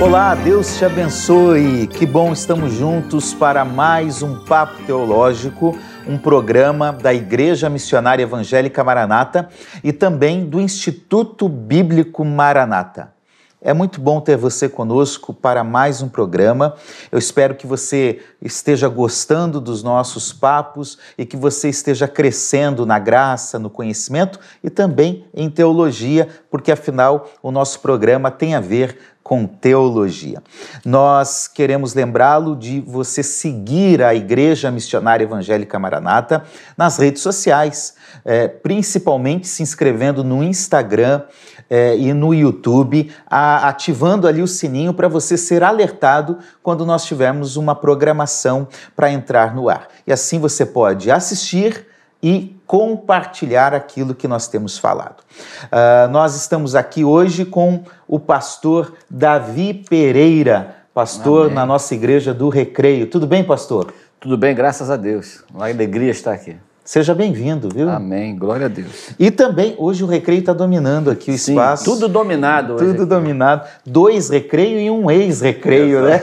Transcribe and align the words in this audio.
Olá, 0.00 0.32
Deus 0.36 0.76
te 0.78 0.84
abençoe. 0.84 1.88
Que 1.88 2.06
bom 2.06 2.32
estamos 2.32 2.72
juntos 2.72 3.34
para 3.34 3.64
mais 3.64 4.22
um 4.22 4.44
Papo 4.44 4.80
Teológico, 4.84 5.76
um 6.06 6.16
programa 6.16 6.92
da 6.92 7.12
Igreja 7.12 7.68
Missionária 7.68 8.22
Evangélica 8.22 8.84
Maranata 8.84 9.48
e 9.82 9.92
também 9.92 10.48
do 10.48 10.60
Instituto 10.60 11.48
Bíblico 11.48 12.24
Maranata. 12.24 13.17
É 13.60 13.74
muito 13.74 14.00
bom 14.00 14.20
ter 14.20 14.36
você 14.36 14.68
conosco 14.68 15.34
para 15.34 15.64
mais 15.64 16.00
um 16.00 16.08
programa. 16.08 16.76
Eu 17.10 17.18
espero 17.18 17.56
que 17.56 17.66
você 17.66 18.20
esteja 18.40 18.88
gostando 18.88 19.60
dos 19.60 19.82
nossos 19.82 20.32
papos 20.32 20.96
e 21.18 21.26
que 21.26 21.36
você 21.36 21.68
esteja 21.68 22.06
crescendo 22.06 22.86
na 22.86 23.00
graça, 23.00 23.58
no 23.58 23.68
conhecimento 23.68 24.38
e 24.62 24.70
também 24.70 25.26
em 25.34 25.50
teologia, 25.50 26.28
porque 26.48 26.70
afinal 26.70 27.28
o 27.42 27.50
nosso 27.50 27.80
programa 27.80 28.30
tem 28.30 28.54
a 28.54 28.60
ver 28.60 28.96
com 29.24 29.44
teologia. 29.44 30.40
Nós 30.84 31.48
queremos 31.48 31.94
lembrá-lo 31.94 32.54
de 32.54 32.80
você 32.80 33.24
seguir 33.24 34.02
a 34.02 34.14
Igreja 34.14 34.70
Missionária 34.70 35.24
Evangélica 35.24 35.78
Maranata 35.80 36.44
nas 36.76 36.96
redes 36.96 37.22
sociais, 37.22 37.94
é, 38.24 38.46
principalmente 38.46 39.48
se 39.48 39.64
inscrevendo 39.64 40.22
no 40.22 40.44
Instagram 40.44 41.22
é, 41.70 41.96
e 41.96 42.12
no 42.12 42.34
YouTube, 42.34 43.10
a, 43.26 43.68
ativando 43.68 44.26
ali 44.26 44.42
o 44.42 44.46
sininho 44.46 44.94
para 44.94 45.08
você 45.08 45.36
ser 45.36 45.62
alertado 45.62 46.38
quando 46.62 46.86
nós 46.86 47.04
tivermos 47.04 47.56
uma 47.56 47.74
programação 47.74 48.66
para 48.96 49.10
entrar 49.10 49.54
no 49.54 49.68
ar. 49.68 49.88
E 50.06 50.12
assim 50.12 50.38
você 50.38 50.64
pode 50.64 51.10
assistir 51.10 51.86
e 52.22 52.56
compartilhar 52.66 53.72
aquilo 53.74 54.14
que 54.14 54.26
nós 54.26 54.48
temos 54.48 54.76
falado. 54.76 55.22
Uh, 55.64 56.10
nós 56.10 56.34
estamos 56.34 56.74
aqui 56.74 57.04
hoje 57.04 57.44
com 57.44 57.84
o 58.06 58.18
pastor 58.18 58.94
Davi 59.08 59.72
Pereira, 59.88 60.76
pastor 60.92 61.44
Amém. 61.44 61.54
na 61.54 61.64
nossa 61.64 61.94
igreja 61.94 62.34
do 62.34 62.48
Recreio. 62.48 63.06
Tudo 63.06 63.26
bem, 63.26 63.44
pastor? 63.44 63.92
Tudo 64.18 64.36
bem, 64.36 64.54
graças 64.54 64.90
a 64.90 64.96
Deus. 64.96 65.44
Uma 65.54 65.68
alegria 65.68 66.10
estar 66.10 66.32
aqui. 66.32 66.56
Seja 66.88 67.14
bem-vindo, 67.14 67.68
viu? 67.68 67.90
Amém, 67.90 68.34
glória 68.34 68.64
a 68.64 68.68
Deus. 68.70 69.10
E 69.18 69.30
também, 69.30 69.74
hoje 69.76 70.02
o 70.02 70.06
recreio 70.06 70.38
está 70.38 70.54
dominando 70.54 71.10
aqui 71.10 71.30
o 71.30 71.36
Sim, 71.36 71.52
espaço. 71.52 71.84
Tudo 71.84 72.08
dominado 72.08 72.76
hoje. 72.76 72.86
Tudo 72.86 73.02
aqui. 73.02 73.04
dominado. 73.04 73.68
Dois 73.84 74.30
recreio 74.30 74.80
e 74.80 74.90
um 74.90 75.10
ex-recreio, 75.10 76.00
né? 76.00 76.18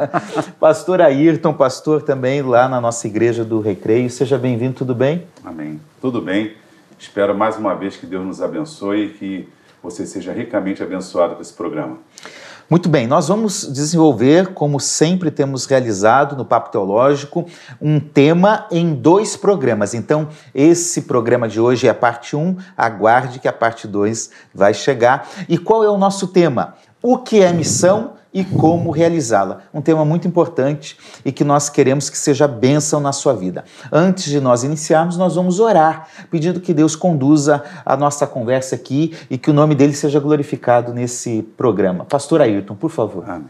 pastor 0.58 1.02
Ayrton, 1.02 1.52
pastor 1.52 2.00
também 2.00 2.40
lá 2.40 2.66
na 2.66 2.80
nossa 2.80 3.06
igreja 3.06 3.44
do 3.44 3.60
recreio. 3.60 4.08
Seja 4.08 4.38
bem-vindo, 4.38 4.72
tudo 4.72 4.94
bem? 4.94 5.26
Amém. 5.44 5.78
Tudo 6.00 6.22
bem. 6.22 6.54
Espero 6.98 7.36
mais 7.36 7.58
uma 7.58 7.74
vez 7.74 7.98
que 7.98 8.06
Deus 8.06 8.24
nos 8.24 8.40
abençoe 8.40 9.04
e 9.04 9.08
que 9.10 9.48
você 9.82 10.06
seja 10.06 10.32
ricamente 10.32 10.82
abençoado 10.82 11.34
com 11.34 11.42
esse 11.42 11.52
programa. 11.52 11.98
Muito 12.68 12.88
bem, 12.88 13.06
nós 13.06 13.28
vamos 13.28 13.64
desenvolver, 13.72 14.48
como 14.52 14.80
sempre 14.80 15.30
temos 15.30 15.66
realizado 15.66 16.34
no 16.34 16.44
Papo 16.44 16.72
Teológico, 16.72 17.46
um 17.80 18.00
tema 18.00 18.66
em 18.72 18.92
dois 18.92 19.36
programas. 19.36 19.94
Então, 19.94 20.28
esse 20.52 21.02
programa 21.02 21.46
de 21.46 21.60
hoje 21.60 21.86
é 21.86 21.90
a 21.90 21.94
parte 21.94 22.34
1, 22.34 22.56
aguarde 22.76 23.38
que 23.38 23.46
a 23.46 23.52
parte 23.52 23.86
2 23.86 24.30
vai 24.52 24.74
chegar. 24.74 25.28
E 25.48 25.56
qual 25.56 25.84
é 25.84 25.88
o 25.88 25.96
nosso 25.96 26.26
tema? 26.26 26.74
O 27.00 27.18
que 27.18 27.40
é 27.40 27.52
missão 27.52 28.14
e 28.36 28.44
como 28.44 28.90
realizá-la. 28.90 29.62
Um 29.72 29.80
tema 29.80 30.04
muito 30.04 30.28
importante 30.28 30.98
e 31.24 31.32
que 31.32 31.42
nós 31.42 31.70
queremos 31.70 32.10
que 32.10 32.18
seja 32.18 32.46
bênção 32.46 33.00
na 33.00 33.10
sua 33.10 33.32
vida. 33.32 33.64
Antes 33.90 34.26
de 34.26 34.38
nós 34.40 34.62
iniciarmos, 34.62 35.16
nós 35.16 35.36
vamos 35.36 35.58
orar, 35.58 36.06
pedindo 36.30 36.60
que 36.60 36.74
Deus 36.74 36.94
conduza 36.94 37.64
a 37.82 37.96
nossa 37.96 38.26
conversa 38.26 38.74
aqui 38.74 39.16
e 39.30 39.38
que 39.38 39.50
o 39.50 39.54
nome 39.54 39.74
dele 39.74 39.94
seja 39.94 40.20
glorificado 40.20 40.92
nesse 40.92 41.44
programa. 41.56 42.04
Pastor 42.04 42.42
Ayrton, 42.42 42.74
por 42.74 42.90
favor. 42.90 43.24
Amém. 43.26 43.48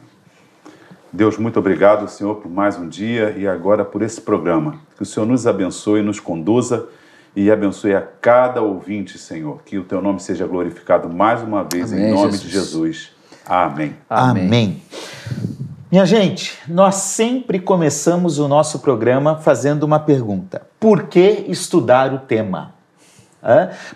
Deus, 1.13 1.37
muito 1.37 1.59
obrigado, 1.59 2.09
Senhor, 2.09 2.37
por 2.37 2.49
mais 2.49 2.79
um 2.79 2.89
dia 2.89 3.35
e 3.37 3.49
agora 3.49 3.85
por 3.85 4.03
esse 4.03 4.21
programa. 4.21 4.79
Que 4.97 5.03
o 5.03 5.07
Senhor 5.07 5.27
nos 5.27 5.49
abençoe, 5.49 6.01
nos 6.01 6.21
conduza 6.21 6.87
e 7.35 7.51
abençoe 7.51 7.93
a 7.93 8.03
cada 8.21 8.63
ouvinte, 8.63 9.19
Senhor. 9.19 9.63
Que 9.65 9.79
o 9.79 9.83
teu 9.83 10.01
nome 10.01 10.21
seja 10.21 10.47
glorificado 10.47 11.09
mais 11.09 11.43
uma 11.43 11.65
vez 11.65 11.93
Amém, 11.93 12.05
em 12.05 12.11
nome 12.13 12.31
Jesus. 12.31 12.41
de 12.41 12.49
Jesus. 12.51 13.16
Amém. 13.47 13.97
Amém. 14.09 14.45
Amém. 14.45 14.83
Minha 15.91 16.05
gente, 16.05 16.59
nós 16.67 16.97
sempre 16.97 17.61
começamos 17.61 18.39
o 18.39 18.49
nosso 18.49 18.81
programa 18.81 19.37
fazendo 19.37 19.85
uma 19.85 20.01
pergunta: 20.01 20.67
por 20.81 21.05
que 21.05 21.45
estudar 21.49 22.13
o 22.13 22.19
tema? 22.19 22.75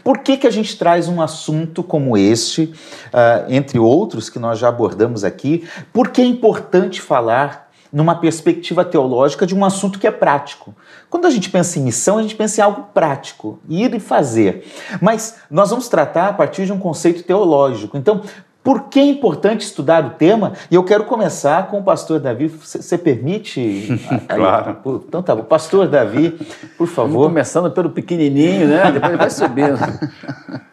Por 0.04 0.18
que, 0.18 0.36
que 0.36 0.46
a 0.46 0.50
gente 0.50 0.78
traz 0.78 1.08
um 1.08 1.20
assunto 1.20 1.82
como 1.82 2.16
este, 2.16 2.72
uh, 3.06 3.50
entre 3.50 3.78
outros 3.78 4.30
que 4.30 4.38
nós 4.38 4.58
já 4.58 4.68
abordamos 4.68 5.24
aqui? 5.24 5.68
Por 5.92 6.10
que 6.10 6.20
é 6.20 6.24
importante 6.24 7.00
falar 7.00 7.68
numa 7.92 8.14
perspectiva 8.14 8.84
teológica 8.84 9.44
de 9.44 9.54
um 9.54 9.64
assunto 9.64 9.98
que 9.98 10.06
é 10.06 10.10
prático? 10.12 10.72
Quando 11.08 11.26
a 11.26 11.30
gente 11.30 11.50
pensa 11.50 11.80
em 11.80 11.82
missão, 11.82 12.18
a 12.18 12.22
gente 12.22 12.36
pensa 12.36 12.60
em 12.60 12.64
algo 12.64 12.84
prático, 12.94 13.58
ir 13.68 13.92
e 13.92 13.98
fazer. 13.98 14.64
Mas 15.00 15.38
nós 15.50 15.70
vamos 15.70 15.88
tratar 15.88 16.28
a 16.28 16.32
partir 16.32 16.64
de 16.64 16.72
um 16.72 16.78
conceito 16.78 17.24
teológico. 17.24 17.96
Então, 17.96 18.22
por 18.62 18.88
que 18.88 19.00
é 19.00 19.04
importante 19.04 19.62
estudar 19.62 20.04
o 20.04 20.10
tema? 20.10 20.52
E 20.70 20.74
eu 20.74 20.84
quero 20.84 21.04
começar 21.04 21.68
com 21.68 21.78
o 21.78 21.82
pastor 21.82 22.20
Davi. 22.20 22.48
Você 22.48 22.98
permite? 22.98 23.88
claro. 24.28 24.76
Então 25.08 25.22
tá 25.22 25.34
bom. 25.34 25.44
Pastor 25.44 25.88
Davi, 25.88 26.38
por 26.76 26.86
favor. 26.86 27.12
Vamos 27.12 27.28
começando 27.28 27.70
pelo 27.70 27.90
pequenininho, 27.90 28.68
né? 28.68 28.92
Depois 28.92 29.16
vai 29.16 29.30
subindo. 29.30 29.78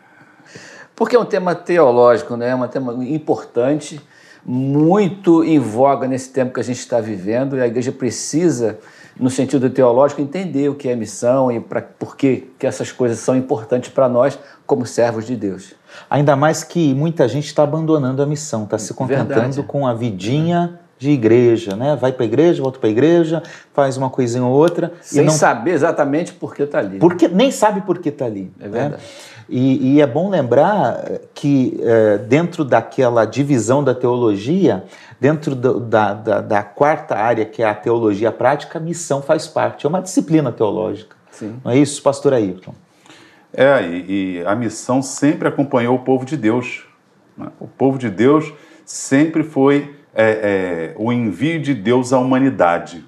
Porque 0.96 1.16
é 1.16 1.20
um 1.20 1.26
tema 1.26 1.56
teológico, 1.56 2.36
né? 2.36 2.50
É 2.50 2.56
um 2.56 2.68
tema 2.68 2.94
importante, 3.06 4.02
muito 4.44 5.44
em 5.44 5.60
voga 5.60 6.08
nesse 6.08 6.34
tempo 6.34 6.54
que 6.54 6.60
a 6.60 6.64
gente 6.64 6.80
está 6.80 7.00
vivendo 7.00 7.56
e 7.56 7.62
a 7.62 7.68
igreja 7.68 7.92
precisa 7.92 8.80
no 9.20 9.30
sentido 9.30 9.70
teológico, 9.70 10.22
entender 10.22 10.70
o 10.70 10.76
que 10.76 10.90
é 10.90 10.96
missão 10.96 11.52
e 11.52 11.60
pra, 11.60 11.82
por 11.82 12.16
que, 12.16 12.52
que 12.58 12.68
essas 12.68 12.92
coisas 12.92 13.20
são 13.20 13.36
importantes 13.36 13.90
para 13.90 14.08
nós 14.08 14.38
como 14.68 14.86
servos 14.86 15.26
de 15.26 15.36
Deus. 15.36 15.74
Ainda 16.10 16.36
mais 16.36 16.64
que 16.64 16.94
muita 16.94 17.28
gente 17.28 17.46
está 17.46 17.64
abandonando 17.64 18.22
a 18.22 18.26
missão, 18.26 18.66
está 18.66 18.78
se 18.78 18.94
contentando 18.94 19.28
Verdade. 19.28 19.64
com 19.64 19.88
a 19.88 19.94
vidinha 19.94 20.80
de 21.00 21.12
igreja, 21.12 21.76
né? 21.76 21.96
Vai 21.96 22.12
para 22.12 22.24
a 22.24 22.26
igreja, 22.26 22.62
volta 22.62 22.80
para 22.80 22.90
a 22.90 22.92
igreja, 22.92 23.42
faz 23.74 23.98
uma 23.98 24.10
coisinha 24.10 24.44
ou 24.44 24.52
outra. 24.52 24.92
Sem 25.02 25.24
não... 25.24 25.32
saber 25.32 25.72
exatamente 25.72 26.34
por 26.34 26.54
que 26.54 26.64
está 26.64 26.80
ali. 26.80 27.00
Porque, 27.00 27.28
nem 27.28 27.52
sabe 27.52 27.82
por 27.82 28.00
que 28.00 28.10
está 28.10 28.26
ali. 28.26 28.52
É 28.60 28.64
né? 28.64 28.70
verdade. 28.70 29.04
Né? 29.04 29.10
E, 29.50 29.94
e, 29.94 30.02
é 30.02 30.08
bom 30.08 30.30
lembrar 30.30 31.10
que 31.34 31.80
é, 31.82 32.18
dentro 32.18 32.66
daquela 32.66 33.24
divisão 33.24 33.82
da 33.82 33.96
teologia, 33.96 34.84
dentro 35.22 35.56
do, 35.56 35.80
da, 35.80 36.14
da, 36.14 36.42
da, 36.42 36.64
quarta 36.64 37.16
área, 37.16 37.46
que 37.46 37.64
é 37.64 37.66
a 37.66 37.74
teologia 37.74 38.30
prática, 38.30 38.78
a 38.78 38.82
missão 38.82 39.22
faz 39.22 39.48
parte. 39.48 39.86
É 39.86 39.90
uma 39.90 40.02
disciplina 40.02 40.52
teológica. 40.52 41.16
Sim. 41.32 41.56
Não 41.64 41.72
é 41.72 41.78
isso, 41.78 42.02
pastor 42.02 42.34
Ayrton? 42.34 42.74
É, 43.54 43.82
e, 43.82 44.40
e 44.40 44.44
a 44.46 44.56
missão 44.56 45.02
sempre 45.02 45.48
acompanhou 45.48 45.96
o 45.96 46.00
povo 46.00 46.26
de 46.26 46.38
Deus. 46.38 46.86
Né? 47.38 47.48
O 47.60 47.68
povo 47.68 47.98
de 47.98 48.10
Deus 48.10 48.54
sempre 48.86 49.44
foi 49.44 49.96
é, 50.14 50.94
é, 50.94 50.96
o 50.98 51.12
envio 51.12 51.62
de 51.62 51.74
Deus 51.74 52.12
à 52.12 52.20
humanidade. 52.20 53.04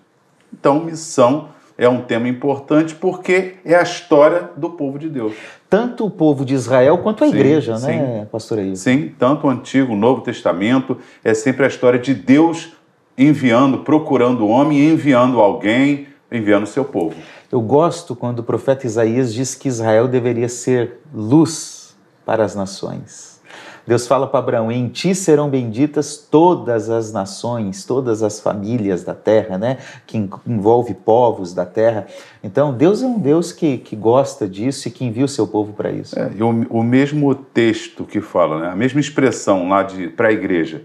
Então, 0.54 0.84
missão 0.84 1.50
é 1.78 1.88
um 1.88 2.02
tema 2.02 2.28
importante 2.28 2.94
porque 2.94 3.56
é 3.64 3.74
a 3.76 3.82
história 3.82 4.50
do 4.58 4.72
povo 4.72 5.00
de 5.00 5.08
Deus. 5.08 5.34
Tanto 5.70 6.06
o 6.06 6.12
povo 6.12 6.44
de 6.44 6.54
Israel 6.54 6.98
quanto 6.98 7.24
a 7.24 7.28
sim, 7.28 7.34
igreja, 7.34 7.78
sim. 7.78 7.88
né, 7.88 8.28
pastor 8.30 8.60
Aí? 8.60 8.76
Sim, 8.76 9.14
tanto 9.18 9.48
o 9.48 9.50
Antigo, 9.50 9.94
o 9.94 9.96
Novo 9.96 10.22
Testamento, 10.22 10.98
é 11.24 11.34
sempre 11.34 11.64
a 11.64 11.68
história 11.68 11.98
de 11.98 12.14
Deus 12.14 12.74
enviando, 13.18 13.80
procurando 13.80 14.46
o 14.46 14.50
homem, 14.50 14.92
enviando 14.92 15.40
alguém, 15.40 16.08
enviando 16.32 16.64
o 16.64 16.68
seu 16.68 16.84
povo. 16.84 17.16
Eu 17.52 17.62
gosto 17.62 18.16
quando 18.16 18.40
o 18.40 18.44
profeta 18.44 18.86
Isaías 18.86 19.34
diz 19.34 19.56
que 19.56 19.68
Israel 19.68 20.08
deveria 20.08 20.48
ser 20.48 21.00
luz 21.14 21.96
para 22.24 22.44
as 22.46 22.54
nações. 22.54 23.40
Deus 23.88 24.06
fala 24.06 24.28
para 24.28 24.38
Abraão: 24.38 24.72
em 24.72 24.88
ti 24.88 25.16
serão 25.16 25.50
benditas 25.50 26.16
todas 26.16 26.92
as 26.92 27.12
nações, 27.12 27.84
todas 27.86 28.22
as 28.22 28.40
famílias 28.40 29.04
da 29.04 29.16
terra, 29.16 29.58
né? 29.58 29.78
Que 30.06 30.30
envolve 30.46 30.94
povos 30.94 31.56
da 31.56 31.66
terra. 31.66 32.06
Então, 32.44 32.72
Deus 32.72 33.02
é 33.02 33.08
um 33.08 33.18
Deus 33.18 33.52
que, 33.52 33.80
que 33.80 33.96
gosta 33.96 34.48
disso 34.48 34.88
e 34.88 34.92
que 34.92 35.04
envia 35.04 35.26
o 35.26 35.28
seu 35.28 35.48
povo 35.48 35.74
para 35.74 35.92
isso. 35.92 36.20
É, 36.20 36.32
e 36.36 36.44
o, 36.44 36.50
o, 36.70 36.84
mesmo 36.84 37.34
texto 37.34 38.04
que 38.04 38.22
fala, 38.22 38.60
né? 38.60 38.70
a 38.70 38.76
mesma 38.76 39.00
expressão 39.00 39.68
lá 39.68 39.84
para 40.16 40.28
a 40.28 40.32
igreja, 40.32 40.84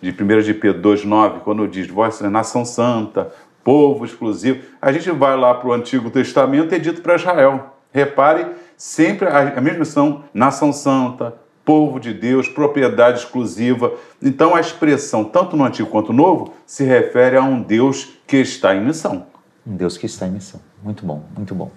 de 0.00 0.10
1 0.10 0.42
de 0.42 0.54
Pedro 0.54 0.80
2,9, 0.82 1.40
quando 1.40 1.66
diz: 1.66 1.88
Vós 1.88 2.20
nação 2.20 2.64
santa, 2.64 3.32
povo 3.66 4.04
exclusivo. 4.04 4.60
A 4.80 4.92
gente 4.92 5.10
vai 5.10 5.36
lá 5.36 5.52
para 5.52 5.68
o 5.68 5.72
Antigo 5.72 6.08
Testamento 6.08 6.72
e 6.72 6.76
é 6.76 6.78
dito 6.78 7.02
para 7.02 7.16
Israel. 7.16 7.76
Repare, 7.92 8.46
sempre 8.76 9.26
a, 9.26 9.60
mesma 9.60 9.82
expressão, 9.82 10.22
nação 10.32 10.72
santa, 10.72 11.34
povo 11.64 11.98
de 11.98 12.14
Deus, 12.14 12.46
propriedade 12.46 13.18
exclusiva. 13.18 13.92
Então 14.22 14.54
a 14.54 14.60
expressão, 14.60 15.24
tanto 15.24 15.56
no 15.56 15.64
Antigo 15.64 15.90
quanto 15.90 16.12
no 16.12 16.22
Novo, 16.22 16.54
se 16.64 16.84
refere 16.84 17.36
a 17.36 17.42
um 17.42 17.60
Deus 17.60 18.16
que 18.24 18.36
está 18.36 18.72
em 18.72 18.84
missão. 18.84 19.26
Um 19.66 19.74
Deus 19.74 19.98
que 19.98 20.06
está 20.06 20.28
em 20.28 20.30
missão. 20.30 20.60
Muito 20.80 21.04
bom, 21.04 21.24
muito 21.36 21.52
bom. 21.52 21.72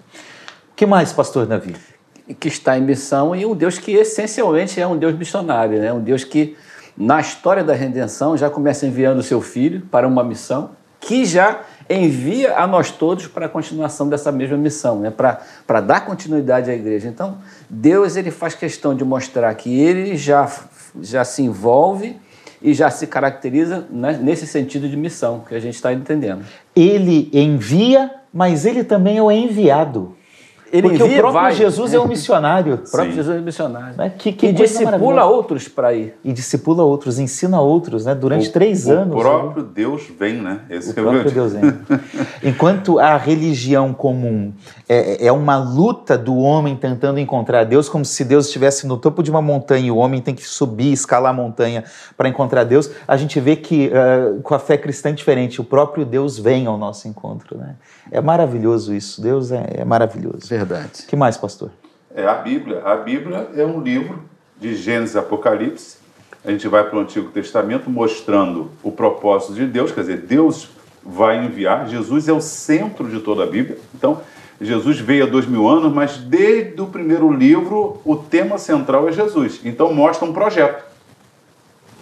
O 0.70 0.76
que 0.76 0.86
mais, 0.86 1.12
pastor 1.12 1.44
Davi? 1.44 1.74
Que 2.38 2.46
está 2.46 2.78
em 2.78 2.82
missão 2.82 3.34
e 3.34 3.44
um 3.44 3.56
Deus 3.56 3.78
que 3.78 3.94
essencialmente 3.94 4.80
é 4.80 4.86
um 4.86 4.96
Deus 4.96 5.18
missionário, 5.18 5.80
né? 5.80 5.92
um 5.92 6.00
Deus 6.00 6.22
que 6.22 6.56
na 6.96 7.20
história 7.20 7.64
da 7.64 7.74
redenção, 7.74 8.36
já 8.36 8.48
começa 8.48 8.86
enviando 8.86 9.18
o 9.18 9.22
seu 9.24 9.40
filho 9.40 9.80
para 9.90 10.06
uma 10.06 10.22
missão 10.22 10.78
que 11.00 11.24
já 11.24 11.62
envia 11.90 12.56
a 12.56 12.66
nós 12.66 12.90
todos 12.90 13.26
para 13.26 13.46
a 13.46 13.48
continuação 13.48 14.08
dessa 14.08 14.30
mesma 14.30 14.56
missão, 14.56 15.00
né? 15.00 15.10
para 15.10 15.80
dar 15.80 16.06
continuidade 16.06 16.70
à 16.70 16.74
igreja. 16.74 17.08
Então, 17.08 17.38
Deus 17.68 18.16
ele 18.16 18.30
faz 18.30 18.54
questão 18.54 18.94
de 18.94 19.04
mostrar 19.04 19.52
que 19.54 19.80
ele 19.80 20.16
já, 20.16 20.50
já 21.00 21.24
se 21.24 21.42
envolve 21.42 22.16
e 22.62 22.72
já 22.74 22.90
se 22.90 23.06
caracteriza 23.06 23.86
né, 23.90 24.18
nesse 24.22 24.46
sentido 24.46 24.88
de 24.88 24.96
missão 24.96 25.40
que 25.40 25.54
a 25.54 25.60
gente 25.60 25.74
está 25.74 25.92
entendendo. 25.92 26.44
Ele 26.76 27.28
envia, 27.32 28.10
mas 28.32 28.64
ele 28.64 28.84
também 28.84 29.18
é 29.18 29.22
o 29.22 29.30
enviado. 29.30 30.14
Ele 30.72 30.88
Porque 30.88 31.02
envia, 31.02 31.16
o 31.16 31.20
próprio 31.20 31.42
vai. 31.42 31.54
Jesus 31.54 31.92
é 31.92 31.98
um 31.98 32.06
missionário. 32.06 32.74
O 32.74 32.90
próprio 32.90 33.10
Sim. 33.10 33.16
Jesus 33.16 33.36
é 33.36 33.40
um 33.40 33.44
missionário. 33.44 33.96
Né? 33.96 34.12
Que, 34.16 34.32
que 34.32 34.46
e 34.46 34.52
discipula 34.52 35.24
outros 35.24 35.66
para 35.66 35.92
ir. 35.94 36.14
E 36.22 36.32
discipula 36.32 36.84
outros, 36.84 37.18
ensina 37.18 37.60
outros, 37.60 38.04
né? 38.04 38.14
Durante 38.14 38.48
o, 38.48 38.52
três 38.52 38.86
o 38.86 38.92
anos. 38.92 39.16
O 39.16 39.18
próprio 39.18 39.64
né? 39.64 39.70
Deus 39.74 40.02
vem, 40.18 40.34
né? 40.34 40.60
Esse 40.70 40.90
o 40.90 40.94
próprio 40.94 41.30
Deus 41.30 41.52
vem. 41.52 41.62
Enquanto 42.42 43.00
a 43.00 43.16
religião 43.16 43.92
comum 43.92 44.52
é, 44.88 45.26
é 45.26 45.32
uma 45.32 45.56
luta 45.56 46.16
do 46.16 46.36
homem 46.36 46.76
tentando 46.76 47.18
encontrar 47.18 47.64
Deus, 47.64 47.88
como 47.88 48.04
se 48.04 48.24
Deus 48.24 48.46
estivesse 48.46 48.86
no 48.86 48.96
topo 48.96 49.22
de 49.22 49.30
uma 49.30 49.42
montanha 49.42 49.88
e 49.88 49.90
o 49.90 49.96
homem 49.96 50.20
tem 50.20 50.34
que 50.34 50.46
subir, 50.46 50.92
escalar 50.92 51.30
a 51.30 51.34
montanha 51.34 51.84
para 52.16 52.28
encontrar 52.28 52.64
Deus, 52.64 52.90
a 53.08 53.16
gente 53.16 53.40
vê 53.40 53.56
que 53.56 53.88
uh, 53.88 54.40
com 54.42 54.54
a 54.54 54.58
fé 54.58 54.76
cristã 54.76 55.08
é 55.08 55.12
diferente. 55.12 55.60
O 55.60 55.64
próprio 55.64 56.04
Deus 56.04 56.38
vem 56.38 56.66
ao 56.66 56.78
nosso 56.78 57.08
encontro, 57.08 57.58
né? 57.58 57.74
É 58.10 58.20
maravilhoso 58.20 58.94
isso. 58.94 59.20
Deus 59.20 59.52
é, 59.52 59.64
é 59.78 59.84
maravilhoso. 59.84 60.48
Verdade. 60.64 61.04
que 61.06 61.16
mais, 61.16 61.36
pastor? 61.36 61.70
É 62.14 62.26
a 62.26 62.34
Bíblia. 62.34 62.82
A 62.84 62.96
Bíblia 62.96 63.48
é 63.56 63.64
um 63.64 63.80
livro 63.80 64.22
de 64.58 64.74
Gênesis 64.74 65.14
e 65.14 65.18
Apocalipse. 65.18 65.96
A 66.44 66.50
gente 66.50 66.68
vai 66.68 66.84
para 66.84 66.98
o 66.98 67.00
Antigo 67.00 67.30
Testamento 67.30 67.88
mostrando 67.88 68.70
o 68.82 68.92
propósito 68.92 69.54
de 69.54 69.66
Deus, 69.66 69.92
quer 69.92 70.02
dizer, 70.02 70.18
Deus 70.18 70.68
vai 71.02 71.44
enviar. 71.44 71.88
Jesus 71.88 72.28
é 72.28 72.32
o 72.32 72.40
centro 72.40 73.08
de 73.08 73.20
toda 73.20 73.44
a 73.44 73.46
Bíblia. 73.46 73.78
Então, 73.94 74.20
Jesus 74.60 74.98
veio 74.98 75.24
há 75.24 75.26
dois 75.26 75.46
mil 75.46 75.66
anos, 75.66 75.90
mas 75.92 76.18
desde 76.18 76.80
o 76.80 76.86
primeiro 76.86 77.32
livro 77.32 78.00
o 78.04 78.16
tema 78.16 78.58
central 78.58 79.08
é 79.08 79.12
Jesus. 79.12 79.60
Então 79.64 79.94
mostra 79.94 80.28
um 80.28 80.32
projeto. 80.32 80.84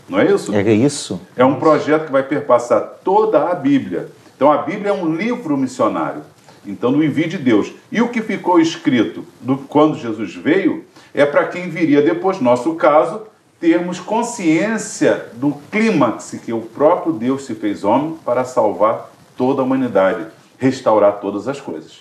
Não 0.09 0.19
é 0.19 0.33
isso? 0.33 0.53
É 0.53 0.73
isso. 0.73 1.21
É 1.37 1.45
um 1.45 1.57
projeto 1.57 2.07
que 2.07 2.13
vai 2.13 2.25
perpassar 2.25 2.81
toda 3.05 3.49
a 3.49 3.55
Bíblia. 3.55 4.09
Então 4.35 4.51
a 4.51 4.59
Bíblia 4.59 4.91
é 4.91 4.93
um 4.93 5.15
livro 5.15 5.57
missionário. 5.57 6.23
Então, 6.69 6.93
no 6.93 7.03
envio 7.03 7.27
de 7.27 7.39
Deus. 7.39 7.73
E 7.91 8.03
o 8.03 8.11
que 8.11 8.21
ficou 8.21 8.61
escrito 8.61 9.25
do, 9.41 9.57
quando 9.57 9.99
Jesus 9.99 10.35
veio 10.35 10.85
é 11.15 11.25
para 11.25 11.47
quem 11.47 11.71
viria 11.71 12.03
depois, 12.03 12.41
nosso 12.41 12.75
caso, 12.75 13.23
termos 13.59 13.99
consciência 13.99 15.31
do 15.35 15.53
clímax 15.73 16.37
que 16.45 16.53
o 16.53 16.61
próprio 16.61 17.15
Deus 17.15 17.47
se 17.47 17.55
fez 17.55 17.85
homem 17.85 18.19
para 18.23 18.45
salvar 18.45 19.11
toda 19.35 19.63
a 19.63 19.65
humanidade, 19.65 20.27
restaurar 20.59 21.21
todas 21.21 21.49
as 21.49 21.59
coisas. 21.59 22.01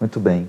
Muito 0.00 0.18
bem. 0.18 0.48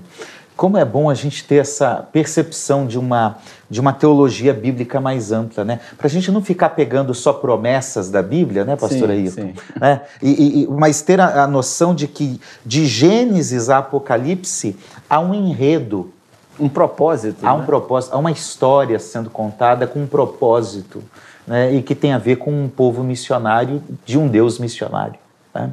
Como 0.56 0.78
é 0.78 0.84
bom 0.86 1.10
a 1.10 1.14
gente 1.14 1.44
ter 1.44 1.56
essa 1.56 2.06
percepção 2.10 2.86
de 2.86 2.98
uma, 2.98 3.36
de 3.68 3.78
uma 3.78 3.92
teologia 3.92 4.54
bíblica 4.54 4.98
mais 4.98 5.30
ampla, 5.30 5.64
né? 5.64 5.80
Para 5.98 6.06
a 6.06 6.10
gente 6.10 6.32
não 6.32 6.42
ficar 6.42 6.70
pegando 6.70 7.12
só 7.12 7.34
promessas 7.34 8.10
da 8.10 8.22
Bíblia, 8.22 8.64
né, 8.64 8.74
pastor 8.74 9.10
Ailton? 9.10 9.52
Né? 9.78 10.00
E, 10.22 10.62
e, 10.62 10.66
mas 10.66 11.02
ter 11.02 11.20
a, 11.20 11.42
a 11.42 11.46
noção 11.46 11.94
de 11.94 12.08
que 12.08 12.40
de 12.64 12.86
Gênesis 12.86 13.68
a 13.68 13.78
Apocalipse 13.78 14.76
há 15.10 15.20
um 15.20 15.34
enredo. 15.34 16.10
Um 16.58 16.70
propósito. 16.70 17.46
Há 17.46 17.54
né? 17.54 17.62
um 17.62 17.66
propósito, 17.66 18.14
há 18.14 18.16
uma 18.16 18.30
história 18.30 18.98
sendo 18.98 19.28
contada 19.28 19.86
com 19.86 20.00
um 20.00 20.06
propósito, 20.06 21.02
né? 21.46 21.74
E 21.74 21.82
que 21.82 21.94
tem 21.94 22.14
a 22.14 22.18
ver 22.18 22.36
com 22.36 22.50
um 22.50 22.66
povo 22.66 23.04
missionário, 23.04 23.82
de 24.06 24.18
um 24.18 24.26
Deus 24.26 24.58
missionário. 24.58 25.18
Né? 25.54 25.70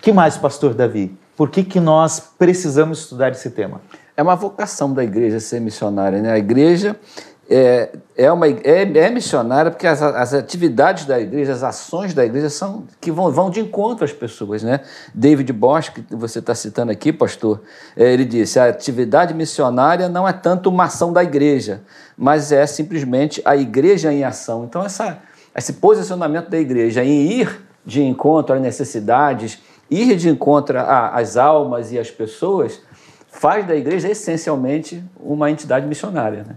que 0.00 0.10
mais, 0.10 0.38
pastor 0.38 0.72
Davi? 0.72 1.14
Por 1.36 1.50
que, 1.50 1.64
que 1.64 1.80
nós 1.80 2.32
precisamos 2.38 3.00
estudar 3.00 3.30
esse 3.30 3.50
tema? 3.50 3.80
É 4.16 4.22
uma 4.22 4.36
vocação 4.36 4.92
da 4.92 5.02
igreja 5.02 5.40
ser 5.40 5.60
missionária. 5.60 6.20
Né? 6.20 6.32
A 6.32 6.38
igreja 6.38 6.96
é, 7.54 7.90
é, 8.16 8.32
uma, 8.32 8.46
é, 8.46 8.82
é 8.82 9.10
missionária 9.10 9.70
porque 9.70 9.86
as, 9.86 10.00
as, 10.00 10.32
atividades 10.32 11.04
da 11.04 11.20
igreja, 11.20 11.52
as 11.52 11.62
ações 11.62 12.14
da 12.14 12.24
igreja 12.24 12.48
são 12.48 12.84
que 13.00 13.10
vão, 13.10 13.30
vão 13.30 13.50
de 13.50 13.60
encontro 13.60 14.04
às 14.04 14.12
pessoas. 14.12 14.62
Né? 14.62 14.80
David 15.14 15.52
Bosch, 15.52 15.90
que 15.90 16.16
você 16.16 16.38
está 16.38 16.54
citando 16.54 16.92
aqui, 16.92 17.12
pastor, 17.12 17.60
é, 17.96 18.12
ele 18.12 18.24
disse: 18.24 18.58
a 18.58 18.68
atividade 18.68 19.34
missionária 19.34 20.08
não 20.08 20.26
é 20.26 20.32
tanto 20.32 20.70
uma 20.70 20.84
ação 20.84 21.12
da 21.12 21.22
igreja, 21.22 21.82
mas 22.16 22.52
é 22.52 22.66
simplesmente 22.66 23.42
a 23.44 23.56
igreja 23.56 24.12
em 24.12 24.24
ação. 24.24 24.64
Então, 24.64 24.84
essa, 24.84 25.18
esse 25.54 25.74
posicionamento 25.74 26.48
da 26.48 26.58
igreja 26.58 27.04
em 27.04 27.32
ir 27.32 27.60
de 27.84 28.02
encontro 28.02 28.54
às 28.54 28.62
necessidades, 28.62 29.58
ir 29.90 30.16
de 30.16 30.28
encontro 30.28 30.78
às 30.78 31.36
almas 31.36 31.92
e 31.92 31.98
às 31.98 32.10
pessoas 32.10 32.80
faz 33.32 33.66
da 33.66 33.74
igreja 33.74 34.08
essencialmente 34.08 35.02
uma 35.18 35.50
entidade 35.50 35.86
missionária. 35.86 36.44
Né? 36.46 36.54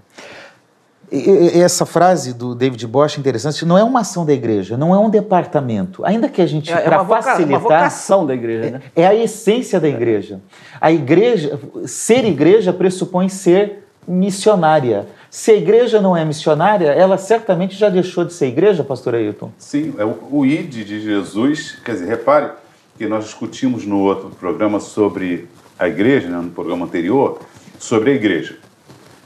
E, 1.11 1.59
essa 1.59 1.85
frase 1.85 2.33
do 2.33 2.53
David 2.53 2.85
Bosch 2.85 3.17
é 3.17 3.19
interessante. 3.19 3.65
Não 3.65 3.77
é 3.77 3.83
uma 3.83 4.01
ação 4.01 4.25
da 4.25 4.33
igreja, 4.33 4.77
não 4.77 4.93
é 4.93 4.99
um 4.99 5.09
departamento. 5.09 6.05
Ainda 6.05 6.27
que 6.27 6.41
a 6.41 6.45
gente 6.45 6.71
é, 6.71 6.81
para 6.81 7.01
é 7.01 7.05
facilitar, 7.05 7.47
uma 7.47 7.59
vocação 7.59 8.25
da 8.25 8.35
igreja, 8.35 8.71
né? 8.71 8.81
É, 8.95 9.03
é 9.03 9.07
a 9.07 9.15
essência 9.15 9.79
da 9.79 9.87
igreja. 9.87 10.41
A 10.79 10.91
igreja, 10.91 11.59
ser 11.87 12.25
igreja 12.25 12.73
pressupõe 12.73 13.29
ser 13.29 13.87
missionária. 14.07 15.07
Se 15.29 15.51
a 15.51 15.55
igreja 15.55 16.01
não 16.01 16.15
é 16.15 16.23
missionária, 16.23 16.87
ela 16.87 17.17
certamente 17.17 17.75
já 17.75 17.89
deixou 17.89 18.25
de 18.25 18.33
ser 18.33 18.47
igreja, 18.47 18.83
pastor 18.83 19.15
Ailton. 19.15 19.51
Sim, 19.57 19.93
é 19.97 20.05
o, 20.05 20.17
o 20.31 20.45
ID 20.45 20.85
de 20.85 21.01
Jesus, 21.01 21.77
quer 21.83 21.93
dizer, 21.93 22.07
repare, 22.07 22.51
que 22.97 23.07
nós 23.07 23.25
discutimos 23.25 23.85
no 23.85 23.99
outro 23.99 24.29
programa 24.29 24.79
sobre 24.79 25.47
a 25.77 25.87
igreja, 25.87 26.27
né, 26.29 26.37
no 26.37 26.51
programa 26.51 26.85
anterior, 26.85 27.39
sobre 27.79 28.11
a 28.11 28.13
igreja. 28.13 28.57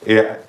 É, 0.05 0.39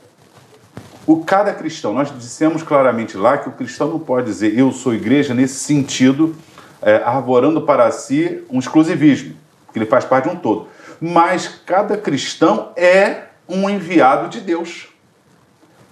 o 1.07 1.25
cada 1.25 1.53
cristão, 1.53 1.93
nós 1.93 2.13
dissemos 2.17 2.63
claramente 2.63 3.17
lá 3.17 3.39
que 3.39 3.49
o 3.49 3.53
cristão 3.53 3.89
não 3.89 3.99
pode 3.99 4.27
dizer 4.27 4.57
eu 4.57 4.71
sou 4.73 4.95
igreja 4.95 5.35
nesse 5.35 5.55
sentido, 5.55 6.37
é, 6.83 6.97
arvorando 6.97 7.63
para 7.63 7.91
si 7.91 8.43
um 8.51 8.59
exclusivismo, 8.59 9.35
que 9.73 9.79
ele 9.79 9.87
faz 9.87 10.05
parte 10.05 10.29
de 10.29 10.35
um 10.35 10.39
todo. 10.39 10.69
Mas 11.01 11.49
cada 11.67 11.97
cristão 11.97 12.73
é 12.77 13.25
um 13.49 13.69
enviado 13.69 14.29
de 14.29 14.41
Deus. 14.41 14.89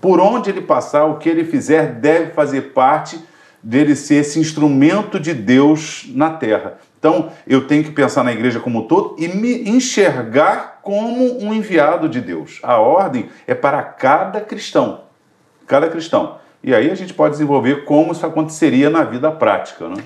Por 0.01 0.21
onde 0.21 0.51
ele 0.51 0.61
passar, 0.61 1.05
o 1.07 1.17
que 1.17 1.29
ele 1.29 1.45
fizer, 1.45 1.95
deve 1.95 2.33
fazer 2.33 2.73
parte 2.73 3.19
dele 3.63 3.97
ser 3.97 4.17
esse 4.17 4.39
instrumento 4.39 5.19
de 5.19 5.35
Deus 5.35 6.07
na 6.15 6.31
terra. 6.31 6.79
Então, 6.99 7.31
eu 7.47 7.67
tenho 7.67 7.85
que 7.85 7.93
pensar 7.93 8.25
na 8.25 8.33
igreja 8.33 8.59
como 8.59 8.81
um 8.81 8.87
todo 8.87 9.15
e 9.19 9.29
me 9.29 9.69
enxergar 9.69 10.81
como 10.83 11.41
um 11.41 11.55
enviado 11.55 12.09
de 12.09 12.21
Deus. 12.21 12.59
A 12.63 12.79
ordem 12.79 13.29
é 13.47 13.55
para 13.55 13.83
cada 13.83 14.41
cristão. 14.41 15.03
Cada 15.67 15.89
cristão. 15.89 16.39
E 16.63 16.75
aí 16.75 16.91
a 16.91 16.95
gente 16.95 17.15
pode 17.15 17.33
desenvolver 17.33 17.85
como 17.85 18.11
isso 18.11 18.27
aconteceria 18.27 18.91
na 18.91 19.05
vida 19.05 19.31
prática. 19.31 19.89
Né? 19.89 20.03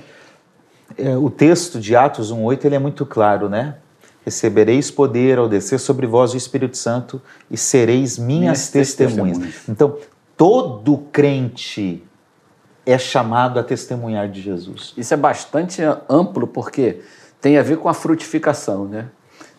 É, 0.99 1.17
o 1.17 1.31
texto 1.31 1.81
de 1.81 1.97
Atos 1.97 2.33
1,8 2.33 2.65
ele 2.67 2.75
é 2.75 2.79
muito 2.79 3.07
claro, 3.07 3.49
né? 3.49 3.77
Recebereis 4.25 4.91
poder 4.91 5.39
ao 5.39 5.49
descer 5.49 5.81
sobre 5.81 6.07
vós 6.07 6.35
o 6.35 6.37
Espírito 6.37 6.77
Santo 6.77 7.21
e 7.51 7.57
sereis 7.57 8.19
minhas, 8.19 8.41
minhas 8.41 8.71
testemunhas. 8.71 9.39
testemunhas. 9.39 9.69
Então, 9.69 9.97
todo 10.37 10.99
crente 11.11 12.05
é 12.85 12.99
chamado 12.99 13.59
a 13.59 13.63
testemunhar 13.63 14.29
de 14.29 14.41
Jesus. 14.41 14.93
Isso 14.97 15.15
é 15.15 15.17
bastante 15.17 15.81
amplo 16.09 16.47
porque 16.47 17.01
tem 17.41 17.59
a 17.59 17.63
ver 17.63 17.79
com 17.79 17.89
a 17.89 17.95
frutificação, 17.95 18.87
né? 18.87 19.07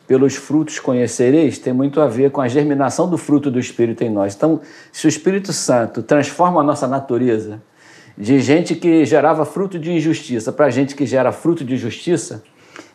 Pelos 0.06 0.36
frutos 0.36 0.80
conhecereis, 0.80 1.58
tem 1.58 1.72
muito 1.72 2.01
a 2.01 2.08
ver 2.08 2.32
com 2.32 2.42
a 2.42 2.48
germinação 2.48 3.10
do 3.10 3.18
fruto 3.18 3.50
do 3.50 3.60
Espírito 3.60 4.03
em 4.03 4.10
nós. 4.10 4.36
Então, 4.36 4.60
se 4.92 5.06
o 5.06 5.10
Espírito 5.10 5.53
Santo 5.53 6.03
transforma 6.03 6.60
a 6.60 6.63
nossa 6.63 6.88
natureza 6.88 7.62
de 8.18 8.39
gente 8.42 8.75
que 8.75 9.06
gerava 9.06 9.46
fruto 9.46 9.80
de 9.80 9.92
injustiça 9.92 10.51
para 10.51 10.70
gente 10.70 10.94
que 10.94 11.06
gera 11.06 11.32
fruto 11.32 11.63
de 11.63 11.77
justiça, 11.77 12.44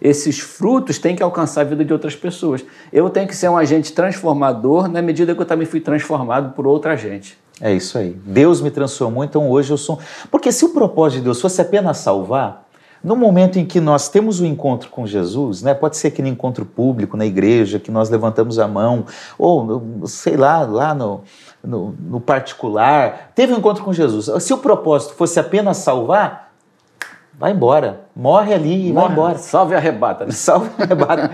esses 0.00 0.38
frutos 0.38 0.98
têm 0.98 1.16
que 1.16 1.22
alcançar 1.22 1.62
a 1.62 1.64
vida 1.64 1.84
de 1.84 1.92
outras 1.92 2.14
pessoas. 2.14 2.64
Eu 2.92 3.08
tenho 3.10 3.26
que 3.26 3.34
ser 3.34 3.48
um 3.48 3.56
agente 3.56 3.92
transformador 3.92 4.88
na 4.88 5.02
medida 5.02 5.34
que 5.34 5.40
eu 5.40 5.46
também 5.46 5.66
fui 5.66 5.80
transformado 5.80 6.54
por 6.54 6.66
outra 6.66 6.96
gente. 6.96 7.38
É 7.60 7.72
isso 7.72 7.98
aí. 7.98 8.10
Deus 8.24 8.60
me 8.60 8.70
transformou, 8.70 9.24
então 9.24 9.50
hoje 9.50 9.72
eu 9.72 9.76
sou. 9.76 9.98
Porque 10.30 10.52
se 10.52 10.64
o 10.64 10.70
propósito 10.70 11.18
de 11.18 11.24
Deus 11.24 11.40
fosse 11.40 11.60
apenas 11.60 11.98
salvar, 11.98 12.68
no 13.02 13.14
momento 13.14 13.58
em 13.58 13.64
que 13.64 13.80
nós 13.80 14.08
temos 14.08 14.40
o 14.40 14.44
um 14.44 14.46
encontro 14.46 14.90
com 14.90 15.06
Jesus, 15.06 15.62
né, 15.62 15.72
pode 15.72 15.96
ser 15.96 16.10
que 16.10 16.20
no 16.20 16.28
encontro 16.28 16.64
público, 16.64 17.16
na 17.16 17.24
igreja, 17.24 17.78
que 17.78 17.90
nós 17.90 18.10
levantamos 18.10 18.58
a 18.58 18.66
mão, 18.66 19.06
ou 19.38 19.82
sei 20.06 20.36
lá, 20.36 20.62
lá 20.62 20.94
no, 20.94 21.22
no, 21.62 21.94
no 21.98 22.20
particular, 22.20 23.32
teve 23.34 23.52
um 23.52 23.58
encontro 23.58 23.84
com 23.84 23.92
Jesus. 23.92 24.30
Se 24.42 24.52
o 24.52 24.58
propósito 24.58 25.14
fosse 25.14 25.38
apenas 25.38 25.78
salvar, 25.78 26.47
vai 27.38 27.52
embora. 27.52 28.00
Morre 28.14 28.52
ali 28.52 28.88
e 28.88 28.92
vai 28.92 29.06
embora. 29.06 29.38
Salve 29.38 29.74
e 29.74 29.76
arrebata. 29.76 30.26
Né? 30.26 30.32
Salve 30.36 30.70
e 30.78 30.82
arrebata. 30.82 31.30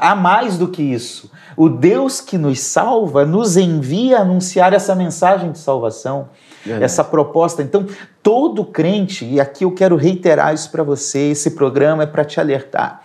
Há 0.00 0.14
mais 0.14 0.58
do 0.58 0.68
que 0.68 0.82
isso. 0.82 1.30
O 1.56 1.68
Deus 1.68 2.20
que 2.20 2.36
nos 2.38 2.60
salva 2.60 3.24
nos 3.24 3.56
envia 3.56 4.18
a 4.18 4.22
anunciar 4.22 4.72
essa 4.72 4.94
mensagem 4.94 5.50
de 5.52 5.58
salvação, 5.58 6.28
essa 6.66 7.02
proposta. 7.02 7.62
Então, 7.62 7.86
todo 8.22 8.64
crente, 8.64 9.24
e 9.24 9.40
aqui 9.40 9.64
eu 9.64 9.72
quero 9.72 9.96
reiterar 9.96 10.54
isso 10.54 10.70
para 10.70 10.82
você, 10.82 11.30
esse 11.30 11.52
programa 11.52 12.04
é 12.04 12.06
para 12.06 12.24
te 12.24 12.38
alertar. 12.38 13.02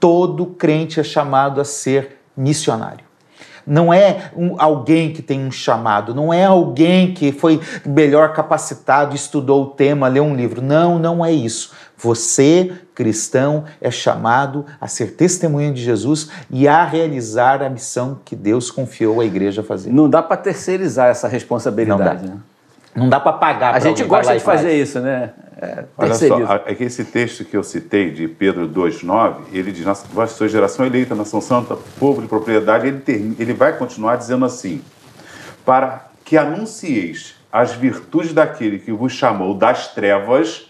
Todo 0.00 0.46
crente 0.46 0.98
é 0.98 1.04
chamado 1.04 1.60
a 1.60 1.64
ser 1.64 2.20
missionário 2.36 3.11
não 3.66 3.92
é 3.92 4.30
um, 4.36 4.60
alguém 4.60 5.12
que 5.12 5.22
tem 5.22 5.44
um 5.44 5.50
chamado, 5.50 6.14
não 6.14 6.32
é 6.32 6.44
alguém 6.44 7.14
que 7.14 7.32
foi 7.32 7.60
melhor 7.84 8.32
capacitado, 8.32 9.14
estudou 9.14 9.62
o 9.62 9.66
tema, 9.66 10.08
leu 10.08 10.24
um 10.24 10.34
livro. 10.34 10.60
Não, 10.60 10.98
não 10.98 11.24
é 11.24 11.32
isso. 11.32 11.72
Você, 11.96 12.72
cristão, 12.94 13.64
é 13.80 13.90
chamado 13.90 14.66
a 14.80 14.88
ser 14.88 15.12
testemunha 15.12 15.72
de 15.72 15.82
Jesus 15.82 16.30
e 16.50 16.66
a 16.66 16.84
realizar 16.84 17.62
a 17.62 17.70
missão 17.70 18.18
que 18.24 18.34
Deus 18.34 18.70
confiou 18.70 19.20
à 19.20 19.24
igreja 19.24 19.60
a 19.60 19.64
fazer. 19.64 19.92
Não 19.92 20.10
dá 20.10 20.20
para 20.20 20.36
terceirizar 20.36 21.08
essa 21.08 21.28
responsabilidade. 21.28 22.22
Não 22.22 22.28
dá, 22.28 22.34
né? 22.34 22.40
Não 22.94 23.08
dá 23.08 23.18
para 23.18 23.32
pagar. 23.32 23.74
A 23.74 23.78
gente 23.78 24.04
gosta 24.04 24.34
de 24.36 24.40
fazer 24.40 24.74
isso, 24.74 25.00
né? 25.00 25.30
É, 25.60 25.84
Olha 25.96 26.14
só, 26.14 26.62
é 26.66 26.74
que 26.74 26.84
esse 26.84 27.04
texto 27.04 27.44
que 27.44 27.56
eu 27.56 27.62
citei 27.62 28.10
de 28.10 28.26
Pedro 28.26 28.68
2,9, 28.68 29.36
ele 29.52 29.70
diz: 29.70 29.86
Vós 30.12 30.32
sois 30.32 30.50
geração 30.50 30.84
eleita, 30.84 31.14
nação 31.14 31.40
santa, 31.40 31.76
povo 31.98 32.20
de 32.20 32.26
propriedade. 32.26 32.88
Ele, 32.88 32.98
termina, 32.98 33.36
ele 33.38 33.52
vai 33.52 33.76
continuar 33.76 34.16
dizendo 34.16 34.44
assim: 34.44 34.82
Para 35.64 36.08
que 36.24 36.36
anuncieis 36.36 37.36
as 37.52 37.72
virtudes 37.72 38.32
daquele 38.32 38.78
que 38.78 38.90
vos 38.90 39.12
chamou 39.12 39.54
das 39.54 39.94
trevas 39.94 40.66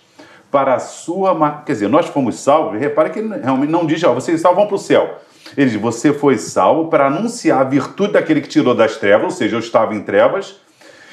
para 0.50 0.75
a 0.75 0.79
sua. 0.79 1.62
Quer 1.64 1.73
dizer, 1.73 1.88
nós 1.88 2.07
fomos 2.07 2.38
salvos. 2.38 2.79
Repare 2.79 3.11
que 3.11 3.19
ele 3.19 3.37
realmente 3.38 3.71
não 3.71 3.87
diz, 3.87 4.05
ó, 4.05 4.12
vocês 4.12 4.41
salvam 4.41 4.67
para 4.67 4.76
o 4.76 4.79
céu. 4.79 5.21
Ele 5.57 5.71
diz: 5.71 5.81
Você 5.81 6.12
foi 6.12 6.37
salvo 6.37 6.88
para 6.88 7.07
anunciar 7.07 7.62
a 7.62 7.64
virtude 7.64 8.12
daquele 8.12 8.41
que 8.41 8.49
tirou 8.49 8.75
das 8.75 8.97
trevas, 8.97 9.25
ou 9.25 9.31
seja, 9.31 9.57
eu 9.57 9.61
estava 9.61 9.95
em 9.95 10.02
trevas. 10.02 10.61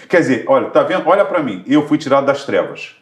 Quer 0.09 0.21
dizer, 0.21 0.43
olha, 0.47 0.69
tá 0.71 0.81
vendo? 0.81 1.07
Olha 1.07 1.23
para 1.23 1.43
mim, 1.43 1.63
eu 1.67 1.87
fui 1.87 1.97
tirado 1.97 2.25
das 2.25 2.43
trevas. 2.43 2.95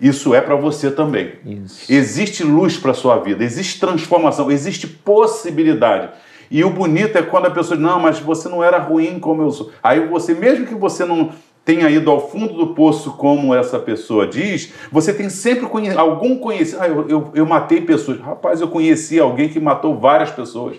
Isso 0.00 0.34
é 0.34 0.40
para 0.40 0.56
você 0.56 0.90
também. 0.90 1.34
Isso. 1.44 1.92
Existe 1.92 2.42
luz 2.42 2.76
para 2.76 2.92
sua 2.92 3.18
vida, 3.18 3.44
existe 3.44 3.78
transformação, 3.78 4.50
existe 4.50 4.88
possibilidade. 4.88 6.08
E 6.50 6.64
o 6.64 6.70
bonito 6.70 7.16
é 7.16 7.22
quando 7.22 7.46
a 7.46 7.50
pessoa 7.50 7.76
diz, 7.76 7.86
não, 7.86 8.00
mas 8.00 8.18
você 8.18 8.48
não 8.48 8.64
era 8.64 8.78
ruim 8.78 9.20
como 9.20 9.42
eu 9.42 9.50
sou. 9.52 9.70
Aí 9.80 10.04
você, 10.08 10.34
mesmo 10.34 10.66
que 10.66 10.74
você 10.74 11.04
não 11.04 11.30
tenha 11.64 11.88
ido 11.88 12.10
ao 12.10 12.28
fundo 12.28 12.54
do 12.54 12.74
poço 12.74 13.12
como 13.12 13.54
essa 13.54 13.78
pessoa 13.78 14.26
diz, 14.26 14.72
você 14.90 15.12
tem 15.12 15.30
sempre 15.30 15.68
algum 15.96 16.36
conhecido. 16.38 16.82
Ah, 16.82 16.88
eu, 16.88 17.08
eu, 17.08 17.30
eu 17.32 17.46
matei 17.46 17.80
pessoas. 17.82 18.18
Rapaz, 18.18 18.60
eu 18.60 18.66
conheci 18.66 19.20
alguém 19.20 19.48
que 19.48 19.60
matou 19.60 19.96
várias 19.96 20.30
pessoas. 20.30 20.76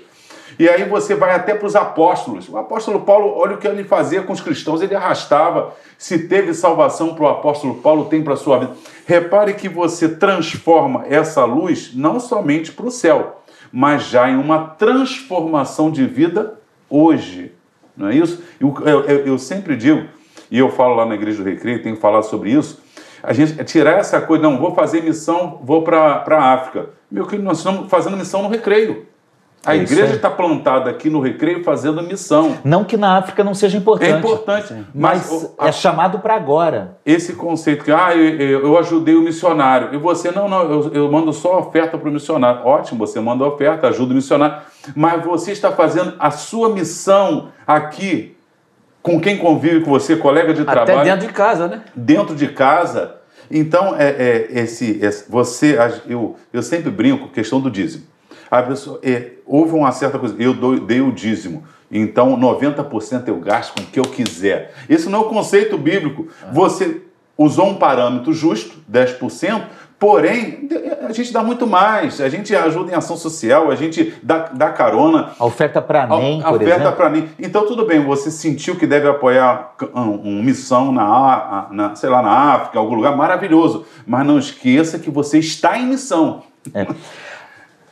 E 0.62 0.70
aí 0.70 0.88
você 0.88 1.16
vai 1.16 1.34
até 1.34 1.56
para 1.56 1.66
os 1.66 1.76
apóstolos. 1.76 2.48
O 2.48 2.56
apóstolo 2.56 3.00
Paulo, 3.00 3.34
olha 3.36 3.56
o 3.56 3.58
que 3.58 3.68
ele 3.68 3.84
fazia 3.84 4.22
com 4.22 4.32
os 4.32 4.42
cristãos, 4.42 4.80
ele 4.80 4.94
arrastava. 4.94 5.74
Se 5.98 6.28
teve 6.28 6.54
salvação 6.54 7.16
para 7.16 7.24
o 7.24 7.28
apóstolo 7.30 7.78
Paulo, 7.82 8.06
tem 8.06 8.22
para 8.22 8.36
a 8.36 8.38
sua 8.38 8.60
vida. 8.60 8.74
Repare 9.08 9.56
que 9.56 9.68
você 9.68 10.08
transforma 10.08 11.04
essa 11.10 11.46
luz 11.46 11.96
não 11.96 12.20
somente 12.20 12.72
para 12.74 12.86
o 12.86 12.92
céu, 12.92 13.42
mas 13.74 14.04
já 14.04 14.30
em 14.30 14.36
uma 14.36 14.60
transformação 14.78 15.90
de 15.90 16.06
vida 16.06 16.60
hoje. 16.88 17.54
Não 17.98 18.10
é 18.10 18.16
isso? 18.16 18.44
Eu, 18.60 18.76
eu, 18.86 19.26
eu 19.26 19.40
sempre 19.40 19.76
digo, 19.76 20.06
e 20.52 20.60
eu 20.60 20.70
falo 20.70 20.94
lá 20.94 21.08
na 21.08 21.16
Igreja 21.16 21.42
do 21.42 21.50
Recreio, 21.50 21.82
tenho 21.82 21.98
falado 21.98 22.26
sobre 22.26 22.52
isso, 22.52 22.80
a 23.24 23.34
gente 23.34 23.64
tirar 23.64 23.98
essa 23.98 24.22
coisa, 24.22 24.44
não, 24.44 24.60
vou 24.60 24.76
fazer 24.76 25.02
missão, 25.02 25.60
vou 25.64 25.82
para 25.82 26.24
a 26.24 26.54
África. 26.54 26.92
Meu 27.10 27.26
querido, 27.26 27.46
nós 27.46 27.58
estamos 27.58 27.90
fazendo 27.90 28.16
missão 28.16 28.44
no 28.44 28.50
recreio. 28.50 29.10
A 29.64 29.76
é 29.76 29.80
igreja 29.80 30.16
está 30.16 30.30
plantada 30.30 30.90
aqui 30.90 31.08
no 31.08 31.20
Recreio 31.20 31.64
fazendo 31.64 32.02
missão. 32.02 32.58
Não 32.64 32.84
que 32.84 32.98
na 32.98 33.18
África 33.18 33.44
não 33.44 33.54
seja 33.54 33.78
importante. 33.78 34.12
É 34.12 34.18
importante. 34.18 34.74
Mas, 34.94 35.30
mas 35.30 35.56
a, 35.58 35.68
é 35.68 35.72
chamado 35.72 36.18
para 36.20 36.36
agora. 36.36 36.98
Esse 37.06 37.34
conceito 37.34 37.86
que, 37.86 37.92
ah, 37.92 38.16
eu, 38.16 38.66
eu, 38.66 38.78
ajudei 38.80 39.16
o 39.16 39.22
missionário. 39.22 39.94
E 39.94 39.98
você, 39.98 40.32
não, 40.32 40.50
não, 40.50 40.64
eu, 40.64 40.94
eu 40.94 41.12
mando 41.12 41.32
só 41.32 41.60
oferta 41.60 41.96
para 41.96 42.10
o 42.10 42.12
missionário. 42.12 42.66
Ótimo, 42.66 43.06
você 43.06 43.20
manda 43.20 43.46
oferta, 43.46 43.88
ajuda 43.88 44.14
o 44.14 44.16
missionário. 44.16 44.64
Mas 44.96 45.24
você 45.24 45.52
está 45.52 45.72
fazendo 45.72 46.16
a 46.18 46.32
sua 46.32 46.70
missão 46.70 47.50
aqui 47.68 48.36
com 49.04 49.22
quem 49.22 49.38
convive 49.38 49.82
com 49.82 49.92
você, 49.92 50.16
colega 50.16 50.56
de 50.56 50.64
trabalho. 50.64 51.00
Até 51.00 51.04
dentro 51.12 51.28
de 51.28 51.34
casa, 51.34 51.68
né? 51.68 51.82
Dentro 51.96 52.36
de 52.36 52.48
casa. 52.48 53.16
Então, 53.50 53.96
é, 53.96 54.10
é 54.10 54.48
esse, 54.62 54.98
esse, 55.02 55.30
você, 55.30 55.78
eu, 56.08 56.36
eu 56.52 56.64
sempre 56.64 56.90
brinco 56.90 57.28
questão 57.28 57.60
do 57.60 57.70
dízimo. 57.70 58.11
A 58.52 58.62
pessoa, 58.62 59.00
é, 59.02 59.32
houve 59.46 59.74
uma 59.74 59.94
certa 59.94 60.20
coisa, 60.20 60.36
eu 60.38 60.54
dou, 60.54 60.78
dei 60.78 61.00
o 61.00 61.10
dízimo, 61.10 61.64
então 61.90 62.38
90% 62.38 63.30
eu 63.30 63.40
gasto 63.40 63.76
com 63.76 63.82
o 63.82 63.86
que 63.86 63.98
eu 63.98 64.04
quiser. 64.04 64.74
Esse 64.90 65.08
não 65.08 65.20
é 65.20 65.22
o 65.22 65.30
conceito 65.30 65.78
bíblico. 65.78 66.28
Você 66.52 67.02
usou 67.38 67.68
um 67.68 67.76
parâmetro 67.76 68.34
justo, 68.34 68.76
10%, 68.92 69.62
porém, 69.98 70.68
a 71.08 71.14
gente 71.14 71.32
dá 71.32 71.42
muito 71.42 71.66
mais. 71.66 72.20
A 72.20 72.28
gente 72.28 72.54
ajuda 72.54 72.92
em 72.92 72.96
ação 72.96 73.16
social, 73.16 73.72
a 73.72 73.76
gente 73.76 74.16
dá, 74.22 74.50
dá 74.52 74.70
carona. 74.70 75.32
A 75.40 75.46
oferta 75.46 75.82
para 75.82 76.06
NEM, 76.08 76.44
a, 76.44 76.48
a 76.48 76.52
oferta 76.52 76.92
para 76.92 77.10
NEM. 77.10 77.30
Então, 77.40 77.66
tudo 77.66 77.86
bem, 77.86 78.04
você 78.04 78.30
sentiu 78.30 78.76
que 78.76 78.86
deve 78.86 79.08
apoiar 79.08 79.76
uma 79.94 80.04
um 80.04 80.44
missão 80.44 80.92
na, 80.92 81.68
na, 81.72 81.96
sei 81.96 82.10
lá, 82.10 82.22
na 82.22 82.32
África, 82.32 82.78
algum 82.78 82.96
lugar 82.96 83.16
maravilhoso. 83.16 83.86
Mas 84.06 84.26
não 84.26 84.38
esqueça 84.38 85.00
que 85.00 85.10
você 85.10 85.40
está 85.40 85.78
em 85.78 85.86
missão. 85.86 86.44
É 86.74 86.86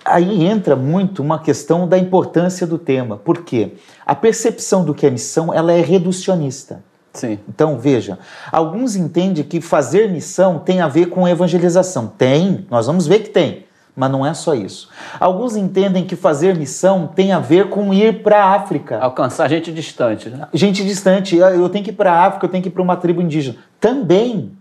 aí 0.10 0.46
entra 0.46 0.76
muito 0.76 1.22
uma 1.22 1.40
questão 1.40 1.88
da 1.88 1.98
importância 1.98 2.66
do 2.66 2.78
tema. 2.78 3.18
Por 3.18 3.44
quê? 3.44 3.74
A 4.06 4.16
percepção 4.16 4.84
do 4.84 4.94
que 4.94 5.06
é 5.06 5.10
missão, 5.10 5.54
ela 5.54 5.72
é 5.72 5.82
reducionista. 5.82 6.84
Sim. 7.14 7.40
Então, 7.48 7.78
veja, 7.78 8.20
alguns 8.52 8.96
entendem 8.96 9.44
que 9.44 9.60
fazer 9.62 10.10
missão 10.10 10.60
tem 10.60 10.82
a 10.82 10.88
ver 10.88 11.08
com 11.08 11.28
evangelização. 11.28 12.08
Tem, 12.08 12.66
nós 12.70 12.88
vamos 12.88 13.08
ver 13.08 13.20
que 13.20 13.30
tem, 13.30 13.66
mas 13.96 14.12
não 14.12 14.26
é 14.26 14.34
só 14.34 14.54
isso. 14.54 14.90
Alguns 15.20 15.56
entendem 15.56 16.06
que 16.06 16.16
fazer 16.16 16.56
missão 16.56 17.08
tem 17.08 17.32
a 17.32 17.40
ver 17.40 17.70
com 17.70 17.94
ir 17.94 18.22
para 18.22 18.44
a 18.44 18.56
África. 18.56 19.00
Alcançar 19.00 19.50
gente 19.50 19.72
distante, 19.72 20.30
né? 20.30 20.48
Gente 20.54 20.84
distante. 20.86 21.42
Ah, 21.42 21.52
eu 21.52 21.68
tenho 21.70 21.84
que 21.84 21.90
ir 21.90 21.94
para 21.94 22.14
a 22.14 22.26
África, 22.28 22.46
eu 22.46 22.50
tenho 22.50 22.64
que 22.64 22.70
ir 22.70 22.72
para 22.72 22.84
uma 22.84 22.96
tribo 22.96 23.22
indígena. 23.22 23.58
Também. 23.80 24.52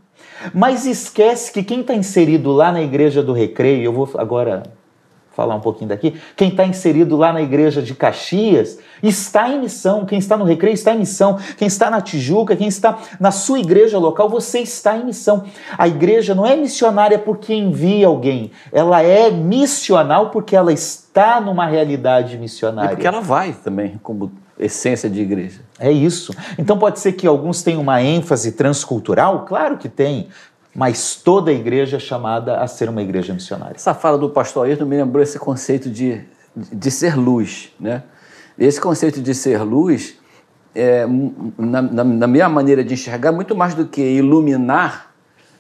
Mas 0.55 0.87
esquece 0.87 1.53
que 1.53 1.63
quem 1.63 1.81
está 1.81 1.95
inserido 1.95 2.51
lá 2.51 2.73
na 2.73 2.81
igreja 2.81 3.23
do 3.23 3.33
recreio, 3.33 3.83
eu 3.83 3.93
vou 3.93 4.09
agora 4.17 4.63
falar 5.39 5.55
um 5.55 5.61
pouquinho 5.61 5.89
daqui. 5.91 6.21
Quem 6.35 6.49
está 6.49 6.67
inserido 6.67 7.17
lá 7.17 7.33
na 7.33 7.41
igreja 7.41 7.81
de 7.81 7.95
Caxias 7.95 8.81
está 9.01 9.49
em 9.49 9.61
missão. 9.61 10.05
Quem 10.05 10.19
está 10.19 10.37
no 10.37 10.45
Recreio 10.45 10.75
está 10.75 10.93
em 10.93 10.99
missão. 10.99 11.39
Quem 11.57 11.69
está 11.69 11.89
na 11.89 12.01
Tijuca, 12.01 12.57
quem 12.57 12.67
está 12.67 12.99
na 13.21 13.31
sua 13.31 13.61
igreja 13.61 14.01
local, 14.01 14.29
você 14.29 14.59
está 14.59 14.97
em 14.97 15.05
missão. 15.05 15.45
A 15.79 15.87
igreja 15.87 16.35
não 16.35 16.45
é 16.45 16.57
missionária 16.57 17.21
porque 17.21 17.55
envia 17.55 18.09
alguém. 18.09 18.51
Ela 18.73 19.01
é 19.01 19.31
missional 19.31 20.31
porque 20.31 20.57
ela 20.57 20.73
está 20.73 21.41
numa 21.41 21.67
realidade 21.67 22.37
missionária. 22.37 22.89
E 22.89 22.97
porque 22.97 23.07
ela 23.07 23.21
vai 23.21 23.53
também, 23.53 24.01
como 24.03 24.33
essência 24.59 25.09
de 25.09 25.21
igreja. 25.21 25.61
É 25.79 25.93
isso. 25.93 26.35
Então 26.59 26.77
pode 26.77 26.99
ser 26.99 27.13
que 27.13 27.29
alguns 27.29 27.63
tenham 27.63 27.81
uma 27.81 28.03
ênfase 28.03 28.51
transcultural? 28.51 29.45
Claro 29.47 29.79
que 29.79 29.89
tem 29.89 30.27
mas 30.79 31.17
toda 31.17 31.51
a 31.51 31.55
igreja 31.55 31.97
é 31.97 31.99
chamada 31.99 32.61
a 32.61 32.69
ser 32.69 32.89
uma 32.89 33.03
igreja 33.03 33.35
missionária. 33.35 33.75
Essa 33.75 33.95
fala 33.95 34.17
do 34.17 34.31
pastor 34.31 34.65
Ayrton 34.65 34.85
me 34.85 34.97
lembrou 34.97 35.21
esse 35.21 35.37
conceito 35.37 35.91
de, 35.91 36.21
de 36.55 36.89
ser 36.89 37.17
luz. 37.17 37.73
Né? 37.81 38.05
Esse 38.57 38.81
conceito 38.81 39.21
de 39.21 39.35
ser 39.35 39.61
luz, 39.65 40.21
é, 40.77 41.05
na, 41.59 41.83
na, 41.83 42.05
na 42.05 42.27
minha 42.29 42.49
maneira 42.49 42.85
de 42.85 42.95
enxergar, 42.95 43.33
muito 43.33 43.57
mais 43.57 43.75
do 43.75 43.87
que 43.87 44.01
iluminar, 44.01 45.13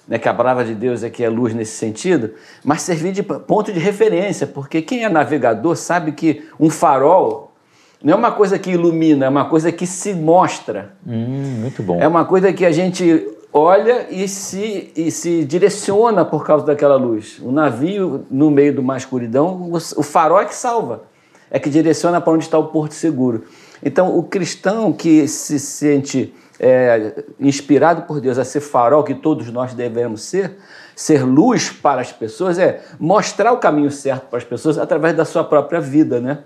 né, 0.06 0.20
que 0.20 0.28
a 0.28 0.32
palavra 0.32 0.64
de 0.64 0.76
Deus 0.76 1.02
é 1.02 1.10
que 1.10 1.24
é 1.24 1.28
luz 1.28 1.52
nesse 1.52 1.76
sentido, 1.76 2.30
mas 2.62 2.82
servir 2.82 3.10
de 3.10 3.24
ponto 3.24 3.72
de 3.72 3.80
referência, 3.80 4.46
porque 4.46 4.80
quem 4.80 5.02
é 5.02 5.08
navegador 5.08 5.74
sabe 5.74 6.12
que 6.12 6.48
um 6.60 6.70
farol 6.70 7.56
não 8.00 8.12
é 8.12 8.16
uma 8.16 8.30
coisa 8.30 8.56
que 8.56 8.70
ilumina, 8.70 9.26
é 9.26 9.28
uma 9.28 9.46
coisa 9.46 9.72
que 9.72 9.84
se 9.84 10.14
mostra. 10.14 10.92
Hum, 11.04 11.58
muito 11.60 11.82
bom. 11.82 12.00
É 12.00 12.06
uma 12.06 12.24
coisa 12.24 12.52
que 12.52 12.64
a 12.64 12.70
gente 12.70 13.36
olha 13.52 14.06
e 14.10 14.28
se, 14.28 14.92
e 14.96 15.10
se 15.10 15.44
direciona 15.44 16.24
por 16.24 16.44
causa 16.44 16.66
daquela 16.66 16.96
luz. 16.96 17.38
O 17.42 17.50
navio, 17.50 18.26
no 18.30 18.50
meio 18.50 18.72
de 18.72 18.80
uma 18.80 18.96
escuridão, 18.96 19.70
o 19.72 20.02
farol 20.02 20.40
é 20.40 20.44
que 20.44 20.54
salva, 20.54 21.04
é 21.50 21.58
que 21.58 21.70
direciona 21.70 22.20
para 22.20 22.32
onde 22.32 22.44
está 22.44 22.58
o 22.58 22.68
porto 22.68 22.92
seguro. 22.92 23.44
Então, 23.82 24.16
o 24.18 24.22
cristão 24.22 24.92
que 24.92 25.26
se 25.28 25.58
sente 25.58 26.34
é, 26.58 27.24
inspirado 27.38 28.02
por 28.02 28.20
Deus 28.20 28.38
a 28.38 28.44
ser 28.44 28.60
farol, 28.60 29.04
que 29.04 29.14
todos 29.14 29.50
nós 29.50 29.72
devemos 29.74 30.22
ser, 30.22 30.58
ser 30.96 31.24
luz 31.24 31.70
para 31.70 32.00
as 32.00 32.12
pessoas, 32.12 32.58
é 32.58 32.82
mostrar 32.98 33.52
o 33.52 33.58
caminho 33.58 33.90
certo 33.90 34.26
para 34.28 34.38
as 34.38 34.44
pessoas 34.44 34.78
através 34.78 35.16
da 35.16 35.24
sua 35.24 35.44
própria 35.44 35.80
vida, 35.80 36.20
né? 36.20 36.38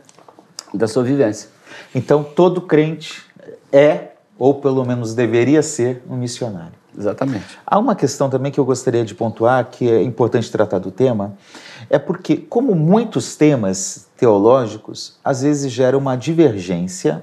da 0.75 0.87
sua 0.87 1.02
vivência. 1.02 1.49
Então, 1.94 2.23
todo 2.23 2.61
crente 2.61 3.23
é 3.73 4.12
ou 4.38 4.54
pelo 4.54 4.85
menos 4.85 5.14
deveria 5.14 5.62
ser, 5.62 6.02
um 6.11 6.16
missionário. 6.16 6.81
Exatamente. 6.96 7.58
Há 7.66 7.78
uma 7.78 7.94
questão 7.94 8.28
também 8.28 8.52
que 8.52 8.61
eu 8.61 8.64
gostaria 8.64 9.04
de 9.04 9.14
pontuar, 9.14 9.68
que 9.70 9.90
é 9.90 10.02
importante 10.02 10.50
tratar 10.50 10.78
do 10.78 10.90
tema, 10.90 11.34
é 11.88 11.99
porque, 11.99 12.37
como 12.37 12.75
muitos 12.75 13.34
temas 13.34 14.08
teológicos, 14.16 15.18
às 15.25 15.42
vezes 15.42 15.72
gera 15.72 15.96
uma 15.96 16.16
divergência 16.16 17.22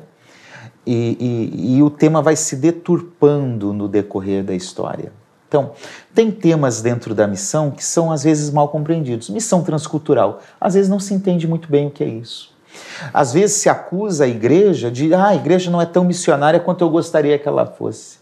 e, 0.85 1.17
e, 1.19 1.77
e 1.77 1.83
o 1.83 1.89
tema 1.89 2.21
vai 2.21 2.35
se 2.35 2.55
deturpando 2.55 3.73
no 3.73 3.88
decorrer 3.88 4.43
da 4.43 4.53
história. 4.53 5.11
Então, 5.47 5.71
tem 6.13 6.29
temas 6.29 6.79
dentro 6.81 7.15
da 7.15 7.25
missão 7.25 7.71
que 7.71 7.83
são 7.83 8.11
às 8.11 8.23
vezes 8.23 8.51
mal 8.51 8.69
compreendidos. 8.69 9.29
Missão 9.29 9.63
transcultural, 9.63 10.41
às 10.61 10.75
vezes 10.75 10.89
não 10.89 10.99
se 10.99 11.13
entende 11.13 11.47
muito 11.47 11.69
bem 11.69 11.88
o 11.88 11.91
que 11.91 12.03
é 12.03 12.07
isso. 12.07 12.53
Às 13.11 13.33
vezes 13.33 13.57
se 13.57 13.67
acusa 13.67 14.25
a 14.25 14.27
igreja 14.27 14.91
de, 14.91 15.11
ah, 15.11 15.29
a 15.29 15.35
igreja 15.35 15.71
não 15.71 15.81
é 15.81 15.88
tão 15.88 16.03
missionária 16.03 16.59
quanto 16.59 16.83
eu 16.83 16.89
gostaria 16.89 17.38
que 17.39 17.47
ela 17.47 17.65
fosse. 17.65 18.18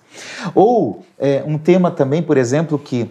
Ou 0.54 1.04
é, 1.18 1.44
um 1.46 1.58
tema 1.58 1.92
também, 1.92 2.22
por 2.22 2.38
exemplo, 2.38 2.78
que 2.78 3.10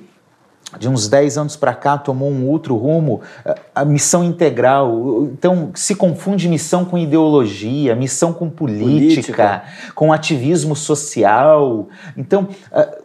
de 0.78 0.88
uns 0.88 1.08
10 1.08 1.38
anos 1.38 1.56
para 1.56 1.72
cá 1.72 1.96
tomou 1.96 2.28
um 2.28 2.48
outro 2.48 2.76
rumo, 2.76 3.20
a 3.74 3.84
missão 3.84 4.24
integral. 4.24 5.28
Então, 5.32 5.70
se 5.74 5.94
confunde 5.94 6.48
missão 6.48 6.84
com 6.84 6.98
ideologia, 6.98 7.94
missão 7.94 8.32
com 8.32 8.50
política, 8.50 9.62
política. 9.62 9.62
com 9.94 10.12
ativismo 10.12 10.74
social. 10.74 11.88
Então, 12.16 12.48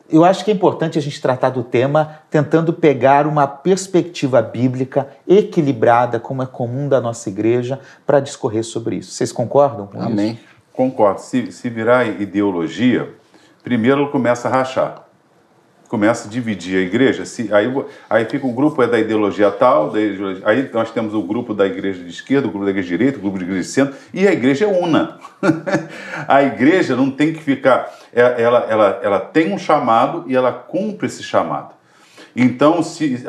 eu 0.10 0.26
acho 0.26 0.44
que 0.44 0.50
é 0.50 0.54
importante 0.54 0.98
a 0.98 1.02
gente 1.02 1.22
tratar 1.22 1.52
do 1.52 1.64
tema 1.64 2.20
tentando 2.32 2.74
pegar 2.74 3.28
uma 3.28 3.46
perspectiva 3.46 4.42
bíblica 4.42 5.08
equilibrada, 5.28 6.20
como 6.20 6.42
é 6.42 6.48
comum 6.48 6.90
da 6.90 7.00
nossa 7.00 7.30
igreja, 7.30 7.80
para 8.06 8.20
discorrer 8.20 8.64
sobre 8.64 8.98
isso. 8.98 9.12
Vocês 9.12 9.32
concordam 9.32 9.86
com 9.86 10.02
Amém. 10.02 10.32
isso? 10.32 10.42
Concordo. 10.74 11.22
Se, 11.22 11.52
se 11.52 11.70
virar 11.70 12.08
ideologia, 12.08 13.21
primeiro 13.64 14.10
começa 14.10 14.48
a 14.48 14.52
rachar 14.52 15.12
começa 15.92 16.30
a 16.30 16.32
dividir 16.32 16.78
a 16.78 16.80
igreja, 16.80 17.26
se, 17.26 17.54
aí, 17.54 17.68
aí 18.10 18.24
fica 18.24 18.48
o 18.48 18.54
grupo 18.54 18.82
é 18.82 18.88
da 18.88 18.98
ideologia 18.98 19.52
tal, 19.52 19.90
da 19.90 20.00
ideologia, 20.00 20.42
aí 20.48 20.70
nós 20.72 20.90
temos 20.90 21.14
o 21.14 21.22
grupo 21.22 21.54
da 21.54 21.66
igreja 21.66 22.02
de 22.02 22.10
esquerda, 22.10 22.48
o 22.48 22.50
grupo 22.50 22.64
da 22.64 22.72
igreja 22.72 22.88
de 22.88 22.98
direita, 22.98 23.18
o 23.18 23.22
grupo 23.22 23.38
da 23.38 23.44
igreja 23.44 23.62
de 23.62 23.68
centro, 23.68 23.96
e 24.14 24.26
a 24.26 24.32
igreja 24.32 24.64
é 24.64 24.68
una. 24.70 25.20
a 26.30 26.44
igreja 26.44 26.96
não 26.96 27.12
tem 27.12 27.34
que 27.34 27.44
ficar, 27.44 27.94
é, 28.16 28.42
ela, 28.42 28.60
ela, 28.70 29.02
ela 29.04 29.20
tem 29.20 29.54
um 29.54 29.58
chamado 29.58 30.24
e 30.28 30.34
ela 30.34 30.54
cumpre 30.54 31.08
esse 31.08 31.24
chamado. 31.24 31.74
Então, 32.36 32.82
se 32.82 33.24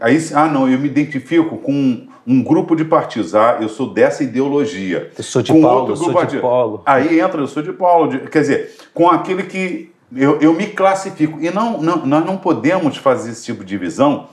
aí, 0.00 0.18
ah, 0.34 0.46
não, 0.46 0.68
eu 0.68 0.78
me 0.78 0.86
identifico 0.86 1.58
com 1.58 2.06
um 2.26 2.42
grupo 2.42 2.74
de 2.74 2.84
partidos, 2.84 3.34
ah, 3.34 3.58
eu 3.60 3.68
sou 3.68 3.92
dessa 3.92 4.24
ideologia. 4.24 5.10
Eu 5.16 5.24
sou 5.24 5.42
de 5.42 5.52
com 5.52 5.62
Paulo, 5.62 5.90
outro 5.90 6.04
grupo 6.04 6.18
sou 6.18 6.26
de 6.26 6.38
Paulo. 6.38 6.82
Aí 6.84 7.20
entra, 7.20 7.40
eu 7.40 7.46
sou 7.46 7.62
de 7.62 7.72
Paulo, 7.72 8.10
de, 8.10 8.18
quer 8.30 8.40
dizer, 8.40 8.76
com 8.92 9.08
aquele 9.08 9.44
que 9.44 9.92
eu, 10.14 10.38
eu 10.40 10.52
me 10.52 10.66
classifico. 10.68 11.38
E 11.40 11.50
não, 11.50 11.80
não, 11.80 12.06
nós 12.06 12.24
não 12.24 12.36
podemos 12.36 12.96
fazer 12.96 13.30
esse 13.30 13.44
tipo 13.44 13.62
de 13.62 13.68
divisão, 13.68 14.28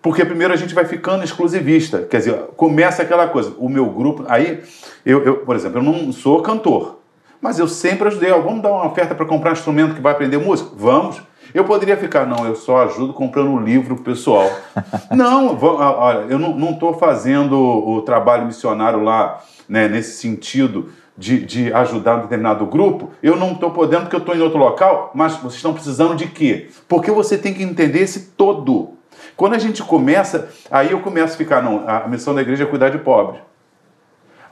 porque 0.00 0.24
primeiro 0.24 0.52
a 0.52 0.56
gente 0.56 0.74
vai 0.74 0.84
ficando 0.84 1.24
exclusivista. 1.24 2.02
Quer 2.02 2.18
dizer, 2.18 2.34
começa 2.56 3.02
aquela 3.02 3.28
coisa, 3.28 3.54
o 3.58 3.68
meu 3.68 3.86
grupo. 3.86 4.24
Aí, 4.28 4.60
eu, 5.06 5.22
eu 5.24 5.36
por 5.38 5.54
exemplo, 5.54 5.78
eu 5.78 5.82
não 5.82 6.12
sou 6.12 6.42
cantor, 6.42 6.98
mas 7.40 7.58
eu 7.58 7.68
sempre 7.68 8.08
ajudei. 8.08 8.30
Ó, 8.32 8.40
vamos 8.40 8.62
dar 8.62 8.70
uma 8.70 8.86
oferta 8.86 9.14
para 9.14 9.24
comprar 9.24 9.50
um 9.50 9.54
instrumento 9.54 9.94
que 9.94 10.00
vai 10.00 10.12
aprender 10.12 10.38
música? 10.38 10.70
Vamos. 10.76 11.22
Eu 11.54 11.64
poderia 11.64 11.96
ficar, 11.96 12.26
não, 12.26 12.46
eu 12.46 12.54
só 12.54 12.84
ajudo 12.84 13.12
comprando 13.12 13.50
um 13.50 13.60
livro 13.60 13.96
pessoal. 13.96 14.50
não, 15.10 15.58
olha, 15.60 16.26
eu 16.28 16.38
não 16.38 16.70
estou 16.70 16.94
fazendo 16.94 17.58
o 17.58 18.02
trabalho 18.02 18.46
missionário 18.46 19.02
lá 19.02 19.42
né, 19.68 19.88
nesse 19.88 20.20
sentido 20.20 20.90
de, 21.16 21.44
de 21.44 21.72
ajudar 21.72 22.16
um 22.16 22.20
determinado 22.22 22.66
grupo, 22.66 23.10
eu 23.22 23.36
não 23.36 23.52
estou 23.52 23.70
podendo 23.70 24.02
porque 24.02 24.16
eu 24.16 24.20
estou 24.20 24.34
em 24.34 24.40
outro 24.40 24.58
local, 24.58 25.10
mas 25.14 25.36
vocês 25.36 25.56
estão 25.56 25.74
precisando 25.74 26.14
de 26.16 26.26
quê? 26.26 26.68
Porque 26.88 27.10
você 27.10 27.36
tem 27.36 27.52
que 27.52 27.62
entender 27.62 28.00
esse 28.00 28.32
todo. 28.36 28.94
Quando 29.36 29.54
a 29.54 29.58
gente 29.58 29.82
começa, 29.82 30.48
aí 30.70 30.90
eu 30.90 31.00
começo 31.00 31.34
a 31.34 31.36
ficar, 31.36 31.62
não, 31.62 31.84
a 31.86 32.08
missão 32.08 32.34
da 32.34 32.42
igreja 32.42 32.64
é 32.64 32.66
cuidar 32.66 32.88
de 32.88 32.98
pobres. 32.98 33.40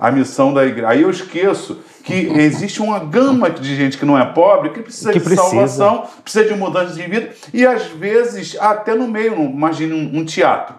A 0.00 0.11
missão 0.11 0.54
da 0.54 0.64
igreja. 0.64 0.88
Aí 0.88 1.02
eu 1.02 1.11
esqueço 1.11 1.80
que 2.02 2.14
existe 2.14 2.80
uma 2.80 2.99
gama 2.99 3.50
de 3.50 3.76
gente 3.76 3.99
que 3.99 4.04
não 4.07 4.19
é 4.19 4.25
pobre, 4.25 4.71
que 4.71 4.80
precisa 4.80 5.12
que 5.12 5.19
de 5.19 5.25
precisa. 5.25 5.49
salvação, 5.49 6.07
precisa 6.23 6.47
de 6.47 6.54
mudança 6.54 6.95
de 6.95 7.02
vida, 7.02 7.30
e 7.52 7.67
às 7.67 7.84
vezes, 7.84 8.56
até 8.58 8.95
no 8.95 9.06
meio, 9.06 9.34
imagine 9.34 9.93
um, 9.93 10.21
um 10.21 10.25
teatro. 10.25 10.75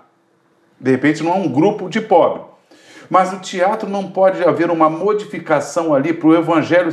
De 0.80 0.90
repente, 0.90 1.22
não 1.24 1.32
é 1.32 1.36
um 1.36 1.48
grupo 1.48 1.88
de 1.88 2.02
pobres 2.02 2.52
mas 3.12 3.34
o 3.34 3.40
teatro 3.40 3.90
não 3.90 4.10
pode 4.10 4.42
haver 4.42 4.72
uma 4.72 4.90
modificação 4.90 5.94
ali 5.94 6.14
para 6.14 6.30
o 6.30 6.34
evangelho 6.34 6.90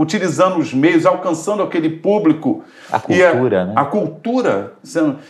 utilizando 0.00 0.56
os 0.56 0.72
meios, 0.72 1.04
alcançando 1.04 1.62
aquele 1.62 1.90
público. 1.90 2.64
A 2.90 2.98
cultura, 2.98 3.60
a, 3.60 3.64
né? 3.66 3.72
A 3.76 3.84
cultura. 3.84 4.72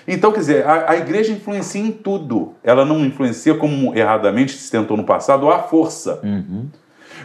Então, 0.07 0.31
quer 0.31 0.39
dizer, 0.39 0.65
a, 0.65 0.93
a, 0.93 0.97
igreja 0.97 1.33
influencia 1.33 1.81
em 1.81 1.91
tudo. 1.91 2.55
Ela 2.63 2.85
não 2.85 3.05
influencia, 3.05 3.53
como 3.57 3.93
erradamente 3.97 4.53
se 4.53 4.71
tentou 4.71 4.97
no 4.97 5.03
passado, 5.03 5.51
a 5.51 5.59
força. 5.59 6.21
Uhum. 6.23 6.69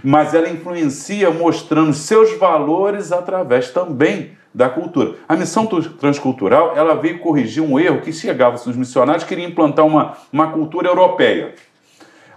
Mas 0.03 0.33
ela 0.33 0.49
influencia 0.49 1.29
mostrando 1.29 1.93
seus 1.93 2.35
valores 2.35 3.11
através 3.11 3.69
também 3.69 4.31
da 4.51 4.67
cultura. 4.67 5.13
A 5.29 5.35
missão 5.35 5.67
transcultural 5.67 6.73
ela 6.75 6.95
veio 6.95 7.19
corrigir 7.19 7.61
um 7.61 7.79
erro 7.79 8.01
que 8.01 8.11
chegava 8.11 8.55
os 8.55 8.75
missionários 8.75 9.23
queriam 9.23 9.49
implantar 9.49 9.85
uma, 9.85 10.13
uma 10.33 10.47
cultura 10.47 10.87
europeia. 10.87 11.53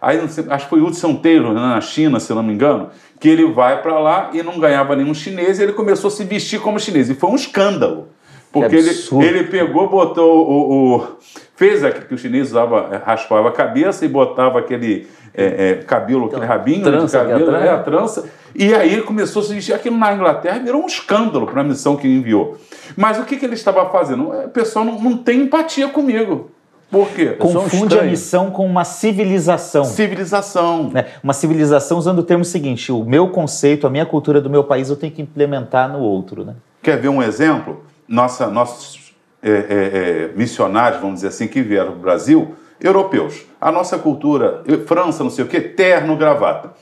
Aí, 0.01 0.19
acho 0.21 0.65
que 0.65 0.71
foi 0.71 0.81
Hudson 0.81 1.17
Taylor, 1.17 1.53
né, 1.53 1.61
na 1.61 1.81
China, 1.81 2.21
se 2.21 2.33
não 2.33 2.43
me 2.43 2.53
engano, 2.53 2.91
que 3.19 3.29
ele 3.29 3.53
vai 3.53 3.83
para 3.83 3.99
lá 3.99 4.31
e 4.33 4.43
não 4.43 4.59
ganhava 4.59 4.95
nenhum 4.95 5.15
chinês 5.15 5.59
e 5.59 5.63
ele 5.63 5.73
começou 5.73 6.09
a 6.09 6.11
se 6.11 6.25
vestir 6.25 6.61
como 6.61 6.79
chinês. 6.79 7.11
E 7.11 7.15
foi 7.15 7.31
um 7.31 7.35
escândalo. 7.35 8.09
Porque 8.53 8.77
ele, 8.77 8.91
ele 9.23 9.45
pegou, 9.45 9.89
botou 9.89 10.49
o, 10.49 10.97
o 10.97 11.07
fez 11.55 11.85
aquilo 11.85 12.07
que 12.07 12.15
o 12.15 12.19
chinês 12.19 12.49
usava, 12.49 12.89
é, 12.93 12.97
raspava 12.97 13.49
a 13.49 13.53
cabeça 13.53 14.05
e 14.05 14.09
botava 14.09 14.59
aquele 14.59 15.07
é, 15.35 15.71
é, 15.71 15.75
cabelo, 15.85 16.27
então, 16.27 16.39
aquele 16.39 16.47
rabinho 16.47 16.83
trança, 16.83 17.19
de 17.19 17.31
cabelo, 17.31 17.57
é, 17.57 17.69
a 17.69 17.79
trança. 17.79 18.29
E 18.55 18.75
aí 18.75 18.93
ele 18.93 19.03
começou 19.03 19.43
a 19.43 19.45
se 19.45 19.55
vestir. 19.55 19.75
Aquilo 19.75 19.97
na 19.97 20.15
Inglaterra 20.15 20.59
virou 20.59 20.83
um 20.83 20.87
escândalo 20.87 21.47
para 21.47 21.61
a 21.61 21.65
missão 21.65 21.97
que 21.97 22.09
enviou. 22.09 22.57
Mas 22.97 23.19
o 23.19 23.25
que, 23.25 23.37
que 23.37 23.45
ele 23.45 23.55
estava 23.55 23.89
fazendo? 23.91 24.31
O 24.31 24.49
pessoal 24.49 24.85
não, 24.85 24.99
não 24.99 25.17
tem 25.19 25.43
empatia 25.43 25.89
comigo. 25.89 26.51
Por 26.91 27.09
quê? 27.11 27.27
Confunde 27.33 27.99
a 27.99 28.03
missão 28.03 28.51
com 28.51 28.65
uma 28.65 28.85
civilização. 28.85 29.85
Civilização. 29.85 30.91
Né? 30.91 31.07
Uma 31.23 31.35
civilização 31.35 31.99
usando 31.99 32.21
o 32.21 32.23
termo 32.23 32.45
seguinte: 32.45 32.91
o 32.91 33.05
meu 33.05 33.29
conceito, 33.29 33.87
a 33.87 33.91
minha 33.91 34.07
cultura 34.07 34.41
do 34.41 34.49
meu 34.49 34.65
país 34.65 34.89
eu 34.89 34.97
tenho 34.97 35.13
que 35.13 35.21
implementar 35.21 35.91
no 35.91 35.99
outro. 35.99 36.45
Né? 36.45 36.55
Quer 36.83 36.99
ver 36.99 37.09
um 37.09 37.23
exemplo? 37.23 37.85
Nossa, 38.09 38.47
nossos 38.47 39.13
é, 39.43 39.51
é, 39.51 39.53
é, 39.53 40.31
missionários, 40.35 41.01
vamos 41.01 41.17
dizer 41.17 41.29
assim, 41.29 41.47
que 41.47 41.63
vieram 41.63 41.93
do 41.93 41.99
Brasil, 41.99 42.57
europeus. 42.81 43.45
A 43.61 43.71
nossa 43.71 43.99
cultura, 43.99 44.63
França, 44.87 45.23
não 45.23 45.31
sei 45.31 45.45
o 45.45 45.49
quê, 45.49 45.61
terno, 45.61 46.17
gravata. 46.17 46.73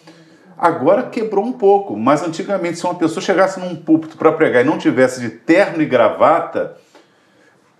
Agora 0.56 1.02
quebrou 1.02 1.44
um 1.44 1.52
pouco, 1.52 1.94
mas 1.96 2.22
antigamente, 2.22 2.78
se 2.78 2.84
uma 2.84 2.94
pessoa 2.94 3.20
chegasse 3.20 3.60
num 3.60 3.76
púlpito 3.76 4.16
para 4.16 4.32
pregar 4.32 4.64
e 4.64 4.66
não 4.66 4.78
tivesse 4.78 5.20
de 5.20 5.28
terno 5.28 5.82
e 5.82 5.84
gravata, 5.84 6.76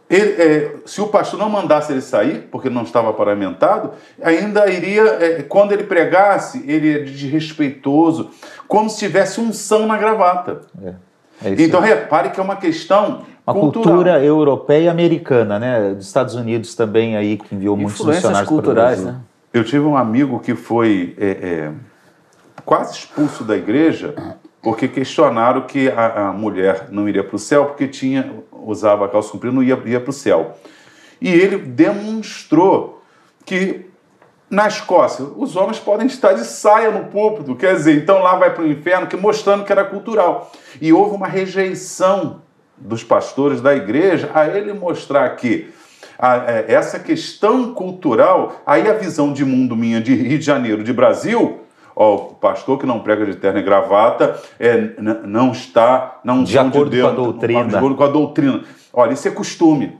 ele, 0.08 0.40
é, 0.40 0.74
se 0.86 1.00
o 1.00 1.08
pastor 1.08 1.38
não 1.38 1.50
mandasse 1.50 1.92
ele 1.92 2.00
sair, 2.00 2.48
porque 2.50 2.70
não 2.70 2.82
estava 2.82 3.12
paramentado, 3.12 3.90
ainda 4.22 4.68
iria, 4.70 5.02
é, 5.02 5.42
quando 5.42 5.72
ele 5.72 5.82
pregasse, 5.82 6.62
ele 6.66 6.92
ia 6.92 7.04
desrespeitoso, 7.04 8.30
como 8.68 8.88
se 8.88 8.98
tivesse 8.98 9.40
unção 9.40 9.86
na 9.86 9.96
gravata. 9.96 10.60
É, 10.82 10.94
é 11.44 11.54
então 11.58 11.80
repare 11.80 12.30
que 12.30 12.38
é 12.38 12.42
uma 12.42 12.56
questão. 12.56 13.22
Uma 13.44 13.54
cultural. 13.54 13.94
cultura 13.94 14.24
europeia 14.24 14.84
e 14.84 14.88
americana, 14.88 15.58
né? 15.58 15.94
Dos 15.94 16.06
Estados 16.06 16.34
Unidos 16.34 16.74
também 16.74 17.16
aí, 17.16 17.36
que 17.36 17.54
enviou 17.54 17.76
muitos 17.76 18.04
missionários 18.04 18.48
culturais, 18.48 19.04
né? 19.04 19.20
Eu 19.52 19.64
tive 19.64 19.84
um 19.84 19.96
amigo 19.96 20.38
que 20.40 20.54
foi 20.54 21.16
é, 21.18 21.26
é, 21.26 21.72
quase 22.64 22.98
expulso 22.98 23.42
da 23.42 23.56
igreja 23.56 24.14
porque 24.66 24.88
questionaram 24.88 25.60
que 25.62 25.88
a, 25.88 26.28
a 26.28 26.32
mulher 26.32 26.88
não 26.90 27.08
iria 27.08 27.22
para 27.22 27.36
o 27.36 27.38
céu 27.38 27.66
porque 27.66 27.86
tinha 27.86 28.32
usava 28.70 29.08
calça 29.08 29.30
comprida 29.30 29.54
não 29.54 29.62
ia, 29.62 29.80
ia 29.84 30.00
para 30.00 30.10
o 30.10 30.12
céu. 30.12 30.56
E 31.20 31.28
ele 31.28 31.58
demonstrou 31.58 33.02
que 33.44 33.86
na 34.50 34.68
Escócia 34.68 35.24
os 35.24 35.56
homens 35.56 35.78
podem 35.78 36.06
estar 36.06 36.32
de 36.32 36.44
saia 36.44 36.90
no 36.90 37.06
púlpito, 37.06 37.56
quer 37.56 37.74
dizer, 37.74 37.96
então 37.96 38.20
lá 38.20 38.36
vai 38.36 38.54
para 38.54 38.62
o 38.62 38.70
inferno, 38.70 39.06
que 39.06 39.16
mostrando 39.16 39.64
que 39.64 39.72
era 39.72 39.84
cultural. 39.84 40.52
E 40.80 40.92
houve 40.92 41.14
uma 41.14 41.26
rejeição 41.26 42.42
dos 42.76 43.02
pastores 43.02 43.60
da 43.60 43.74
igreja 43.74 44.30
a 44.34 44.46
ele 44.46 44.72
mostrar 44.72 45.28
que 45.36 45.72
a, 46.18 46.36
é, 46.50 46.66
essa 46.68 46.98
questão 46.98 47.74
cultural, 47.74 48.62
aí 48.66 48.88
a 48.88 48.94
visão 48.94 49.32
de 49.32 49.44
mundo 49.44 49.76
minha 49.76 50.00
de 50.00 50.14
Rio 50.14 50.38
de 50.38 50.44
Janeiro, 50.44 50.84
de 50.84 50.92
Brasil, 50.92 51.60
ó, 51.96 52.14
o 52.14 52.18
pastor 52.34 52.78
que 52.78 52.84
não 52.84 53.00
prega 53.00 53.24
de 53.24 53.34
terno 53.36 53.58
e 53.58 53.62
gravata 53.62 54.38
é, 54.60 54.90
não 55.24 55.50
está 55.50 56.20
não 56.22 56.44
de 56.44 56.58
acordo 56.58 56.90
de 56.90 56.98
Deus, 56.98 57.08
com 57.08 57.20
a 57.20 57.24
doutrina. 57.24 57.64
De 57.64 57.76
acordo 57.76 57.96
com 57.96 58.04
a 58.04 58.08
doutrina. 58.08 58.64
Olha, 58.92 59.14
isso 59.14 59.26
é 59.26 59.30
costume. 59.30 59.98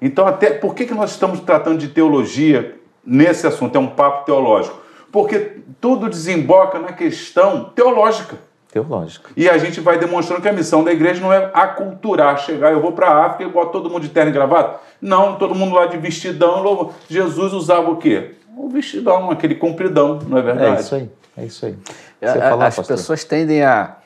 Então, 0.00 0.26
até 0.26 0.50
por 0.50 0.74
que, 0.74 0.86
que 0.86 0.94
nós 0.94 1.10
estamos 1.10 1.40
tratando 1.40 1.78
de 1.78 1.88
teologia 1.88 2.76
nesse 3.04 3.46
assunto? 3.46 3.76
É 3.76 3.78
um 3.78 3.88
papo 3.88 4.24
teológico. 4.24 4.82
Porque 5.12 5.58
tudo 5.80 6.08
desemboca 6.08 6.78
na 6.78 6.92
questão 6.92 7.64
teológica. 7.74 8.36
Teológica. 8.72 9.30
E 9.36 9.48
a 9.48 9.56
gente 9.56 9.80
vai 9.80 9.96
demonstrando 9.98 10.42
que 10.42 10.48
a 10.48 10.52
missão 10.52 10.82
da 10.82 10.92
igreja 10.92 11.20
não 11.20 11.32
é 11.32 11.48
aculturar, 11.54 12.36
chegar, 12.38 12.72
eu 12.72 12.80
vou 12.80 12.90
para 12.90 13.06
a 13.06 13.26
África 13.26 13.44
e 13.44 13.48
boto 13.48 13.70
todo 13.70 13.88
mundo 13.88 14.02
de 14.02 14.08
terno 14.08 14.30
e 14.30 14.34
gravata. 14.34 14.80
Não, 15.00 15.36
todo 15.36 15.54
mundo 15.54 15.76
lá 15.76 15.86
de 15.86 15.96
vestidão. 15.96 16.92
Jesus 17.08 17.52
usava 17.52 17.88
o 17.88 17.96
quê? 17.96 18.34
O 18.56 18.68
vestidão, 18.68 19.30
aquele 19.30 19.54
compridão, 19.54 20.18
não 20.28 20.38
é 20.38 20.42
verdade? 20.42 20.76
É 20.76 20.80
isso 20.80 20.94
aí, 20.94 21.10
é 21.36 21.44
isso 21.44 21.66
aí. 21.66 21.76
Você 22.20 22.38
a, 22.38 22.50
falar, 22.50 22.66
as 22.66 22.76
pastor? 22.76 22.96
pessoas 22.96 23.24
tendem 23.24 23.62
a 23.62 23.96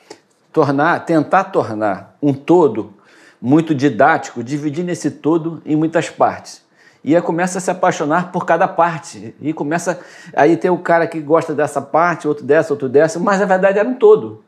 tornar, 0.51 1.05
tentar 1.05 1.45
tornar 1.45 2.17
um 2.21 2.33
todo 2.33 2.93
muito 3.41 3.73
didático, 3.73 4.43
dividir 4.43 4.87
esse 4.89 5.11
todo 5.11 5.61
em 5.65 5.75
muitas 5.75 6.09
partes. 6.09 6.61
E 7.03 7.19
começa 7.21 7.59
a 7.59 7.61
se 7.61 7.71
apaixonar 7.71 8.31
por 8.31 8.45
cada 8.45 8.67
parte. 8.67 9.33
E 9.39 9.53
começa. 9.53 9.99
Aí 10.35 10.57
tem 10.57 10.69
o 10.69 10.77
cara 10.77 11.07
que 11.07 11.19
gosta 11.21 11.53
dessa 11.53 11.81
parte, 11.81 12.27
outro 12.27 12.43
dessa, 12.43 12.73
outro 12.73 12.89
dessa, 12.89 13.19
mas 13.19 13.39
na 13.39 13.45
verdade 13.45 13.79
era 13.79 13.87
um 13.87 13.93
todo. 13.93 14.43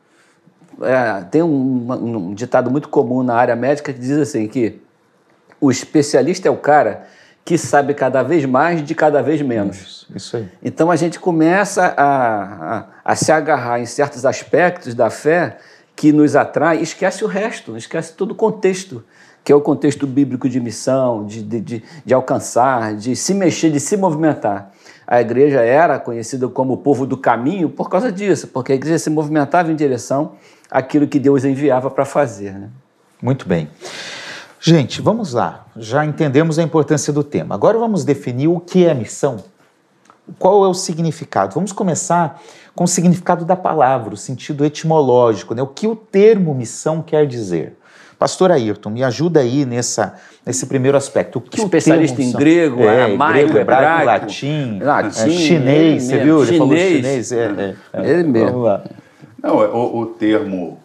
É, 0.82 1.22
tem 1.30 1.42
um, 1.42 1.92
um 1.92 2.34
ditado 2.34 2.70
muito 2.70 2.88
comum 2.88 3.22
na 3.22 3.34
área 3.34 3.56
médica 3.56 3.92
que 3.92 3.98
diz 3.98 4.18
assim: 4.18 4.46
que 4.48 4.82
o 5.60 5.70
especialista 5.70 6.46
é 6.46 6.50
o 6.50 6.56
cara 6.56 7.06
que 7.44 7.58
sabe 7.58 7.94
cada 7.94 8.22
vez 8.22 8.44
mais 8.44 8.84
de 8.84 8.94
cada 8.94 9.22
vez 9.22 9.42
menos. 9.42 10.06
Isso, 10.14 10.36
aí. 10.36 10.48
Então 10.62 10.90
a 10.90 10.96
gente 10.96 11.18
começa 11.18 11.94
a, 11.96 12.78
a, 12.78 12.84
a 13.04 13.16
se 13.16 13.32
agarrar 13.32 13.80
em 13.80 13.86
certos 13.86 14.24
aspectos 14.24 14.94
da 14.94 15.10
fé 15.10 15.58
que 15.96 16.12
nos 16.12 16.36
atrai, 16.36 16.78
esquece 16.78 17.24
o 17.24 17.26
resto, 17.26 17.76
esquece 17.76 18.12
todo 18.14 18.30
o 18.32 18.34
contexto, 18.34 19.04
que 19.44 19.52
é 19.52 19.54
o 19.54 19.60
contexto 19.60 20.06
bíblico 20.06 20.48
de 20.48 20.60
missão, 20.60 21.26
de, 21.26 21.42
de, 21.42 21.60
de, 21.60 21.84
de 22.04 22.14
alcançar, 22.14 22.94
de 22.94 23.16
se 23.16 23.34
mexer, 23.34 23.70
de 23.70 23.80
se 23.80 23.96
movimentar. 23.96 24.72
A 25.06 25.20
igreja 25.20 25.60
era 25.60 25.98
conhecida 25.98 26.48
como 26.48 26.74
o 26.74 26.76
povo 26.76 27.04
do 27.04 27.16
caminho 27.16 27.68
por 27.68 27.90
causa 27.90 28.10
disso, 28.10 28.46
porque 28.48 28.72
a 28.72 28.74
igreja 28.74 28.98
se 28.98 29.10
movimentava 29.10 29.70
em 29.70 29.76
direção 29.76 30.32
àquilo 30.70 31.08
que 31.08 31.18
Deus 31.18 31.44
enviava 31.44 31.90
para 31.90 32.04
fazer. 32.04 32.52
Né? 32.52 32.68
Muito 33.20 33.46
bem. 33.46 33.68
Gente, 34.64 35.02
vamos 35.02 35.32
lá. 35.32 35.66
Já 35.76 36.06
entendemos 36.06 36.56
a 36.56 36.62
importância 36.62 37.12
do 37.12 37.24
tema. 37.24 37.52
Agora 37.52 37.76
vamos 37.76 38.04
definir 38.04 38.46
o 38.46 38.60
que 38.60 38.86
é 38.86 38.94
missão. 38.94 39.38
Qual 40.38 40.64
é 40.64 40.68
o 40.68 40.72
significado? 40.72 41.52
Vamos 41.52 41.72
começar 41.72 42.40
com 42.72 42.84
o 42.84 42.86
significado 42.86 43.44
da 43.44 43.56
palavra, 43.56 44.14
o 44.14 44.16
sentido 44.16 44.64
etimológico, 44.64 45.52
né? 45.52 45.60
o 45.60 45.66
que 45.66 45.88
o 45.88 45.96
termo 45.96 46.54
missão 46.54 47.02
quer 47.02 47.26
dizer. 47.26 47.76
Pastor 48.16 48.52
Ayrton, 48.52 48.90
me 48.90 49.02
ajuda 49.02 49.40
aí 49.40 49.66
nessa, 49.66 50.14
nesse 50.46 50.64
primeiro 50.66 50.96
aspecto. 50.96 51.40
O 51.40 51.42
que 51.42 51.60
Especialista 51.60 52.20
o 52.20 52.22
em 52.22 52.30
grego, 52.30 52.82
é, 52.84 53.02
aramaico, 53.02 53.48
grego, 53.48 53.58
hebraico, 53.58 54.06
latim, 54.06 54.78
latim 54.80 55.28
é, 55.28 55.38
chinês, 55.38 56.04
você 56.04 56.18
viu? 56.18 56.40
Ele 56.40 56.56
falou 56.56 56.76
chinês. 56.76 57.32
É, 57.32 57.36
é, 57.36 57.76
é, 57.94 58.10
ele 58.10 58.28
mesmo. 58.28 58.50
Vamos 58.50 58.64
lá. 58.64 58.84
Não, 59.42 59.60
é, 59.60 59.66
o, 59.66 59.98
o 60.02 60.06
termo 60.06 60.78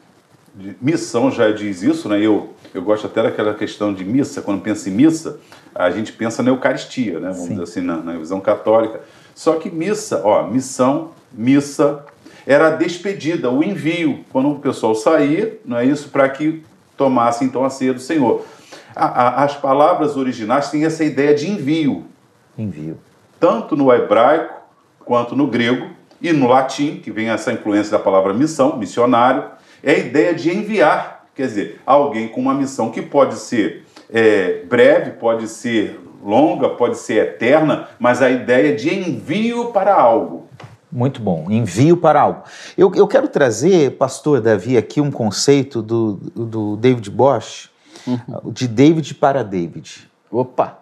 missão 0.82 1.30
já 1.32 1.52
diz 1.52 1.84
isso, 1.84 2.10
né? 2.10 2.20
Eu, 2.20 2.54
eu 2.78 2.84
gosto 2.84 3.08
até 3.08 3.24
daquela 3.24 3.54
questão 3.54 3.94
de 3.94 4.04
missa, 4.06 4.42
quando 4.42 4.62
pensa 4.62 4.90
em 4.90 4.94
missa, 4.94 5.40
a 5.74 5.90
gente 5.90 6.12
pensa 6.12 6.44
na 6.44 6.52
Eucaristia, 6.52 7.20
né? 7.20 7.30
Vamos 7.30 7.44
Sim. 7.44 7.50
dizer 7.50 7.63
assim, 7.63 7.82
na, 7.82 7.98
na 7.98 8.13
visão 8.13 8.40
católica. 8.40 9.02
Só 9.34 9.54
que 9.56 9.70
missa, 9.70 10.22
ó, 10.24 10.48
missão, 10.48 11.12
missa, 11.32 12.06
era 12.46 12.68
a 12.68 12.72
despedida, 12.72 13.52
o 13.52 13.63
envio, 13.63 14.24
quando 14.32 14.50
o 14.52 14.60
pessoal 14.60 14.96
saía, 14.96 15.60
não 15.66 15.78
é 15.78 15.86
isso, 15.86 16.10
para 16.10 16.30
que 16.30 16.63
tomasse 16.96 17.44
então 17.44 17.63
a 17.63 17.70
ceia 17.70 17.94
do 17.94 18.00
Senhor. 18.00 18.46
A, 18.96 19.06
a, 19.06 19.44
as 19.44 19.56
palavras 19.56 20.16
originais 20.16 20.70
têm 20.70 20.86
essa 20.86 21.04
ideia 21.04 21.36
de 21.36 21.50
envio. 21.50 22.06
Envio. 22.58 22.98
Tanto 23.40 23.76
no 23.76 23.94
hebraico 23.94 24.54
quanto 25.06 25.36
no 25.36 25.48
grego 25.48 25.90
e 26.22 26.34
no 26.34 26.48
latim, 26.48 26.98
que 26.98 27.12
vem 27.12 27.30
essa 27.30 27.52
influência 27.52 27.92
da 27.92 28.04
palavra 28.04 28.34
missão, 28.34 28.78
missionário, 28.78 29.44
é 29.84 29.92
a 29.92 29.98
ideia 30.00 30.34
de 30.34 30.50
enviar. 30.50 31.16
Quer 31.38 31.45
dizer, 31.45 31.82
alguém 31.86 32.28
com 32.28 32.41
uma 32.41 32.56
missão 32.56 32.89
que 32.89 33.00
pode 33.00 33.36
ser 33.36 33.86
é, 34.12 34.63
breve, 34.67 35.12
pode 35.12 35.47
ser 35.47 36.00
longa, 36.26 36.69
pode 36.69 36.97
ser 36.97 37.28
eterna, 37.28 37.88
mas 38.00 38.23
a 38.23 38.30
ideia 38.32 38.76
de 38.76 38.91
envio 38.91 39.71
para 39.71 39.93
algo. 39.93 40.47
Muito 40.91 41.21
bom, 41.21 41.45
envio 41.52 41.95
para 41.95 42.21
algo. 42.21 42.41
Eu, 42.76 42.91
eu 42.95 43.08
quero 43.08 43.28
trazer, 43.28 43.97
pastor 43.97 44.41
Davi, 44.41 44.78
aqui 44.78 45.00
um 45.00 45.12
conceito 45.12 45.84
do, 45.84 46.13
do 46.34 46.76
David 46.76 47.12
Bosch, 47.12 47.69
uhum. 48.08 48.52
de 48.52 48.67
David 48.67 49.13
para 49.13 49.43
David. 49.43 50.10
Opa! 50.32 50.80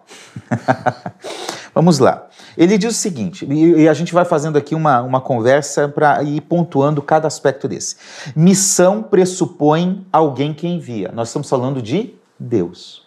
Vamos 1.75 1.99
lá. 1.99 2.24
Ele 2.57 2.77
diz 2.77 2.93
o 2.93 2.97
seguinte, 2.97 3.45
e 3.49 3.87
a 3.87 3.93
gente 3.93 4.13
vai 4.13 4.25
fazendo 4.25 4.57
aqui 4.57 4.73
uma, 4.73 5.01
uma 5.01 5.21
conversa 5.21 5.87
para 5.87 6.23
ir 6.23 6.41
pontuando 6.41 7.01
cada 7.01 7.27
aspecto 7.27 7.67
desse. 7.67 7.95
Missão 8.35 9.03
pressupõe 9.03 10.05
alguém 10.11 10.53
que 10.53 10.67
envia. 10.67 11.11
Nós 11.13 11.29
estamos 11.29 11.49
falando 11.49 11.81
de 11.81 12.13
Deus. 12.39 13.05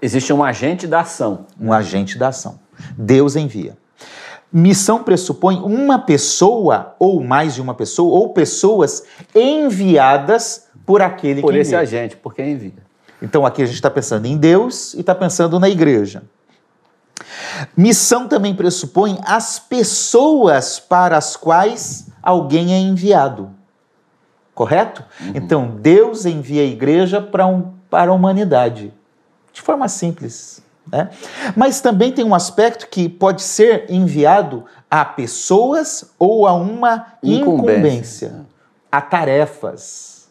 Existe 0.00 0.32
um 0.32 0.44
agente 0.44 0.86
da 0.86 1.00
ação. 1.00 1.46
Um 1.60 1.72
agente 1.72 2.18
da 2.18 2.28
ação. 2.28 2.60
Deus 2.96 3.36
envia. 3.36 3.76
Missão 4.52 5.02
pressupõe 5.02 5.56
uma 5.56 5.98
pessoa, 5.98 6.94
ou 6.98 7.22
mais 7.22 7.54
de 7.54 7.60
uma 7.60 7.74
pessoa, 7.74 8.18
ou 8.18 8.30
pessoas 8.30 9.04
enviadas 9.34 10.68
por 10.84 11.02
aquele 11.02 11.40
por 11.40 11.52
que 11.52 11.58
esse 11.58 11.74
agente, 11.74 12.16
porque 12.16 12.42
envia. 12.42 12.86
Então 13.20 13.44
aqui 13.44 13.62
a 13.62 13.66
gente 13.66 13.74
está 13.74 13.90
pensando 13.90 14.26
em 14.26 14.36
Deus 14.36 14.94
e 14.94 15.00
está 15.00 15.14
pensando 15.14 15.58
na 15.58 15.68
igreja. 15.68 16.22
Missão 17.76 18.28
também 18.28 18.54
pressupõe 18.54 19.18
as 19.24 19.58
pessoas 19.58 20.78
para 20.78 21.16
as 21.16 21.36
quais 21.36 22.08
alguém 22.22 22.74
é 22.74 22.78
enviado. 22.78 23.50
Correto? 24.54 25.04
Uhum. 25.20 25.32
Então 25.34 25.76
Deus 25.80 26.24
envia 26.24 26.62
a 26.62 26.66
igreja 26.66 27.20
para, 27.20 27.46
um, 27.46 27.72
para 27.90 28.10
a 28.10 28.14
humanidade. 28.14 28.92
De 29.52 29.62
forma 29.62 29.88
simples. 29.88 30.62
Né? 30.90 31.10
Mas 31.56 31.80
também 31.80 32.12
tem 32.12 32.24
um 32.24 32.34
aspecto 32.34 32.88
que 32.88 33.08
pode 33.08 33.42
ser 33.42 33.86
enviado 33.90 34.64
a 34.90 35.04
pessoas 35.04 36.12
ou 36.18 36.46
a 36.46 36.54
uma 36.54 37.06
incumbência, 37.22 38.26
incumbência 38.26 38.46
a 38.90 39.00
tarefas, 39.00 40.28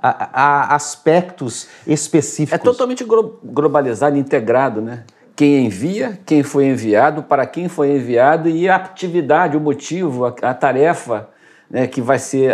a, 0.00 0.30
a, 0.32 0.74
aspectos 0.76 1.66
específicos. 1.86 2.60
É 2.60 2.62
totalmente 2.62 3.04
globalizado, 3.04 4.16
integrado, 4.16 4.80
né? 4.80 5.04
Quem 5.36 5.66
envia, 5.66 6.18
quem 6.24 6.42
foi 6.42 6.66
enviado, 6.66 7.22
para 7.22 7.46
quem 7.46 7.68
foi 7.68 7.90
enviado 7.90 8.48
e 8.48 8.68
a 8.68 8.76
atividade, 8.76 9.56
o 9.56 9.60
motivo, 9.60 10.24
a, 10.24 10.34
a 10.42 10.54
tarefa 10.54 11.28
né, 11.70 11.86
que 11.86 12.00
vai 12.00 12.18
ser, 12.18 12.52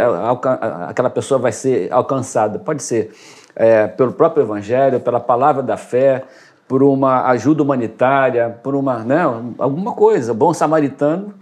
aquela 0.88 1.08
pessoa 1.08 1.38
vai 1.38 1.52
ser 1.52 1.92
alcançada. 1.92 2.58
Pode 2.58 2.82
ser 2.82 3.12
é, 3.54 3.86
pelo 3.86 4.12
próprio 4.12 4.42
Evangelho, 4.42 4.98
pela 4.98 5.20
palavra 5.20 5.62
da 5.62 5.76
fé, 5.76 6.24
por 6.66 6.82
uma 6.82 7.28
ajuda 7.28 7.62
humanitária, 7.62 8.58
por 8.62 8.74
uma, 8.74 8.98
né, 9.04 9.22
alguma 9.58 9.92
coisa. 9.92 10.34
Bom 10.34 10.52
samaritano 10.52 11.34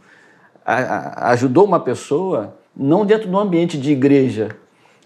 ajudou 1.16 1.64
uma 1.64 1.80
pessoa, 1.80 2.54
não 2.76 3.04
dentro 3.04 3.28
do 3.28 3.38
ambiente 3.38 3.78
de 3.78 3.92
igreja, 3.92 4.56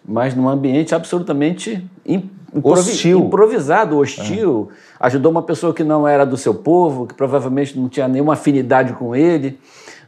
mas 0.06 0.34
num 0.34 0.48
ambiente 0.48 0.94
absolutamente 0.94 1.84
improvi 2.04 2.90
hostil. 2.90 3.18
improvisado, 3.20 3.98
hostil. 3.98 4.70
É. 5.00 5.06
Ajudou 5.06 5.32
uma 5.32 5.42
pessoa 5.42 5.72
que 5.74 5.82
não 5.82 6.06
era 6.06 6.24
do 6.24 6.36
seu 6.36 6.54
povo, 6.54 7.06
que 7.06 7.14
provavelmente 7.14 7.78
não 7.78 7.88
tinha 7.88 8.06
nenhuma 8.06 8.34
afinidade 8.34 8.92
com 8.92 9.14
ele, 9.16 9.58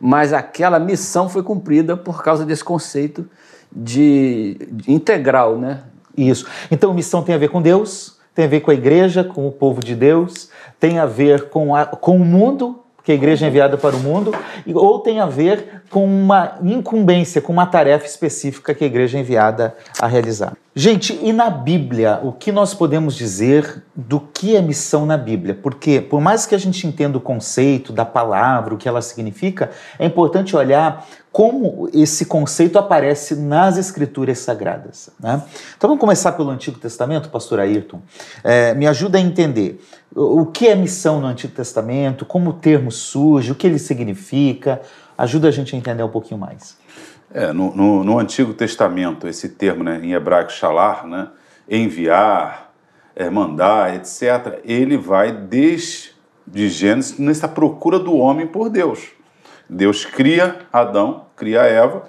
mas 0.00 0.32
aquela 0.32 0.78
missão 0.78 1.28
foi 1.28 1.42
cumprida 1.42 1.96
por 1.96 2.22
causa 2.22 2.44
desse 2.44 2.62
conceito 2.62 3.26
de, 3.72 4.56
de 4.70 4.92
integral, 4.92 5.58
né? 5.58 5.82
Isso. 6.16 6.46
Então, 6.70 6.94
missão 6.94 7.22
tem 7.22 7.34
a 7.34 7.38
ver 7.38 7.48
com 7.48 7.60
Deus, 7.60 8.16
tem 8.34 8.44
a 8.44 8.48
ver 8.48 8.60
com 8.60 8.70
a 8.70 8.74
igreja, 8.74 9.24
com 9.24 9.46
o 9.46 9.52
povo 9.52 9.82
de 9.82 9.94
Deus, 9.94 10.50
tem 10.78 10.98
a 10.98 11.06
ver 11.06 11.48
com, 11.48 11.74
a, 11.74 11.84
com 11.84 12.16
o 12.16 12.24
mundo, 12.24 12.80
que 13.06 13.12
a 13.12 13.14
igreja 13.14 13.46
é 13.46 13.48
enviada 13.48 13.78
para 13.78 13.94
o 13.94 14.00
mundo, 14.00 14.34
ou 14.74 14.98
tem 14.98 15.20
a 15.20 15.26
ver 15.26 15.84
com 15.88 16.04
uma 16.04 16.58
incumbência, 16.60 17.40
com 17.40 17.52
uma 17.52 17.64
tarefa 17.64 18.04
específica 18.04 18.74
que 18.74 18.82
a 18.82 18.86
igreja 18.88 19.16
é 19.16 19.20
enviada 19.20 19.76
a 20.00 20.08
realizar. 20.08 20.54
Gente, 20.74 21.16
e 21.22 21.32
na 21.32 21.48
Bíblia, 21.48 22.18
o 22.24 22.32
que 22.32 22.50
nós 22.50 22.74
podemos 22.74 23.14
dizer 23.14 23.84
do 23.94 24.18
que 24.18 24.56
é 24.56 24.60
missão 24.60 25.06
na 25.06 25.16
Bíblia? 25.16 25.54
Porque, 25.54 26.00
por 26.00 26.20
mais 26.20 26.46
que 26.46 26.54
a 26.56 26.58
gente 26.58 26.84
entenda 26.84 27.16
o 27.16 27.20
conceito 27.20 27.92
da 27.92 28.04
palavra, 28.04 28.74
o 28.74 28.76
que 28.76 28.88
ela 28.88 29.00
significa, 29.00 29.70
é 30.00 30.04
importante 30.04 30.56
olhar 30.56 31.06
como 31.36 31.90
esse 31.92 32.24
conceito 32.24 32.78
aparece 32.78 33.36
nas 33.36 33.76
escrituras 33.76 34.38
sagradas. 34.38 35.10
Né? 35.20 35.42
Então 35.76 35.86
vamos 35.86 36.00
começar 36.00 36.32
pelo 36.32 36.48
Antigo 36.48 36.78
Testamento, 36.78 37.28
pastor 37.28 37.60
Ayrton. 37.60 38.00
É, 38.42 38.72
me 38.72 38.86
ajuda 38.86 39.18
a 39.18 39.20
entender 39.20 39.78
o 40.14 40.46
que 40.46 40.66
é 40.66 40.74
missão 40.74 41.20
no 41.20 41.26
Antigo 41.26 41.52
Testamento, 41.52 42.24
como 42.24 42.48
o 42.48 42.52
termo 42.54 42.90
surge, 42.90 43.52
o 43.52 43.54
que 43.54 43.66
ele 43.66 43.78
significa. 43.78 44.80
Ajuda 45.18 45.48
a 45.48 45.50
gente 45.50 45.76
a 45.76 45.78
entender 45.78 46.02
um 46.02 46.08
pouquinho 46.08 46.40
mais. 46.40 46.78
É, 47.30 47.52
no, 47.52 47.76
no, 47.76 48.02
no 48.02 48.18
Antigo 48.18 48.54
Testamento, 48.54 49.28
esse 49.28 49.50
termo 49.50 49.84
né, 49.84 50.00
em 50.02 50.14
hebraico 50.14 50.50
shalar, 50.50 51.06
né, 51.06 51.28
enviar, 51.68 52.72
é, 53.14 53.28
mandar, 53.28 53.94
etc., 53.94 54.58
ele 54.64 54.96
vai 54.96 55.32
desde 55.32 56.14
Gênesis 56.50 57.18
nessa 57.18 57.46
procura 57.46 57.98
do 57.98 58.16
homem 58.16 58.46
por 58.46 58.70
Deus. 58.70 59.08
Deus 59.68 60.06
cria 60.06 60.60
Adão, 60.72 61.25
cria 61.36 61.60
Eva, 61.60 62.04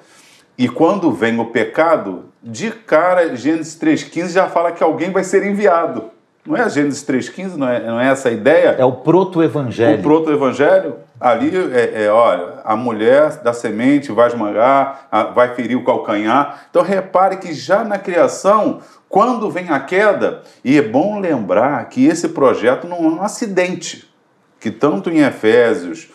e 0.58 0.68
quando 0.68 1.12
vem 1.12 1.40
o 1.40 1.46
pecado, 1.46 2.26
de 2.42 2.72
cara, 2.72 3.36
Gênesis 3.36 3.80
3,15 3.80 4.30
já 4.30 4.48
fala 4.48 4.72
que 4.72 4.84
alguém 4.84 5.12
vai 5.12 5.24
ser 5.24 5.46
enviado. 5.46 6.06
Não 6.48 6.56
é 6.56 6.70
Gênesis 6.70 7.06
3,15? 7.06 7.56
Não 7.58 7.68
é, 7.68 7.86
não 7.86 8.00
é 8.00 8.08
essa 8.08 8.30
a 8.30 8.32
ideia? 8.32 8.76
É 8.80 8.86
o 8.86 8.94
proto-evangelho. 8.94 10.00
O 10.00 10.02
proto-evangelho, 10.02 10.96
ali 11.20 11.52
é, 11.74 12.06
é, 12.06 12.10
olha, 12.10 12.62
a 12.64 12.74
mulher 12.76 13.42
da 13.44 13.52
semente 13.52 14.14
vai 14.14 14.28
esmagar, 14.28 15.10
vai 15.36 15.54
ferir 15.54 15.78
o 15.78 15.84
calcanhar. 15.84 16.68
Então 16.70 16.82
repare 16.82 17.36
que 17.36 17.54
já 17.54 17.84
na 17.84 18.00
criação, 18.00 18.80
quando 19.10 19.52
vem 19.52 19.70
a 19.70 19.80
queda, 19.82 20.42
e 20.64 20.78
é 20.78 20.82
bom 20.82 21.20
lembrar 21.20 21.84
que 21.90 22.06
esse 22.06 22.30
projeto 22.30 22.88
não 22.88 22.98
é 22.98 23.10
um 23.10 23.22
acidente, 23.22 24.10
que 24.58 24.72
tanto 24.72 25.10
em 25.10 25.20
Efésios, 25.20 26.08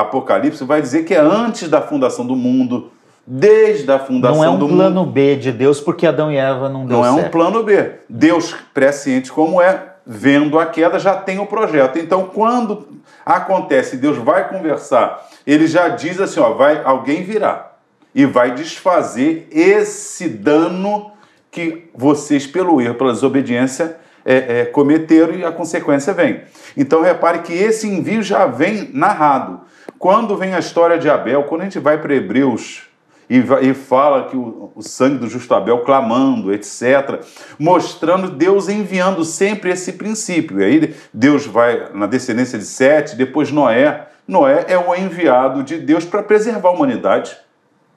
Apocalipse, 0.00 0.62
vai 0.64 0.82
dizer 0.82 1.04
que 1.04 1.14
é 1.14 1.18
antes 1.18 1.68
da 1.68 1.80
fundação 1.80 2.26
do 2.26 2.36
mundo, 2.36 2.90
desde 3.26 3.90
a 3.90 3.98
fundação 3.98 4.36
Não 4.36 4.44
é 4.44 4.48
um 4.50 4.58
do 4.58 4.68
plano 4.68 5.00
mundo. 5.00 5.12
B 5.12 5.36
de 5.36 5.50
Deus 5.50 5.80
porque 5.80 6.06
Adão 6.06 6.30
e 6.30 6.36
Eva 6.36 6.68
não 6.68 6.86
deu 6.86 6.98
Não 6.98 7.04
é 7.04 7.10
um 7.10 7.16
certo. 7.16 7.32
plano 7.32 7.62
B. 7.62 7.92
Deus, 8.08 8.54
presciente 8.74 9.32
como 9.32 9.60
é, 9.60 9.94
vendo 10.06 10.58
a 10.58 10.66
queda, 10.66 10.98
já 10.98 11.14
tem 11.14 11.38
o 11.38 11.46
projeto. 11.46 11.98
Então, 11.98 12.26
quando 12.32 12.86
acontece, 13.24 13.96
Deus 13.96 14.18
vai 14.18 14.48
conversar, 14.48 15.26
ele 15.46 15.66
já 15.66 15.88
diz 15.88 16.20
assim: 16.20 16.40
ó, 16.40 16.50
vai, 16.52 16.82
alguém 16.84 17.22
virá 17.22 17.72
e 18.14 18.24
vai 18.24 18.54
desfazer 18.54 19.48
esse 19.50 20.28
dano 20.28 21.10
que 21.50 21.90
vocês, 21.94 22.46
pelo 22.46 22.80
erro, 22.80 22.94
pela 22.94 23.12
desobediência, 23.12 23.96
é, 24.24 24.60
é, 24.60 24.64
cometeram 24.64 25.34
e 25.34 25.44
a 25.44 25.52
consequência 25.52 26.12
vem. 26.12 26.42
Então, 26.76 27.02
repare 27.02 27.40
que 27.40 27.52
esse 27.52 27.88
envio 27.88 28.22
já 28.22 28.46
vem 28.46 28.90
narrado. 28.92 29.60
Quando 29.98 30.36
vem 30.36 30.54
a 30.54 30.58
história 30.58 30.98
de 30.98 31.08
Abel, 31.08 31.44
quando 31.44 31.62
a 31.62 31.64
gente 31.64 31.78
vai 31.78 31.98
para 31.98 32.14
Hebreus 32.14 32.82
e, 33.28 33.38
e 33.38 33.74
fala 33.74 34.28
que 34.28 34.36
o, 34.36 34.70
o 34.74 34.82
sangue 34.82 35.18
do 35.18 35.28
justo 35.28 35.52
Abel 35.54 35.80
clamando, 35.80 36.52
etc., 36.52 37.24
mostrando 37.58 38.30
Deus 38.30 38.68
enviando 38.68 39.24
sempre 39.24 39.70
esse 39.70 39.94
princípio. 39.94 40.60
E 40.60 40.64
aí 40.64 40.94
Deus 41.12 41.46
vai 41.46 41.90
na 41.92 42.06
descendência 42.06 42.58
de 42.58 42.64
Sete, 42.64 43.16
depois 43.16 43.50
Noé. 43.50 44.06
Noé 44.26 44.66
é 44.68 44.78
o 44.78 44.94
enviado 44.94 45.62
de 45.62 45.78
Deus 45.78 46.04
para 46.04 46.22
preservar 46.22 46.68
a 46.68 46.72
humanidade. 46.72 47.36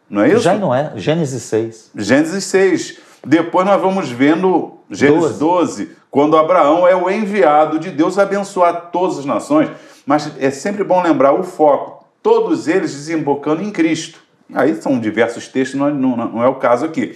Não 0.09 0.23
é 0.23 0.29
isso? 0.29 0.39
Já 0.39 0.55
não 0.55 0.73
é. 0.73 0.93
Gênesis 0.95 1.43
6. 1.43 1.91
Gênesis 1.95 2.43
6. 2.45 2.99
Depois 3.25 3.65
nós 3.65 3.79
vamos 3.79 4.09
vendo 4.09 4.79
Gênesis 4.89 5.37
12, 5.37 5.91
quando 6.09 6.37
Abraão 6.37 6.87
é 6.87 6.95
o 6.95 7.09
enviado 7.09 7.77
de 7.77 7.91
Deus 7.91 8.17
a 8.17 8.23
abençoar 8.23 8.89
todas 8.91 9.19
as 9.19 9.25
nações. 9.25 9.69
Mas 10.09 10.31
é 10.39 10.49
sempre 10.49 10.83
bom 10.83 11.03
lembrar 11.03 11.33
o 11.33 11.43
foco, 11.43 12.03
todos 12.23 12.67
eles 12.67 12.91
desembocando 12.93 13.61
em 13.61 13.69
Cristo. 13.69 14.17
Aí 14.55 14.73
são 14.81 14.99
diversos 14.99 15.47
textos, 15.47 15.79
não, 15.79 15.91
não- 15.93 16.17
não 16.17 16.43
é 16.43 16.47
o 16.47 16.55
caso 16.55 16.83
aqui. 16.83 17.15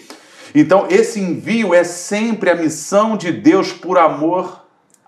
Então, 0.53 0.86
esse 0.91 1.19
envio 1.19 1.73
é 1.73 1.84
sempre 1.84 2.51
a 2.51 2.56
missão 2.56 3.17
de 3.17 3.32
Deus 3.32 3.73
por 3.73 3.97
amor 3.97 4.62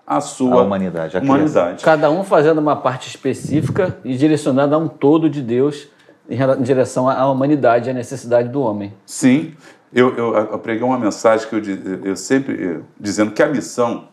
à 0.04 0.20
sua 0.20 0.62
A 0.62 0.64
humanidade, 0.64 1.16
a 1.16 1.20
humanidade. 1.20 1.84
Cada 1.84 2.10
um 2.10 2.24
fazendo 2.24 2.58
uma 2.58 2.74
parte 2.74 3.08
específica 3.08 3.96
e 4.04 4.16
direcionando 4.16 4.74
a 4.74 4.78
um 4.78 4.88
todo 4.88 5.30
de 5.30 5.40
Deus 5.40 5.86
em 6.28 6.38
direção 6.64 7.08
à 7.08 7.30
humanidade 7.30 7.88
e 7.88 7.90
à 7.92 7.94
necessidade 7.94 8.48
do 8.48 8.62
homem. 8.62 8.92
Sim, 9.06 9.54
eu, 9.94 10.12
eu, 10.16 10.34
eu 10.34 10.58
preguei 10.58 10.82
uma 10.82 10.98
mensagem 10.98 11.48
que 11.48 11.54
eu, 11.54 11.62
eu 12.04 12.16
sempre 12.16 12.60
eh, 12.60 12.80
dizendo 12.98 13.30
que 13.30 13.40
a 13.44 13.46
missão 13.46 14.08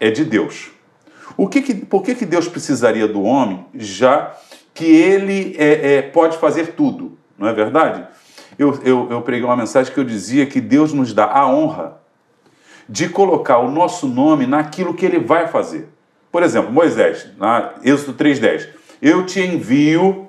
é 0.00 0.10
de 0.10 0.24
Deus. 0.24 0.71
O 1.36 1.48
que 1.48 1.62
que, 1.62 1.74
por 1.74 2.02
que, 2.02 2.14
que 2.14 2.26
Deus 2.26 2.48
precisaria 2.48 3.08
do 3.08 3.22
homem, 3.22 3.66
já 3.74 4.34
que 4.74 4.84
ele 4.84 5.54
é, 5.58 5.96
é, 5.96 6.02
pode 6.02 6.38
fazer 6.38 6.74
tudo? 6.74 7.18
Não 7.38 7.48
é 7.48 7.52
verdade? 7.52 8.06
Eu, 8.58 8.78
eu, 8.84 9.08
eu 9.10 9.22
preguei 9.22 9.44
uma 9.44 9.56
mensagem 9.56 9.92
que 9.92 9.98
eu 9.98 10.04
dizia 10.04 10.46
que 10.46 10.60
Deus 10.60 10.92
nos 10.92 11.12
dá 11.12 11.26
a 11.26 11.46
honra 11.46 12.00
de 12.88 13.08
colocar 13.08 13.58
o 13.58 13.70
nosso 13.70 14.06
nome 14.06 14.46
naquilo 14.46 14.94
que 14.94 15.06
ele 15.06 15.18
vai 15.18 15.48
fazer. 15.48 15.88
Por 16.30 16.42
exemplo, 16.42 16.72
Moisés, 16.72 17.28
na 17.38 17.74
Êxodo 17.82 18.14
3,10. 18.22 18.68
Eu 19.00 19.26
te 19.26 19.40
envio 19.40 20.28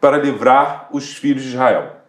para 0.00 0.16
livrar 0.16 0.88
os 0.92 1.12
filhos 1.14 1.42
de 1.42 1.48
Israel. 1.48 1.99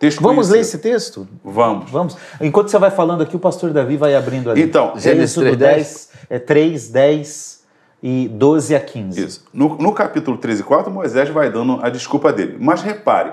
Texto 0.00 0.22
Vamos 0.22 0.48
ler 0.48 0.54
conhecido. 0.54 0.78
esse 0.78 0.78
texto? 0.78 1.28
Vamos. 1.44 1.90
Vamos. 1.90 2.16
Enquanto 2.40 2.70
você 2.70 2.78
vai 2.78 2.90
falando 2.90 3.22
aqui, 3.22 3.36
o 3.36 3.38
pastor 3.38 3.70
Davi 3.70 3.98
vai 3.98 4.16
abrindo 4.16 4.50
ali. 4.50 4.62
Então, 4.62 4.94
Gênesis 4.96 5.36
Êxodo 5.36 5.56
3, 5.56 5.58
10, 5.58 6.10
é 6.30 6.38
3, 6.38 6.88
10 6.88 7.60
e 8.02 8.28
12 8.28 8.74
a 8.74 8.80
15. 8.80 9.22
Isso. 9.22 9.44
No, 9.52 9.76
no 9.76 9.92
capítulo 9.92 10.38
13 10.38 10.62
e 10.62 10.64
4, 10.64 10.90
Moisés 10.90 11.28
vai 11.28 11.52
dando 11.52 11.78
a 11.82 11.90
desculpa 11.90 12.32
dele. 12.32 12.56
Mas 12.58 12.80
repare, 12.80 13.32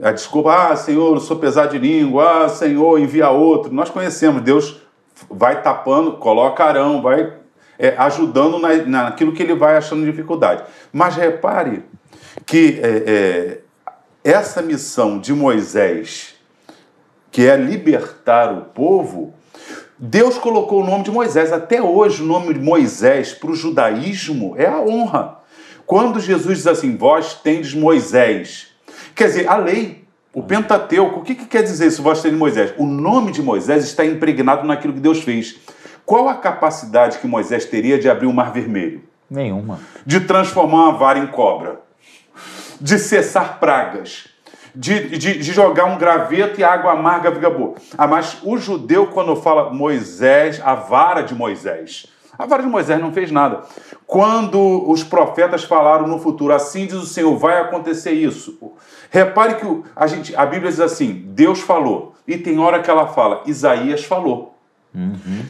a 0.00 0.12
desculpa, 0.12 0.70
ah, 0.70 0.76
Senhor, 0.76 1.16
eu 1.16 1.20
sou 1.20 1.36
pesado 1.36 1.72
de 1.72 1.78
língua, 1.78 2.44
ah, 2.44 2.48
Senhor, 2.48 3.00
envia 3.00 3.30
outro. 3.30 3.74
Nós 3.74 3.90
conhecemos, 3.90 4.40
Deus 4.42 4.80
vai 5.28 5.62
tapando, 5.62 6.12
coloca 6.12 6.62
Arão, 6.62 7.02
vai 7.02 7.32
é, 7.76 7.96
ajudando 7.98 8.60
na, 8.60 8.76
naquilo 8.76 9.32
que 9.32 9.42
ele 9.42 9.56
vai 9.56 9.76
achando 9.76 10.04
dificuldade. 10.04 10.62
Mas 10.92 11.16
repare 11.16 11.82
que 12.46 12.78
é, 12.80 12.88
é, 12.88 13.58
essa 14.22 14.60
missão 14.60 15.18
de 15.18 15.32
Moisés, 15.32 16.34
que 17.30 17.46
é 17.46 17.56
libertar 17.56 18.52
o 18.52 18.62
povo, 18.62 19.34
Deus 19.98 20.38
colocou 20.38 20.82
o 20.82 20.86
nome 20.86 21.04
de 21.04 21.10
Moisés. 21.10 21.52
Até 21.52 21.82
hoje, 21.82 22.22
o 22.22 22.26
nome 22.26 22.54
de 22.54 22.60
Moisés 22.60 23.32
para 23.32 23.50
o 23.50 23.54
judaísmo 23.54 24.54
é 24.56 24.66
a 24.66 24.80
honra. 24.80 25.38
Quando 25.86 26.20
Jesus 26.20 26.58
diz 26.58 26.66
assim, 26.66 26.96
vós 26.96 27.34
tendes 27.34 27.74
Moisés, 27.74 28.68
quer 29.14 29.28
dizer, 29.28 29.48
a 29.48 29.56
lei, 29.56 30.04
o 30.34 30.42
Pentateuco, 30.42 31.20
o 31.20 31.22
que, 31.22 31.34
que 31.34 31.46
quer 31.46 31.62
dizer 31.62 31.86
isso, 31.86 32.02
vós 32.02 32.20
tendes 32.20 32.38
Moisés? 32.38 32.74
O 32.76 32.86
nome 32.86 33.32
de 33.32 33.42
Moisés 33.42 33.84
está 33.84 34.04
impregnado 34.04 34.66
naquilo 34.66 34.92
que 34.92 35.00
Deus 35.00 35.22
fez. 35.22 35.58
Qual 36.04 36.28
a 36.28 36.34
capacidade 36.34 37.18
que 37.18 37.26
Moisés 37.26 37.64
teria 37.64 37.98
de 37.98 38.08
abrir 38.08 38.26
o 38.26 38.32
Mar 38.32 38.52
Vermelho? 38.52 39.02
Nenhuma. 39.30 39.78
de 40.06 40.20
transformar 40.20 40.88
uma 40.88 40.92
vara 40.92 41.18
em 41.18 41.26
cobra, 41.26 41.80
de 42.80 42.98
cessar 42.98 43.58
pragas, 43.58 44.28
de, 44.74 45.18
de, 45.18 45.38
de 45.38 45.52
jogar 45.52 45.86
um 45.86 45.98
graveto 45.98 46.60
e 46.60 46.64
água 46.64 46.92
amarga 46.92 47.32
fica 47.32 47.50
boa. 47.50 47.74
Ah, 47.96 48.06
mas 48.06 48.38
o 48.42 48.56
judeu, 48.56 49.08
quando 49.08 49.34
fala 49.36 49.72
Moisés, 49.72 50.60
a 50.64 50.74
vara 50.74 51.22
de 51.22 51.34
Moisés, 51.34 52.06
a 52.38 52.46
vara 52.46 52.62
de 52.62 52.68
Moisés 52.68 53.00
não 53.00 53.12
fez 53.12 53.30
nada. 53.32 53.62
Quando 54.06 54.88
os 54.88 55.02
profetas 55.02 55.64
falaram 55.64 56.06
no 56.06 56.20
futuro, 56.20 56.52
assim 56.52 56.86
diz 56.86 56.94
o 56.94 57.06
Senhor, 57.06 57.36
vai 57.36 57.60
acontecer 57.60 58.12
isso. 58.12 58.56
Repare 59.10 59.56
que 59.56 59.82
a, 59.96 60.06
gente, 60.06 60.36
a 60.36 60.46
Bíblia 60.46 60.70
diz 60.70 60.80
assim: 60.80 61.24
Deus 61.26 61.60
falou, 61.60 62.14
e 62.26 62.36
tem 62.36 62.58
hora 62.58 62.80
que 62.80 62.90
ela 62.90 63.08
fala, 63.08 63.42
Isaías 63.46 64.04
falou. 64.04 64.54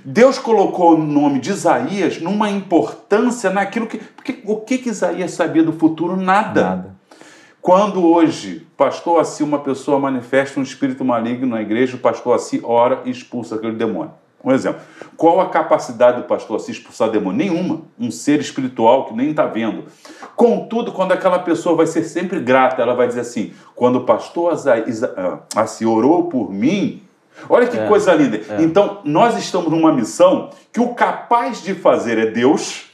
Deus 0.05 0.39
colocou 0.39 0.95
o 0.95 0.99
nome 0.99 1.39
de 1.41 1.51
Isaías 1.51 2.21
numa 2.21 2.51
importância 2.51 3.51
naquilo 3.51 3.87
que. 3.87 3.99
Porque 3.99 4.43
o 4.45 4.57
que, 4.57 4.79
que 4.79 4.89
Isaías 4.89 5.33
sabia 5.33 5.63
do 5.63 5.73
futuro? 5.73 6.17
Nada. 6.17 6.63
Nada. 6.63 6.98
Quando 7.69 8.03
hoje, 8.03 8.67
pastor 8.79 9.21
Assi, 9.21 9.43
uma 9.43 9.59
pessoa 9.59 9.99
manifesta 9.99 10.59
um 10.59 10.63
espírito 10.63 11.05
maligno 11.05 11.49
na 11.49 11.61
igreja, 11.61 11.97
o 11.97 11.99
pastor 11.99 12.35
Assi 12.35 12.63
ora 12.65 13.03
e 13.05 13.11
expulsa 13.11 13.57
aquele 13.57 13.75
demônio. 13.75 14.13
Um 14.43 14.51
exemplo. 14.53 14.81
Qual 15.19 15.39
a 15.39 15.51
capacidade 15.51 16.17
do 16.17 16.27
pastor 16.27 16.57
Assi 16.57 16.71
expulsar 16.71 17.11
demônio? 17.11 17.37
Nenhuma. 17.37 17.83
Um 18.01 18.11
ser 18.11 18.41
espiritual 18.41 19.05
que 19.05 19.13
nem 19.13 19.33
está 19.33 19.45
vendo. 19.45 19.85
Contudo, 20.35 20.93
quando 20.93 21.13
aquela 21.13 21.41
pessoa 21.41 21.77
vai 21.77 21.87
ser 21.87 22.05
sempre 22.05 22.41
grata, 22.41 22.81
ela 22.81 22.95
vai 22.95 23.07
dizer 23.07 23.21
assim: 23.21 23.53
quando 23.75 23.97
o 23.97 24.05
pastor 24.07 24.55
ah, 24.55 25.41
Assi 25.55 25.85
orou 25.85 26.31
por 26.31 26.51
mim, 26.51 27.03
olha 27.51 27.67
que 27.67 27.77
coisa 27.87 28.15
linda. 28.15 28.41
Então, 28.63 29.03
nós 29.05 29.37
estamos 29.37 29.71
numa 29.71 29.93
missão 29.93 30.49
que 30.73 30.81
o 30.81 30.95
capaz 30.95 31.63
de 31.63 31.75
fazer 31.75 32.17
é 32.17 32.31
Deus. 32.31 32.88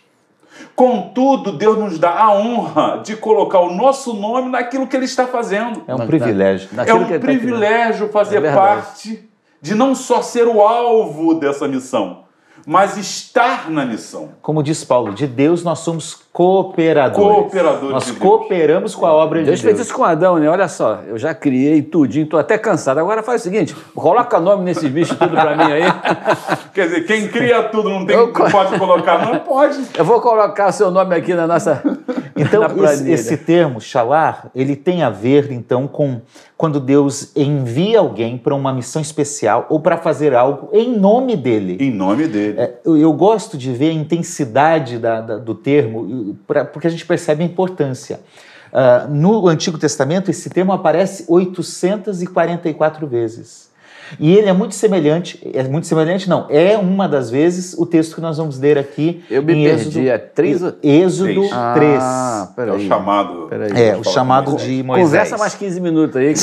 Contudo, 0.74 1.52
Deus 1.52 1.78
nos 1.78 1.98
dá 1.98 2.10
a 2.10 2.32
honra 2.32 3.00
de 3.04 3.14
colocar 3.16 3.60
o 3.60 3.72
nosso 3.72 4.12
nome 4.12 4.50
naquilo 4.50 4.87
que 4.87 4.96
Ele 4.96 5.04
está 5.04 5.26
fazendo. 5.26 5.82
É 5.87 5.94
um 5.94 6.06
privilégio. 6.06 6.68
É 6.84 6.94
um 6.94 7.04
tá 7.04 7.18
privilégio 7.18 8.08
fazer 8.08 8.44
É 8.44 8.52
parte 8.52 9.28
de 9.60 9.74
não 9.74 9.94
só 9.94 10.20
ser 10.20 10.46
o 10.46 10.60
alvo 10.60 11.34
dessa 11.34 11.66
missão, 11.68 12.24
mas 12.66 12.96
estar 12.96 13.70
na 13.70 13.85
missão. 13.85 14.31
Como 14.42 14.62
diz 14.62 14.85
Paulo, 14.85 15.12
de 15.12 15.27
Deus 15.27 15.62
nós 15.62 15.81
somos 15.81 16.22
cooperadores. 16.33 17.16
Cooperadores 17.42 17.90
Nós 17.90 18.05
de 18.07 18.12
Deus. 18.12 18.22
cooperamos 18.22 18.94
com 18.94 19.07
a 19.07 19.12
obra 19.12 19.42
Deus 19.42 19.59
de 19.59 19.64
fez 19.64 19.77
Deus. 19.77 19.87
isso 19.88 19.96
com 19.96 20.03
Adão, 20.05 20.37
né? 20.38 20.48
Olha 20.48 20.66
só, 20.68 21.00
eu 21.07 21.16
já 21.18 21.33
criei 21.35 21.81
tudinho, 21.83 22.27
tô 22.27 22.37
até 22.37 22.59
cansado. 22.59 22.98
Agora 22.98 23.22
faz 23.22 23.40
o 23.40 23.44
seguinte, 23.44 23.74
coloca 23.94 24.40
nome 24.40 24.64
nesses 24.64 24.90
bichos 24.90 25.16
tudo 25.16 25.31
pra 25.31 25.57
mim 25.57 25.72
aí. 25.72 25.83
Quer 26.74 26.87
dizer, 26.88 27.07
quem 27.07 27.29
cria 27.29 27.62
tudo 27.64 27.88
não, 27.88 28.05
tem, 28.05 28.16
Eu- 28.16 28.27
não 28.33 28.50
pode 28.50 28.79
colocar, 28.79 29.27
não 29.27 29.38
pode. 29.40 29.79
Eu 29.96 30.05
vou 30.05 30.20
colocar 30.20 30.72
seu 30.72 30.90
nome 30.90 31.14
aqui 31.14 31.35
na 31.35 31.46
nossa 31.46 31.83
Então, 32.44 32.62
esse, 32.85 33.11
esse 33.12 33.37
termo, 33.37 33.81
shalar, 33.81 34.51
ele 34.55 34.75
tem 34.75 35.03
a 35.03 35.11
ver, 35.11 35.53
então, 35.53 35.87
com 35.87 36.20
quando 36.57 36.81
Deus 36.81 37.31
envia 37.37 37.99
alguém 38.01 38.37
para 38.38 38.55
uma 38.55 38.73
missão 38.73 39.01
especial 39.01 39.66
ou 39.68 39.79
para 39.79 39.97
fazer 39.99 40.35
algo 40.35 40.68
em 40.73 40.99
nome 40.99 41.37
dele. 41.37 41.77
Em 41.81 41.92
nome 41.92 42.27
dele. 42.27 42.59
É, 42.61 42.75
eu, 42.85 42.97
eu 42.97 43.12
gosto 43.12 43.57
de 43.57 43.73
ver 43.73 43.90
a 43.90 43.92
intensidade 43.92 44.99
da- 44.99 45.20
da- 45.20 45.38
do 45.38 45.55
termo, 45.55 46.37
pra- 46.47 46.64
porque 46.64 46.87
a 46.87 46.90
gente 46.90 47.07
percebe 47.07 47.42
a 47.42 47.47
importância. 47.47 48.20
Ah, 48.73 49.07
no 49.09 49.47
Antigo 49.47 49.79
Testamento, 49.79 50.31
esse 50.31 50.51
termo 50.51 50.73
aparece 50.73 51.25
844 51.29 53.07
vezes. 53.07 53.73
E 54.21 54.37
ele 54.37 54.49
é 54.49 54.53
muito 54.53 54.75
semelhante, 54.75 55.40
é 55.55 55.62
muito 55.64 55.87
semelhante, 55.87 56.29
não, 56.29 56.47
é 56.51 56.77
uma 56.77 57.09
das 57.09 57.31
vezes 57.31 57.75
o 57.79 57.87
texto 57.87 58.14
que 58.14 58.21
nós 58.21 58.37
vamos 58.38 58.59
ler 58.59 58.77
aqui. 58.79 59.25
Eu 59.31 59.43
me 59.43 59.53
em 59.55 59.64
perdi, 59.64 59.81
Êxodo, 59.88 60.09
é 60.09 60.19
três 60.19 60.62
ou- 60.62 60.73
Êxodo 60.83 61.25
Três. 61.35 61.51
3. 61.75 61.99
Ah, 62.03 62.49
É 62.51 62.55
peraí. 62.57 62.77
o 62.77 62.88
chamado. 62.88 63.47
Peraí. 63.49 63.71
É, 63.88 63.97
o 63.97 64.05
chamado 64.05 64.51
Moisés. 64.53 64.71
de 64.71 64.83
Moisés. 64.83 65.07
Conversa 65.09 65.38
mais 65.38 65.55
15 65.55 65.81
minutos 65.81 66.17
aí. 66.17 66.35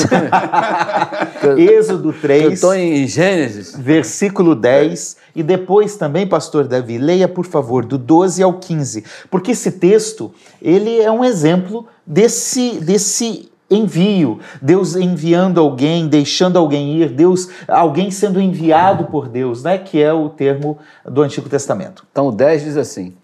Que 1.40 1.48
eu, 1.48 1.58
Êxodo 1.80 2.10
eu 2.10 2.22
3, 2.22 2.60
tô 2.60 2.74
em 2.74 3.08
Gênesis. 3.08 3.76
versículo 3.78 4.56
10. 4.56 5.18
E 5.36 5.42
depois 5.44 5.96
também, 5.96 6.28
pastor 6.28 6.68
Davi, 6.68 6.98
leia, 6.98 7.28
por 7.28 7.46
favor, 7.46 7.86
do 7.86 7.98
12 7.98 8.44
ao 8.44 8.54
15. 8.54 9.04
Porque 9.30 9.52
esse 9.52 9.72
texto, 9.74 10.34
ele 10.62 11.00
é 11.00 11.10
um 11.12 11.24
exemplo 11.24 11.88
desse, 12.06 12.80
desse 12.82 13.50
envio. 13.72 14.40
Deus 14.62 14.96
enviando 14.96 15.60
alguém, 15.60 16.08
deixando 16.08 16.60
alguém 16.60 16.98
ir, 16.98 17.10
Deus, 17.10 17.50
alguém 17.68 18.12
sendo 18.12 18.40
enviado 18.40 19.06
por 19.06 19.28
Deus, 19.28 19.64
né? 19.64 19.78
Que 19.78 20.04
é 20.04 20.14
o 20.14 20.30
termo 20.30 20.78
do 21.06 21.22
Antigo 21.22 21.50
Testamento. 21.50 22.06
Então 22.12 22.28
o 22.28 22.32
10 22.32 22.64
diz 22.66 22.78
assim: 22.78 23.16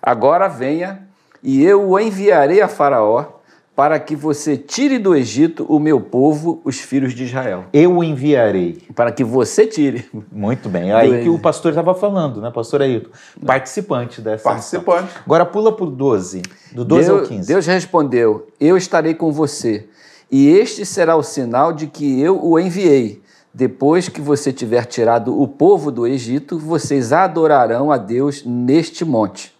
Agora 0.00 0.46
venha, 0.46 1.08
e 1.42 1.64
eu 1.64 1.88
o 1.88 1.98
enviarei 1.98 2.60
a 2.60 2.68
Faraó, 2.68 3.37
para 3.78 4.00
que 4.00 4.16
você 4.16 4.56
tire 4.56 4.98
do 4.98 5.14
Egito 5.14 5.64
o 5.68 5.78
meu 5.78 6.00
povo, 6.00 6.60
os 6.64 6.80
filhos 6.80 7.14
de 7.14 7.22
Israel. 7.22 7.66
Eu 7.72 7.98
o 7.98 8.02
enviarei. 8.02 8.82
Para 8.92 9.12
que 9.12 9.22
você 9.22 9.68
tire. 9.68 10.04
Muito 10.32 10.68
bem. 10.68 10.90
É 10.90 10.94
aí 10.94 11.18
Do- 11.18 11.22
que 11.22 11.28
o 11.28 11.38
pastor 11.38 11.70
estava 11.70 11.94
falando, 11.94 12.40
né, 12.40 12.50
pastor 12.50 12.82
Ailton? 12.82 13.10
Participante 13.46 14.20
dessa 14.20 14.52
missão. 14.52 14.82
Participante. 14.82 15.12
Agora 15.24 15.46
pula 15.46 15.70
para 15.70 15.84
o 15.84 15.90
12, 15.92 16.42
do 16.72 16.84
12 16.84 17.08
ao 17.08 17.16
Deus, 17.18 17.28
15. 17.28 17.46
Deus 17.46 17.66
respondeu: 17.66 18.48
Eu 18.58 18.76
estarei 18.76 19.14
com 19.14 19.30
você, 19.30 19.86
e 20.28 20.48
este 20.48 20.84
será 20.84 21.14
o 21.14 21.22
sinal 21.22 21.72
de 21.72 21.86
que 21.86 22.20
eu 22.20 22.44
o 22.44 22.58
enviei. 22.58 23.22
Depois 23.54 24.08
que 24.08 24.20
você 24.20 24.52
tiver 24.52 24.86
tirado 24.86 25.40
o 25.40 25.46
povo 25.46 25.92
do 25.92 26.04
Egito, 26.04 26.58
vocês 26.58 27.12
adorarão 27.12 27.92
a 27.92 27.96
Deus 27.96 28.42
neste 28.44 29.04
monte. 29.04 29.54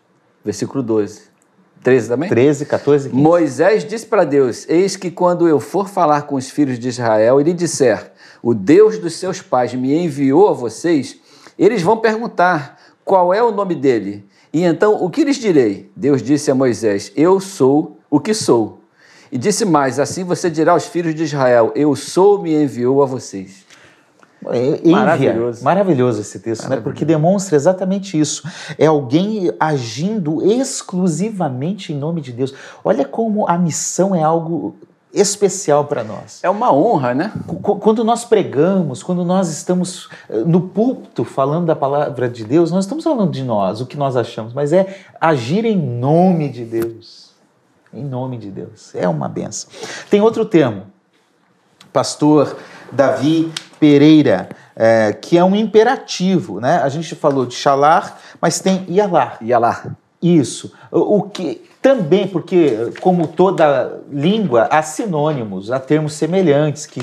Versículo 0.44 0.82
12. 0.82 1.27
13 1.82 2.08
também? 2.08 2.28
13, 2.28 2.66
14, 2.66 3.08
15. 3.10 3.20
Moisés 3.20 3.84
disse 3.84 4.06
para 4.06 4.24
Deus: 4.24 4.68
Eis 4.68 4.96
que 4.96 5.10
quando 5.10 5.48
eu 5.48 5.60
for 5.60 5.88
falar 5.88 6.22
com 6.22 6.34
os 6.34 6.50
filhos 6.50 6.78
de 6.78 6.88
Israel 6.88 7.40
e 7.40 7.44
lhe 7.44 7.52
disser: 7.52 8.12
O 8.42 8.54
Deus 8.54 8.98
dos 8.98 9.14
seus 9.14 9.40
pais 9.40 9.74
me 9.74 9.94
enviou 9.94 10.48
a 10.48 10.52
vocês, 10.52 11.16
eles 11.58 11.82
vão 11.82 11.96
perguntar: 11.96 12.78
Qual 13.04 13.32
é 13.32 13.42
o 13.42 13.52
nome 13.52 13.74
dele? 13.74 14.24
E 14.52 14.64
então 14.64 15.02
o 15.02 15.10
que 15.10 15.24
lhes 15.24 15.36
direi? 15.36 15.90
Deus 15.94 16.22
disse 16.22 16.50
a 16.50 16.54
Moisés: 16.54 17.12
Eu 17.16 17.40
sou 17.40 17.98
o 18.10 18.18
que 18.18 18.34
sou. 18.34 18.80
E 19.30 19.38
disse 19.38 19.64
mais: 19.64 19.98
Assim 19.98 20.24
você 20.24 20.50
dirá 20.50 20.72
aos 20.72 20.86
filhos 20.86 21.14
de 21.14 21.24
Israel: 21.24 21.72
Eu 21.74 21.94
sou, 21.94 22.42
me 22.42 22.54
enviou 22.54 23.02
a 23.02 23.06
vocês. 23.06 23.67
É. 24.46 24.88
Maravilhoso. 24.88 25.64
Maravilhoso 25.64 26.20
esse 26.20 26.38
texto, 26.38 26.68
né? 26.68 26.76
Porque 26.80 27.04
demonstra 27.04 27.56
exatamente 27.56 28.18
isso. 28.18 28.48
É 28.78 28.86
alguém 28.86 29.52
agindo 29.58 30.40
exclusivamente 30.46 31.92
em 31.92 31.96
nome 31.96 32.20
de 32.20 32.32
Deus. 32.32 32.54
Olha 32.84 33.04
como 33.04 33.48
a 33.48 33.58
missão 33.58 34.14
é 34.14 34.22
algo 34.22 34.76
especial 35.12 35.86
para 35.86 36.04
nós. 36.04 36.38
É 36.42 36.50
uma 36.50 36.72
honra, 36.72 37.14
né? 37.14 37.32
Qu- 37.46 37.76
Quando 37.76 38.04
nós 38.04 38.24
pregamos, 38.24 39.02
quando 39.02 39.24
nós 39.24 39.48
estamos 39.48 40.08
eh, 40.28 40.42
no 40.46 40.60
púlpito 40.60 41.24
falando 41.24 41.66
da 41.66 41.74
palavra 41.74 42.28
de 42.28 42.44
Deus, 42.44 42.70
nós 42.70 42.84
estamos 42.84 43.02
falando 43.04 43.30
de 43.32 43.42
nós, 43.42 43.80
o 43.80 43.86
que 43.86 43.96
nós 43.96 44.16
achamos, 44.16 44.52
mas 44.52 44.72
é 44.72 44.98
agir 45.20 45.64
em 45.64 45.76
nome 45.76 46.48
de 46.50 46.64
Deus. 46.64 47.32
Em 47.92 48.04
nome 48.04 48.36
de 48.36 48.50
Deus. 48.50 48.94
É 48.94 49.08
uma 49.08 49.28
benção. 49.28 49.70
Tem 50.10 50.20
outro 50.20 50.44
termo, 50.44 50.82
pastor 51.92 52.56
Davi 52.92 53.50
Pereira, 53.78 54.48
eh, 54.76 55.16
que 55.20 55.36
é 55.38 55.44
um 55.44 55.54
imperativo, 55.54 56.60
né? 56.60 56.80
A 56.82 56.88
gente 56.88 57.14
falou 57.14 57.46
de 57.46 57.54
xalar, 57.54 58.18
mas 58.40 58.60
tem 58.60 58.84
ialar. 58.88 59.38
Ia 59.40 59.58
lá. 59.58 59.84
Isso. 60.22 60.72
O 60.90 61.18
o 61.18 61.22
que 61.22 61.62
também, 61.80 62.26
porque 62.26 62.92
como 63.00 63.26
toda 63.26 64.00
língua, 64.10 64.68
há 64.70 64.82
sinônimos, 64.82 65.70
há 65.70 65.78
termos 65.78 66.12
semelhantes 66.14 66.86
que 66.86 67.00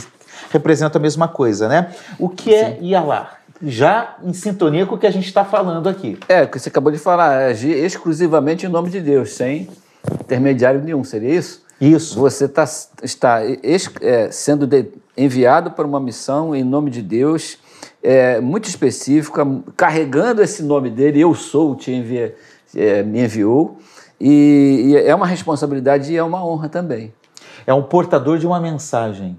representam 0.51 0.99
a 0.99 1.01
mesma 1.01 1.27
coisa, 1.27 1.67
né? 1.67 1.93
O 2.19 2.29
que 2.29 2.53
é 2.53 2.77
ialar? 2.81 3.39
Já 3.61 4.17
em 4.21 4.33
sintonia 4.33 4.85
com 4.85 4.95
o 4.95 4.97
que 4.97 5.07
a 5.07 5.11
gente 5.11 5.27
está 5.27 5.45
falando 5.45 5.88
aqui. 5.88 6.19
É, 6.27 6.43
o 6.43 6.47
que 6.49 6.59
você 6.59 6.69
acabou 6.69 6.91
de 6.91 6.99
falar, 6.99 7.41
é 7.41 7.47
agir 7.47 7.71
exclusivamente 7.71 8.65
em 8.65 8.69
nome 8.69 8.89
de 8.89 8.99
Deus, 8.99 9.31
sem 9.31 9.69
intermediário 10.21 10.81
nenhum, 10.81 11.03
seria 11.03 11.33
isso? 11.33 11.64
Isso. 11.79 12.19
Você 12.19 12.47
tá, 12.47 12.63
está 13.03 13.41
é, 13.43 14.31
sendo 14.31 14.65
de- 14.65 14.88
enviado 15.17 15.71
para 15.71 15.85
uma 15.85 15.99
missão 15.99 16.55
em 16.55 16.63
nome 16.63 16.89
de 16.89 17.01
Deus, 17.01 17.57
é, 18.01 18.39
muito 18.39 18.67
específica, 18.69 19.45
carregando 19.75 20.41
esse 20.41 20.63
nome 20.63 20.89
dele, 20.89 21.19
eu 21.21 21.33
sou, 21.33 21.75
te 21.75 21.91
envia, 21.91 22.35
é, 22.75 23.03
me 23.03 23.23
enviou, 23.23 23.77
e, 24.19 24.88
e 24.88 24.97
é 24.97 25.13
uma 25.13 25.27
responsabilidade 25.27 26.11
e 26.13 26.17
é 26.17 26.23
uma 26.23 26.45
honra 26.45 26.69
também, 26.69 27.13
É 27.67 27.73
um 27.73 27.83
portador 27.83 28.38
de 28.38 28.45
uma 28.47 28.59
mensagem 28.59 29.38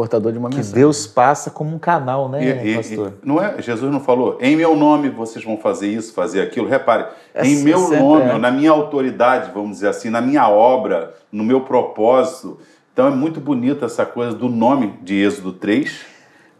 portador 0.00 0.32
de 0.32 0.38
uma 0.38 0.48
que 0.48 0.56
mensagem. 0.56 0.78
Deus 0.80 1.06
passa 1.06 1.50
como 1.50 1.76
um 1.76 1.78
canal, 1.78 2.26
né, 2.26 2.64
E- 2.64 2.74
pastor? 2.76 3.12
e- 3.22 3.28
não 3.28 3.38
é, 3.42 3.60
Jesus 3.60 3.92
não 3.92 4.00
falou, 4.00 4.38
em 4.40 4.56
meu 4.56 4.74
nome 4.74 5.10
vocês 5.10 5.44
vão 5.44 5.58
fazer 5.58 5.88
isso, 5.88 6.14
fazer 6.14 6.40
aquilo. 6.40 6.66
Repare, 6.66 7.04
É 7.34 7.46
em 7.46 7.56
meu 7.62 7.90
nome, 7.90 8.30
é. 8.30 8.38
na 8.38 8.50
minha 8.50 8.70
autoridade, 8.70 9.50
vamos 9.52 9.72
dizer 9.72 9.88
assim, 9.88 10.08
na 10.08 10.22
minha 10.22 10.48
obra, 10.48 11.12
no 11.30 11.44
meu 11.44 11.60
propósito. 11.60 12.58
Então 12.94 13.08
é 13.08 13.10
muito 13.10 13.40
bonita 13.42 13.84
essa 13.84 14.06
coisa 14.06 14.34
do 14.34 14.48
nome 14.48 14.94
de 15.02 15.16
Êxodo 15.22 15.52
3 15.52 16.00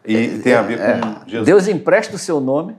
e 0.05 0.29
tem 0.41 0.53
a 0.53 0.61
ver 0.61 0.79
com 0.79 1.27
Jesus. 1.27 1.49
É, 1.49 1.51
Deus 1.51 1.67
empresta 1.67 2.17
o 2.17 2.19
seu 2.19 2.41
nome 2.43 2.75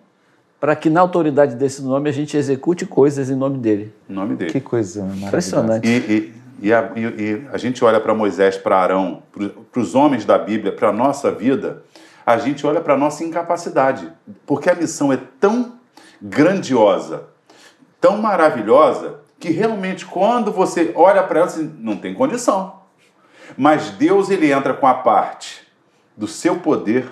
para 0.59 0.75
que 0.75 0.91
na 0.91 1.01
autoridade 1.01 1.55
desse 1.55 1.81
nome 1.81 2.07
a 2.07 2.13
gente 2.13 2.37
execute 2.37 2.85
coisas 2.85 3.31
em 3.31 3.35
nome 3.35 3.57
dele. 3.57 3.91
O 4.07 4.13
nome 4.13 4.35
dele. 4.35 4.51
Que 4.51 4.61
coisa 4.61 4.99
maravilhosa. 5.01 5.27
Impressionante. 5.27 5.87
E, 5.87 5.97
e- 5.97 6.40
e 6.61 6.71
a, 6.73 6.91
e- 6.95 7.01
e 7.01 7.47
a 7.51 7.57
gente 7.57 7.83
olha 7.83 7.99
para 7.99 8.13
Moisés, 8.13 8.55
para 8.57 8.77
Arão, 8.77 9.23
para 9.71 9.81
os 9.81 9.95
homens 9.95 10.23
da 10.23 10.37
Bíblia, 10.37 10.71
para 10.71 10.89
a 10.89 10.93
nossa 10.93 11.31
vida, 11.31 11.83
a 12.25 12.37
gente 12.37 12.65
olha 12.65 12.79
para 12.79 12.93
a 12.93 12.97
nossa 12.97 13.23
incapacidade. 13.23 14.11
Porque 14.45 14.69
a 14.69 14.75
missão 14.75 15.11
é 15.11 15.17
tão 15.39 15.73
grandiosa, 16.21 17.23
tão 17.99 18.17
maravilhosa, 18.17 19.19
que 19.39 19.49
realmente 19.49 20.05
quando 20.05 20.51
você 20.51 20.91
olha 20.95 21.23
para 21.23 21.39
ela, 21.39 21.49
você 21.49 21.67
não 21.79 21.97
tem 21.97 22.13
condição. 22.13 22.81
Mas 23.57 23.89
Deus 23.89 24.29
ele 24.29 24.51
entra 24.51 24.73
com 24.73 24.85
a 24.85 24.93
parte 24.93 25.67
do 26.15 26.27
seu 26.27 26.57
poder 26.59 27.09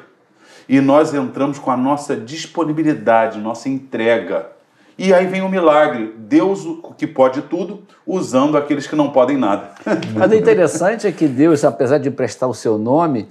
e 0.68 0.80
nós 0.80 1.12
entramos 1.14 1.58
com 1.58 1.72
a 1.72 1.76
nossa 1.76 2.16
disponibilidade, 2.16 3.40
nossa 3.40 3.68
entrega. 3.68 4.52
E 5.00 5.14
aí 5.14 5.26
vem 5.28 5.42
o 5.42 5.48
milagre. 5.48 6.14
Deus, 6.18 6.68
que 6.98 7.08
pode 7.08 7.44
tudo, 7.44 7.84
usando 8.06 8.58
aqueles 8.58 8.86
que 8.86 8.98
não 8.98 9.12
podem 9.12 9.38
nada. 9.38 9.72
Mas 10.14 10.30
o 10.30 10.36
interessante 10.36 11.08
é 11.08 11.12
que 11.12 11.26
Deus, 11.26 11.64
apesar 11.64 12.00
de 12.00 12.10
emprestar 12.10 12.50
o 12.50 12.54
seu 12.54 12.78
nome, 12.78 13.30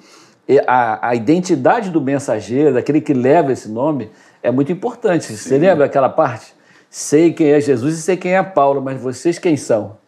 a, 0.66 1.10
a 1.10 1.14
identidade 1.14 1.90
do 1.90 2.00
mensageiro, 2.00 2.72
daquele 2.72 3.02
que 3.02 3.12
leva 3.12 3.52
esse 3.52 3.68
nome, 3.68 4.10
é 4.42 4.50
muito 4.50 4.72
importante. 4.72 5.30
Você 5.30 5.58
lembra 5.58 5.84
aquela 5.84 6.08
parte? 6.08 6.54
Sei 6.88 7.34
quem 7.34 7.48
é 7.48 7.60
Jesus 7.60 7.98
e 7.98 8.02
sei 8.02 8.16
quem 8.16 8.34
é 8.34 8.42
Paulo, 8.42 8.80
mas 8.80 8.98
vocês 8.98 9.38
quem 9.38 9.54
são? 9.54 9.98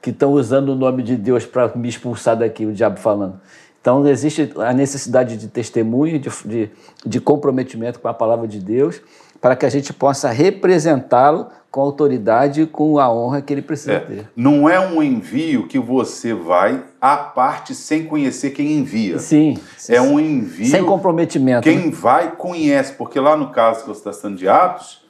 Que 0.00 0.08
estão 0.08 0.32
usando 0.32 0.70
o 0.70 0.74
nome 0.74 1.02
de 1.02 1.16
Deus 1.16 1.44
para 1.44 1.70
me 1.76 1.86
expulsar 1.86 2.34
daqui, 2.34 2.64
o 2.64 2.72
diabo 2.72 2.98
falando. 2.98 3.38
Então, 3.78 4.06
existe 4.08 4.50
a 4.56 4.72
necessidade 4.72 5.36
de 5.36 5.48
testemunho, 5.48 6.18
de, 6.18 6.30
de, 6.46 6.70
de 7.04 7.20
comprometimento 7.20 8.00
com 8.00 8.08
a 8.08 8.14
palavra 8.14 8.48
de 8.48 8.58
Deus, 8.58 9.02
para 9.44 9.54
que 9.54 9.66
a 9.66 9.68
gente 9.68 9.92
possa 9.92 10.30
representá-lo 10.30 11.48
com 11.70 11.82
a 11.82 11.84
autoridade 11.84 12.62
e 12.62 12.66
com 12.66 12.98
a 12.98 13.12
honra 13.12 13.42
que 13.42 13.52
ele 13.52 13.60
precisa 13.60 13.92
É, 13.92 13.98
ter. 14.00 14.28
não 14.34 14.66
é 14.66 14.80
um 14.80 15.02
envio 15.02 15.66
que 15.66 15.78
você 15.78 16.32
vai 16.32 16.82
à 16.98 17.14
parte 17.18 17.74
sem 17.74 18.06
conhecer 18.06 18.52
quem 18.52 18.72
envia. 18.72 19.18
Sim. 19.18 19.58
É 19.90 20.00
um 20.00 20.18
envio. 20.18 20.64
Sem 20.70 20.82
comprometimento. 20.82 21.68
né? 21.68 21.74
Quem 21.74 21.90
vai 21.90 22.30
conhece, 22.36 22.94
porque 22.94 23.20
lá 23.20 23.36
no 23.36 23.50
caso 23.50 23.80
que 23.82 23.88
você 23.88 23.98
está 24.00 24.14
citando 24.14 24.36
de 24.36 24.48
Atos, 24.48 25.02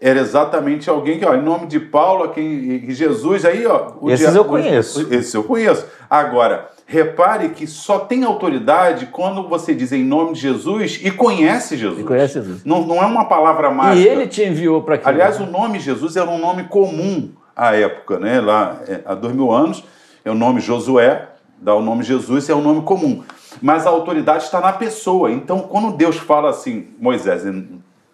era 0.00 0.18
exatamente 0.18 0.90
alguém 0.90 1.20
que, 1.20 1.24
ó, 1.24 1.36
em 1.36 1.42
nome 1.42 1.68
de 1.68 1.78
Paulo, 1.78 2.30
quem, 2.30 2.44
e 2.44 2.92
Jesus, 2.92 3.44
aí, 3.44 3.64
ó. 3.66 3.92
o 4.00 4.10
Esses 4.10 4.28
dia- 4.28 4.36
eu 4.36 4.44
conheço. 4.44 5.14
Esses 5.14 5.32
eu 5.32 5.44
conheço. 5.44 5.86
Agora, 6.10 6.68
repare 6.86 7.48
que 7.48 7.66
só 7.66 7.98
tem 7.98 8.22
autoridade 8.22 9.06
quando 9.06 9.46
você 9.48 9.74
diz 9.74 9.90
em 9.90 10.04
nome 10.04 10.34
de 10.34 10.40
Jesus 10.40 11.00
e 11.02 11.10
conhece 11.10 11.76
Jesus. 11.76 12.00
E 12.00 12.04
conhece 12.04 12.34
Jesus. 12.34 12.64
Não, 12.64 12.86
não 12.86 13.02
é 13.02 13.06
uma 13.06 13.24
palavra 13.24 13.70
mágica. 13.70 14.08
E 14.08 14.08
ele 14.08 14.28
te 14.28 14.44
enviou 14.44 14.80
para 14.82 14.94
aquilo. 14.94 15.10
Aliás, 15.10 15.40
o 15.40 15.46
nome 15.46 15.80
Jesus 15.80 16.16
era 16.16 16.30
um 16.30 16.38
nome 16.38 16.64
comum 16.64 17.30
à 17.56 17.74
época, 17.74 18.20
né? 18.20 18.40
Lá 18.40 18.80
é, 18.86 19.00
há 19.04 19.14
dois 19.14 19.34
mil 19.34 19.50
anos, 19.50 19.82
é 20.24 20.30
o 20.30 20.34
nome 20.34 20.60
Josué, 20.60 21.28
dá 21.60 21.74
o 21.74 21.82
nome 21.82 22.04
Jesus, 22.04 22.48
é 22.48 22.54
um 22.54 22.62
nome 22.62 22.82
comum. 22.82 23.24
Mas 23.60 23.84
a 23.84 23.90
autoridade 23.90 24.44
está 24.44 24.60
na 24.60 24.72
pessoa. 24.72 25.32
Então, 25.32 25.60
quando 25.60 25.96
Deus 25.96 26.16
fala 26.16 26.50
assim, 26.50 26.88
Moisés, 27.00 27.42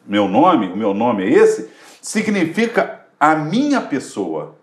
meu 0.07 0.29
nome, 0.29 0.69
o 0.69 0.77
meu 0.77 0.95
nome 0.95 1.25
é 1.25 1.31
esse, 1.31 1.69
significa 2.01 3.01
a 3.21 3.35
minha 3.35 3.81
pessoa. 3.83 4.57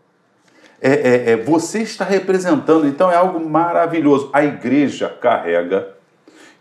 É, 0.82 0.92
é- 0.92 1.32
é, 1.32 1.38
você 1.38 1.80
está 1.82 2.06
representando, 2.06 2.88
então 2.88 3.12
é 3.12 3.16
algo 3.16 3.40
maravilhoso. 3.50 4.30
A 4.34 4.44
igreja 4.44 5.10
carrega 5.22 5.96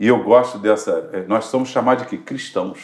E 0.00 0.06
eu 0.06 0.22
gosto 0.22 0.58
dessa. 0.58 1.10
é, 1.12 1.24
Nós 1.26 1.46
somos 1.46 1.70
chamados 1.70 2.06
de? 2.08 2.16
Cristãos. 2.18 2.78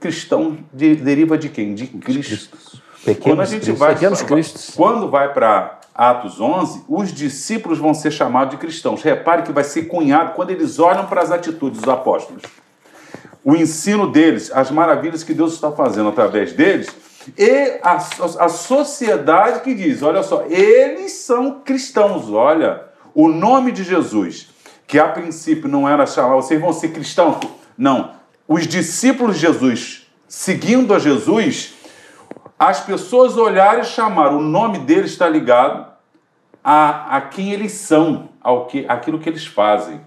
Cristão 0.00 0.56
de- 0.72 0.96
deriva 0.96 1.36
de 1.36 1.50
quem? 1.50 1.74
De 1.74 1.86
Cristo. 1.86 2.56
Pequenos 3.04 3.22
Quando 3.22 3.40
a 3.42 3.44
gente 3.44 3.70
vai, 3.72 3.92
Pequenos 3.94 4.22
Cristos. 4.22 4.74
quando 4.74 5.10
vai 5.10 5.32
para 5.34 5.78
Atos 5.94 6.40
11, 6.40 6.84
os 6.88 7.12
discípulos 7.12 7.78
vão 7.78 7.92
ser 7.92 8.10
chamados 8.12 8.52
de 8.52 8.56
cristãos. 8.56 9.02
Repare 9.02 9.42
que 9.42 9.52
vai 9.52 9.62
ser 9.64 9.82
cunhado 9.88 10.32
quando 10.34 10.50
eles 10.50 10.78
olham 10.78 11.04
para 11.06 11.20
as 11.20 11.30
atitudes 11.30 11.80
dos 11.80 11.88
apóstolos. 11.92 12.42
O 13.44 13.54
ensino 13.54 14.10
deles, 14.10 14.50
as 14.54 14.70
maravilhas 14.70 15.22
que 15.22 15.34
Deus 15.34 15.52
está 15.52 15.70
fazendo 15.72 16.08
através 16.08 16.52
deles, 16.54 16.88
e 17.36 17.78
a, 17.82 17.94
a 17.94 18.48
sociedade 18.48 19.60
que 19.60 19.74
diz: 19.74 20.02
olha 20.02 20.22
só, 20.22 20.44
eles 20.48 21.12
são 21.12 21.60
cristãos. 21.60 22.30
Olha, 22.30 22.84
o 23.14 23.28
nome 23.28 23.72
de 23.72 23.82
Jesus, 23.82 24.48
que 24.86 24.98
a 24.98 25.08
princípio 25.08 25.68
não 25.68 25.88
era 25.88 26.06
chamar, 26.06 26.36
vocês 26.36 26.60
vão 26.60 26.72
ser 26.72 26.92
cristãos. 26.92 27.38
Não. 27.76 28.12
Os 28.46 28.66
discípulos 28.66 29.36
de 29.36 29.42
Jesus, 29.42 30.06
seguindo 30.26 30.94
a 30.94 30.98
Jesus, 30.98 31.74
as 32.58 32.80
pessoas 32.80 33.36
olharem 33.36 33.82
e 33.82 33.84
chamaram, 33.84 34.38
o 34.38 34.42
nome 34.42 34.78
deles 34.78 35.12
está 35.12 35.28
ligado 35.28 35.86
a, 36.64 37.16
a 37.16 37.20
quem 37.20 37.52
eles 37.52 37.72
são, 37.72 38.30
ao 38.40 38.66
que, 38.66 38.84
aquilo 38.88 39.18
que 39.18 39.28
eles 39.28 39.46
fazem. 39.46 40.00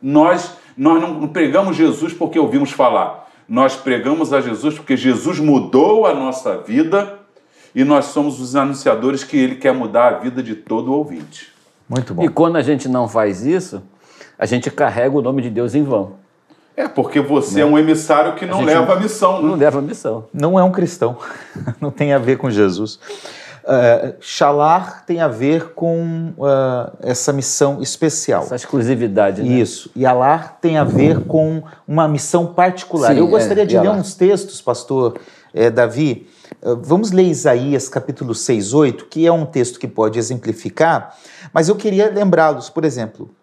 Nós, 0.00 0.52
nós 0.76 1.00
não 1.00 1.26
pregamos 1.28 1.76
Jesus 1.76 2.12
porque 2.12 2.38
ouvimos 2.38 2.70
falar, 2.70 3.25
nós 3.48 3.76
pregamos 3.76 4.32
a 4.32 4.40
Jesus 4.40 4.74
porque 4.74 4.96
Jesus 4.96 5.38
mudou 5.38 6.06
a 6.06 6.14
nossa 6.14 6.58
vida 6.58 7.18
e 7.74 7.84
nós 7.84 8.06
somos 8.06 8.40
os 8.40 8.56
anunciadores 8.56 9.22
que 9.22 9.36
ele 9.36 9.56
quer 9.56 9.72
mudar 9.72 10.08
a 10.08 10.18
vida 10.18 10.42
de 10.42 10.54
todo 10.54 10.92
ouvinte. 10.92 11.52
Muito 11.88 12.14
bom. 12.14 12.24
E 12.24 12.28
quando 12.28 12.56
a 12.56 12.62
gente 12.62 12.88
não 12.88 13.08
faz 13.08 13.44
isso, 13.44 13.82
a 14.38 14.46
gente 14.46 14.70
carrega 14.70 15.16
o 15.16 15.22
nome 15.22 15.42
de 15.42 15.50
Deus 15.50 15.74
em 15.74 15.82
vão. 15.82 16.14
É 16.76 16.86
porque 16.86 17.20
você 17.20 17.62
é 17.62 17.64
um 17.64 17.78
emissário 17.78 18.34
que 18.34 18.44
não 18.44 18.58
gente 18.58 18.66
leva 18.66 18.92
a 18.92 19.00
missão. 19.00 19.40
Não 19.40 19.56
Né? 19.56 19.64
leva 19.64 19.78
a 19.78 19.82
missão. 19.82 20.24
Não 20.32 20.58
é 20.58 20.62
um 20.62 20.70
cristão, 20.70 21.16
não 21.80 21.90
tem 21.90 22.12
a 22.12 22.18
ver 22.18 22.36
com 22.36 22.50
Jesus. 22.50 23.00
Uh, 23.66 24.14
Shalar 24.20 25.04
tem 25.04 25.20
a 25.20 25.26
ver 25.26 25.70
com 25.74 26.32
uh, 26.38 26.96
essa 27.00 27.32
missão 27.32 27.82
especial. 27.82 28.44
Essa 28.44 28.54
exclusividade, 28.54 29.42
né? 29.42 29.48
Isso. 29.48 29.90
E 29.96 30.06
Alar 30.06 30.58
tem 30.60 30.78
a 30.78 30.84
ver 30.84 31.24
com 31.24 31.64
uma 31.86 32.06
missão 32.06 32.46
particular. 32.46 33.12
Sim, 33.12 33.18
Eu 33.18 33.26
gostaria 33.26 33.64
é, 33.64 33.66
de 33.66 33.76
ler 33.76 33.90
uns 33.90 34.14
textos, 34.14 34.62
pastor 34.62 35.18
eh, 35.52 35.68
Davi. 35.68 36.28
Uh, 36.62 36.76
Vamos 36.76 37.10
ler 37.10 37.24
Isaías 37.24 37.88
capítulo 37.88 38.36
6, 38.36 38.72
8, 38.72 39.06
que 39.06 39.26
é 39.26 39.32
um 39.32 39.44
texto 39.44 39.80
que 39.80 39.88
pode 39.88 40.16
exemplificar, 40.16 41.16
mas 41.52 41.68
eu 41.68 41.74
queria 41.74 42.08
lembrá-los, 42.08 42.70
por 42.70 42.84
exemplo, 42.84 43.34
é, 43.34 43.35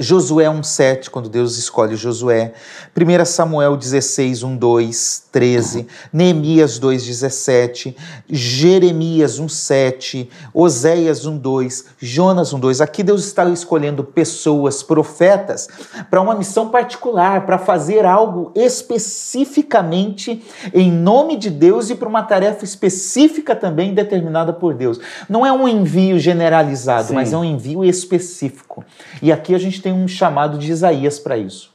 Josué 0.00 0.46
1,7, 0.46 1.08
quando 1.08 1.28
Deus 1.28 1.56
escolhe 1.56 1.94
Josué. 1.94 2.52
1 2.96 3.24
Samuel 3.24 3.76
16, 3.76 4.42
1, 4.42 4.56
2, 4.56 5.24
13. 5.30 5.86
Neemias 6.12 6.80
2, 6.80 7.06
17. 7.06 7.96
Jeremias 8.28 9.38
1, 9.38 9.48
7. 9.48 10.28
Oséias 10.52 11.26
1, 11.26 11.38
2. 11.38 11.84
Jonas 12.00 12.52
1, 12.52 12.58
2. 12.58 12.80
Aqui 12.80 13.04
Deus 13.04 13.24
está 13.24 13.48
escolhendo 13.48 14.02
pessoas, 14.02 14.82
profetas, 14.82 15.68
para 16.10 16.20
uma 16.20 16.34
missão 16.34 16.70
particular, 16.70 17.46
para 17.46 17.56
fazer 17.56 18.04
algo 18.04 18.50
especificamente 18.56 20.42
em 20.74 20.90
nome 20.90 21.36
de 21.36 21.50
Deus 21.50 21.88
e 21.88 21.94
para 21.94 22.08
uma 22.08 22.24
tarefa 22.24 22.64
específica 22.64 23.54
também 23.54 23.94
determinada 23.94 24.52
por 24.52 24.74
Deus. 24.74 24.98
Não 25.28 25.46
é 25.46 25.52
um 25.52 25.68
envio 25.68 26.18
generalizado, 26.18 27.08
Sim. 27.08 27.14
mas 27.14 27.32
é 27.32 27.36
um 27.36 27.44
envio 27.44 27.84
específico. 27.84 28.84
E 29.22 29.30
aqui 29.30 29.54
a 29.54 29.58
gente 29.58 29.67
tem 29.76 29.92
um 29.92 30.08
chamado 30.08 30.56
de 30.56 30.70
Isaías 30.70 31.18
para 31.18 31.36
isso. 31.36 31.70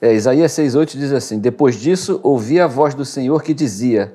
É, 0.00 0.14
Isaías 0.14 0.52
6,8 0.52 0.92
diz 0.92 1.12
assim: 1.12 1.38
Depois 1.38 1.76
disso, 1.76 2.20
ouvi 2.22 2.60
a 2.60 2.66
voz 2.66 2.94
do 2.94 3.04
Senhor 3.04 3.42
que 3.42 3.54
dizia: 3.54 4.14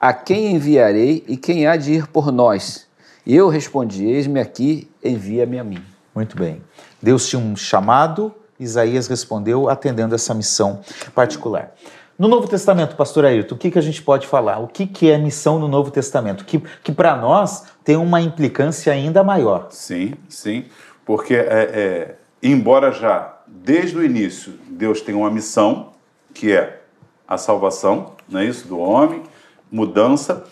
A 0.00 0.12
quem 0.12 0.52
enviarei 0.54 1.24
e 1.26 1.36
quem 1.36 1.66
há 1.66 1.76
de 1.76 1.92
ir 1.92 2.06
por 2.06 2.32
nós? 2.32 2.86
E 3.26 3.34
eu 3.34 3.48
respondi: 3.48 4.04
Eis-me 4.04 4.40
aqui, 4.40 4.90
envia-me 5.02 5.58
a 5.58 5.64
mim. 5.64 5.82
Muito 6.14 6.36
bem. 6.36 6.62
Deus 7.00 7.28
tinha 7.28 7.40
um 7.40 7.56
chamado, 7.56 8.34
Isaías 8.58 9.06
respondeu 9.06 9.68
atendendo 9.68 10.14
essa 10.14 10.34
missão 10.34 10.80
particular. 11.14 11.74
No 12.18 12.28
Novo 12.28 12.46
Testamento, 12.46 12.96
pastor 12.96 13.24
Ayrton, 13.24 13.54
o 13.54 13.58
que, 13.58 13.70
que 13.70 13.78
a 13.78 13.82
gente 13.82 14.02
pode 14.02 14.26
falar? 14.26 14.58
O 14.58 14.68
que, 14.68 14.86
que 14.86 15.10
é 15.10 15.16
missão 15.16 15.58
no 15.58 15.66
Novo 15.66 15.90
Testamento? 15.90 16.44
Que, 16.44 16.58
que 16.84 16.92
para 16.92 17.16
nós 17.16 17.64
tem 17.82 17.96
uma 17.96 18.20
implicância 18.20 18.92
ainda 18.92 19.24
maior. 19.24 19.68
Sim, 19.70 20.12
sim, 20.28 20.66
porque 21.06 21.34
é, 21.34 21.38
é, 21.40 22.16
embora 22.42 22.92
já 22.92 23.36
desde 23.46 23.96
o 23.96 24.04
início 24.04 24.54
Deus 24.68 25.00
tenha 25.00 25.18
uma 25.18 25.30
missão, 25.30 25.92
que 26.32 26.52
é 26.52 26.82
a 27.26 27.36
salvação, 27.36 28.12
não 28.28 28.40
é 28.40 28.44
isso, 28.44 28.66
do 28.66 28.78
homem, 28.78 29.22
mudança, 29.70 30.44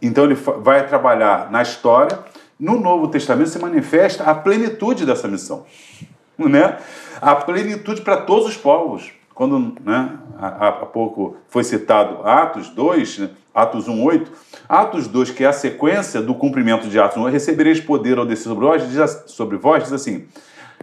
então 0.00 0.24
ele 0.24 0.34
vai 0.34 0.86
trabalhar 0.86 1.50
na 1.50 1.62
história. 1.62 2.18
No 2.58 2.80
Novo 2.80 3.08
Testamento 3.08 3.50
se 3.50 3.58
manifesta 3.58 4.24
a 4.24 4.34
plenitude 4.34 5.04
dessa 5.04 5.28
missão, 5.28 5.66
né? 6.38 6.78
A 7.20 7.34
plenitude 7.34 8.02
para 8.02 8.18
todos 8.18 8.46
os 8.46 8.56
povos. 8.56 9.12
Quando, 9.34 9.76
né, 9.84 10.16
há, 10.38 10.72
pouco 10.72 11.36
foi 11.48 11.62
citado 11.62 12.26
Atos 12.26 12.70
2, 12.70 13.18
né, 13.18 13.30
Atos 13.54 13.86
1, 13.86 14.02
8, 14.02 14.32
Atos 14.66 15.06
2, 15.08 15.30
que 15.30 15.44
é 15.44 15.46
a 15.46 15.52
sequência 15.52 16.22
do 16.22 16.34
cumprimento 16.34 16.88
de 16.88 16.98
Atos 16.98 17.18
1, 17.18 17.24
recebereis 17.24 17.78
poder 17.78 18.16
ao 18.16 18.24
descer 18.24 18.44
sobre 18.44 18.64
vós, 18.64 18.88
diz, 18.88 19.24
sobre 19.26 19.58
vós, 19.58 19.82
diz 19.82 19.92
assim, 19.92 20.26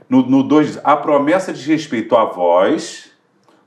no, 0.10 0.22
no 0.24 0.44
2 0.44 0.68
diz, 0.68 0.80
a 0.84 0.96
promessa 0.96 1.54
diz 1.54 1.66
respeito 1.66 2.16
a 2.16 2.26
vós, 2.26 3.12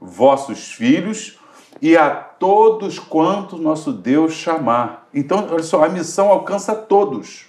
vossos 0.00 0.72
filhos 0.72 1.38
e 1.80 1.96
a 1.96 2.10
todos 2.10 2.98
quanto 2.98 3.56
nosso 3.56 3.92
Deus 3.92 4.32
chamar. 4.32 5.08
Então, 5.12 5.46
olha 5.50 5.62
só, 5.62 5.84
a 5.84 5.88
missão 5.88 6.28
alcança 6.28 6.74
todos, 6.74 7.46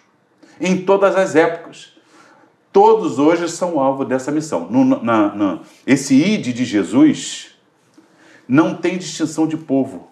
em 0.60 0.82
todas 0.84 1.16
as 1.16 1.36
épocas. 1.36 1.94
Todos 2.72 3.18
hoje 3.18 3.50
são 3.50 3.80
alvo 3.80 4.06
dessa 4.06 4.32
missão. 4.32 4.68
No, 4.70 4.84
na, 4.84 5.34
na- 5.34 5.60
esse 5.86 6.16
ide 6.16 6.54
de 6.54 6.64
Jesus 6.66 7.56
não 8.48 8.76
tem 8.76 8.98
distinção 8.98 9.48
de 9.48 9.58
povo, 9.58 10.10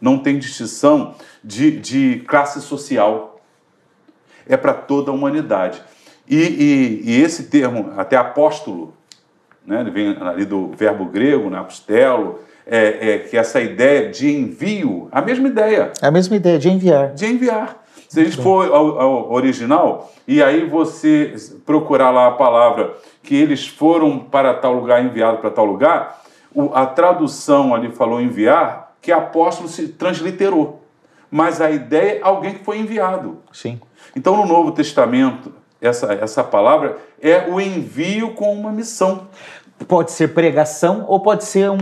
não 0.00 0.18
tem 0.18 0.38
distinção 0.38 1.14
de, 1.42 1.70
de 1.78 2.24
classe 2.26 2.60
social. 2.60 3.40
É 4.46 4.56
para 4.56 4.74
toda 4.74 5.10
a 5.10 5.14
humanidade. 5.14 5.82
E, 6.30 6.36
e- 6.36 7.02
e 7.10 7.20
esse 7.22 7.44
termo, 7.44 7.92
até 7.96 8.16
apóstolo, 8.16 8.94
né, 9.66 9.80
ele 9.80 9.90
vem 9.90 10.16
ali 10.20 10.44
do 10.44 10.68
verbo 10.68 11.04
grego, 11.06 11.50
né, 11.50 11.58
apostelo, 11.58 12.38
é, 12.64 13.14
é, 13.14 13.18
que 13.18 13.36
essa 13.36 13.60
ideia 13.60 14.08
de 14.08 14.30
envio, 14.30 15.08
a 15.10 15.20
mesma 15.20 15.48
ideia 15.48 15.92
É 16.00 16.06
a 16.06 16.10
mesma 16.10 16.36
ideia 16.36 16.56
de 16.56 16.70
enviar. 16.70 17.12
de 17.14 17.26
enviar. 17.26 17.82
Se 18.08 18.20
a 18.20 18.24
gente 18.24 18.36
for 18.38 18.72
ao, 18.72 19.00
ao 19.00 19.32
original, 19.32 20.12
e 20.26 20.42
aí 20.42 20.64
você 20.64 21.34
procurar 21.66 22.10
lá 22.10 22.28
a 22.28 22.32
palavra 22.32 22.94
que 23.22 23.34
eles 23.34 23.66
foram 23.66 24.18
para 24.18 24.54
tal 24.54 24.72
lugar, 24.72 25.04
enviado 25.04 25.38
para 25.38 25.50
tal 25.50 25.64
lugar, 25.64 26.20
o- 26.54 26.70
a 26.74 26.86
tradução 26.86 27.74
ali 27.74 27.90
falou 27.92 28.20
enviar, 28.20 28.94
que 29.02 29.10
apóstolo 29.12 29.68
se 29.68 29.88
transliterou. 29.88 30.80
Mas 31.30 31.60
a 31.60 31.70
ideia 31.70 32.18
é 32.18 32.20
alguém 32.22 32.54
que 32.54 32.64
foi 32.64 32.78
enviado. 32.78 33.38
Sim. 33.52 33.80
Então, 34.16 34.36
no 34.36 34.44
Novo 34.44 34.72
Testamento, 34.72 35.52
essa, 35.80 36.12
essa 36.14 36.44
palavra 36.44 36.98
é 37.20 37.46
o 37.48 37.60
envio 37.60 38.34
com 38.34 38.52
uma 38.52 38.70
missão. 38.72 39.28
Pode 39.88 40.10
ser 40.12 40.28
pregação 40.34 41.04
ou 41.08 41.20
pode 41.20 41.44
ser 41.44 41.70
um, 41.70 41.78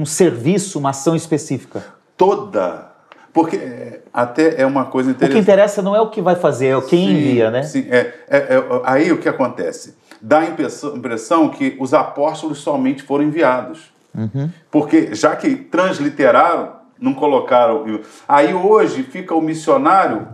um- 0.00 0.04
serviço, 0.06 0.78
uma 0.78 0.90
ação 0.90 1.14
específica. 1.14 1.84
Toda. 2.16 2.90
Porque 3.32 3.56
é, 3.56 4.00
até 4.12 4.60
é 4.60 4.66
uma 4.66 4.84
coisa 4.86 5.10
O 5.10 5.14
que 5.14 5.18
interessante. 5.24 5.42
interessa 5.42 5.80
não 5.82 5.94
é 5.96 6.00
o 6.00 6.10
que 6.10 6.20
vai 6.20 6.34
fazer, 6.34 6.66
é 6.66 6.76
o 6.76 6.82
quem 6.82 7.06
Sim, 7.08 7.12
envia, 7.14 7.50
né? 7.50 7.62
Sim, 7.62 7.86
é, 7.90 8.12
é- 8.28 8.36
é- 8.56 8.64
aí 8.84 9.12
o 9.12 9.18
que 9.18 9.28
acontece? 9.28 9.96
Dá 10.20 10.40
a 10.40 10.44
impressão, 10.44 11.48
que 11.48 11.76
os 11.80 11.94
apóstolos 11.94 12.58
somente 12.58 13.02
foram 13.02 13.24
enviados. 13.24 13.90
Uhum. 14.14 14.50
Porque 14.70 15.14
já 15.14 15.34
que 15.34 15.56
transliteraram, 15.56 16.74
não 17.00 17.14
colocaram. 17.14 17.84
Aí 18.28 18.52
hoje 18.52 19.02
fica 19.04 19.34
o 19.34 19.40
missionário, 19.40 20.28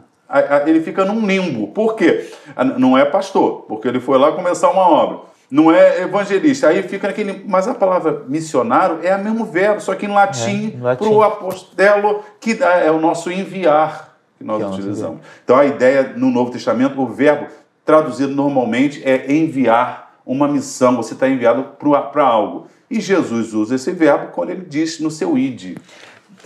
ele 0.66 0.81
fica 0.81 1.05
num 1.05 1.26
limbo. 1.26 1.68
Por 1.68 1.95
quê? 1.97 2.31
Ah, 2.57 2.64
Não 2.64 2.97
é 2.99 3.05
pastor, 3.05 3.62
porque 3.68 3.89
ele 3.89 4.01
foi 4.01 4.18
lá 4.18 4.33
começar 4.33 4.70
uma 4.70 4.89
obra. 4.89 5.18
Não 5.51 5.72
é 5.72 6.03
evangelista. 6.03 6.68
Aí 6.68 6.83
fica 6.83 7.07
naquele. 7.09 7.43
Mas 7.49 7.66
a 7.66 7.74
palavra 7.74 8.24
missionário 8.29 8.99
é 9.03 9.14
o 9.16 9.24
mesmo 9.24 9.47
verbo, 9.47 9.81
só 9.81 9.95
que 9.95 10.05
em 10.05 10.11
latim, 10.12 10.79
latim. 10.83 11.05
para 11.05 11.09
o 11.14 11.22
apostelo, 11.22 12.22
que 12.39 12.53
dá- 12.55 12.76
é 12.76 12.91
o 12.91 13.01
nosso 13.01 13.31
enviar 13.33 14.16
que 14.37 14.45
nós 14.45 14.59
Que 14.59 14.64
é 14.64 14.66
utilizamos. 14.68 15.20
Então 15.45 15.57
a 15.57 15.64
ideia 15.64 16.12
no 16.16 16.31
Novo 16.31 16.51
Testamento, 16.51 17.01
o 17.01 17.07
verbo 17.07 17.47
traduzido 17.85 18.35
normalmente 18.35 19.03
é 19.03 19.33
enviar 19.33 20.12
uma 20.26 20.47
missão, 20.47 20.95
você 20.97 21.14
está 21.14 21.26
enviado 21.26 21.64
para 22.12 22.22
algo. 22.22 22.66
E 22.91 23.01
Jesus 23.01 23.55
usa 23.55 23.74
esse 23.76 23.91
verbo 23.93 24.29
quando 24.33 24.51
ele 24.51 24.66
diz 24.68 25.01
no 25.01 25.11
seu 25.11 25.37
id. 25.39 25.79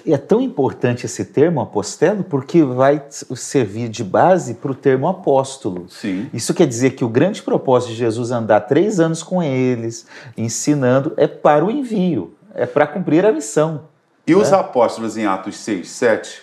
É 0.07 0.17
tão 0.17 0.41
importante 0.41 1.07
esse 1.07 1.25
termo 1.25 1.61
apostelo 1.61 2.25
porque 2.25 2.63
vai 2.63 3.03
servir 3.11 3.89
de 3.89 4.03
base 4.03 4.55
para 4.55 4.73
o 4.73 4.75
termo 4.75 5.07
apóstolo. 5.09 5.87
Sim. 5.89 6.29
Isso 6.33 6.55
quer 6.55 6.67
dizer 6.67 6.91
que 6.91 7.05
o 7.05 7.09
grande 7.09 7.43
propósito 7.43 7.91
de 7.91 7.97
Jesus 7.97 8.31
andar 8.31 8.61
três 8.63 8.99
anos 8.99 9.23
com 9.23 9.43
eles, 9.43 10.07
ensinando, 10.37 11.13
é 11.17 11.27
para 11.27 11.65
o 11.65 11.71
envio, 11.71 12.35
é 12.55 12.67
para 12.67 12.87
cumprir 12.87 13.25
a 13.25 13.33
missão. 13.33 13.83
E 14.27 14.35
os 14.35 14.53
apóstolos 14.53 15.17
em 15.17 15.27
Atos 15.27 15.57
6, 15.59 15.89
7, 15.89 16.43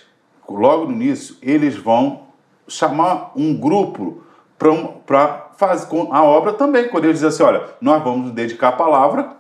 logo 0.50 0.86
no 0.86 0.92
início, 0.92 1.36
eles 1.42 1.76
vão 1.76 2.24
chamar 2.68 3.32
um 3.36 3.56
grupo 3.56 4.24
para 5.06 5.49
fazer 5.60 5.88
com 5.88 6.08
a 6.14 6.24
obra 6.24 6.54
também, 6.54 6.88
quando 6.88 7.04
eles 7.04 7.18
dizem 7.20 7.28
assim, 7.28 7.44
olha, 7.44 7.64
nós 7.82 8.02
vamos 8.02 8.32
dedicar 8.32 8.70
à 8.70 8.72
palavra 8.72 9.32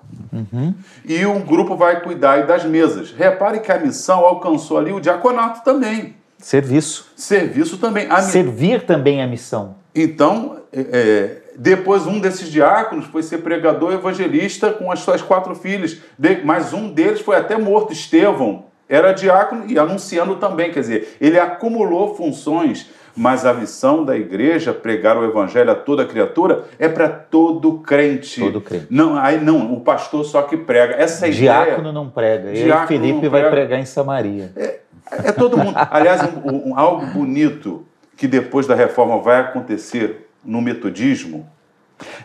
e 1.05 1.25
um 1.25 1.39
grupo 1.39 1.77
vai 1.77 2.01
cuidar 2.01 2.45
das 2.45 2.65
mesas. 2.65 3.11
Repare 3.13 3.61
que 3.61 3.71
a 3.71 3.79
missão 3.79 4.19
alcançou 4.25 4.77
ali 4.77 4.91
o 4.91 4.99
diaconato 4.99 5.63
também. 5.63 6.15
Serviço. 6.37 7.07
Serviço 7.15 7.77
também. 7.77 8.07
A 8.09 8.17
mi- 8.17 8.23
Servir 8.23 8.85
também 8.85 9.21
a 9.23 9.27
missão. 9.27 9.75
Então, 9.95 10.57
é, 10.73 10.79
é, 10.91 11.41
depois 11.57 12.05
um 12.05 12.19
desses 12.19 12.49
diáconos 12.51 13.05
foi 13.05 13.23
ser 13.23 13.37
pregador 13.39 13.93
evangelista 13.93 14.71
com 14.71 14.91
as 14.91 14.99
suas 14.99 15.21
quatro 15.21 15.55
filhas, 15.55 15.97
De- 16.17 16.41
mas 16.43 16.73
um 16.73 16.89
deles 16.91 17.21
foi 17.21 17.37
até 17.37 17.57
morto, 17.57 17.93
Estevão. 17.93 18.65
Era 18.87 19.11
diácono 19.13 19.65
e 19.67 19.77
anunciando 19.79 20.35
também, 20.37 20.71
quer 20.71 20.79
dizer, 20.81 21.15
ele 21.21 21.39
acumulou 21.39 22.15
funções, 22.15 22.89
mas 23.19 23.45
a 23.45 23.53
missão 23.53 24.05
da 24.05 24.15
igreja, 24.15 24.73
pregar 24.73 25.17
o 25.17 25.25
evangelho 25.25 25.69
a 25.69 25.75
toda 25.75 26.05
criatura, 26.05 26.63
é 26.79 26.87
para 26.87 27.09
todo 27.09 27.79
crente. 27.79 28.39
Todo 28.39 28.61
crente. 28.61 28.87
Não, 28.89 29.17
aí 29.19 29.43
não, 29.43 29.73
o 29.73 29.81
pastor 29.81 30.23
só 30.23 30.41
que 30.43 30.55
prega. 30.55 30.93
Essa 30.95 31.27
ideia 31.27 31.65
Diácono 31.65 31.91
não 31.91 32.09
prega. 32.09 32.51
E 32.51 32.63
Diácono 32.63 32.87
Felipe 32.87 33.21
não 33.23 33.29
vai 33.29 33.41
prega. 33.41 33.49
pregar 33.49 33.79
em 33.79 33.85
Samaria. 33.85 34.53
É 34.55 35.31
todo 35.33 35.57
mundo. 35.57 35.73
Aliás, 35.91 36.21
um- 36.45 36.69
um- 36.69 36.79
algo 36.79 37.07
bonito 37.07 37.85
que 38.15 38.25
depois 38.25 38.65
da 38.65 38.73
reforma 38.73 39.19
vai 39.21 39.41
acontecer 39.41 40.29
no 40.41 40.61
metodismo. 40.61 41.45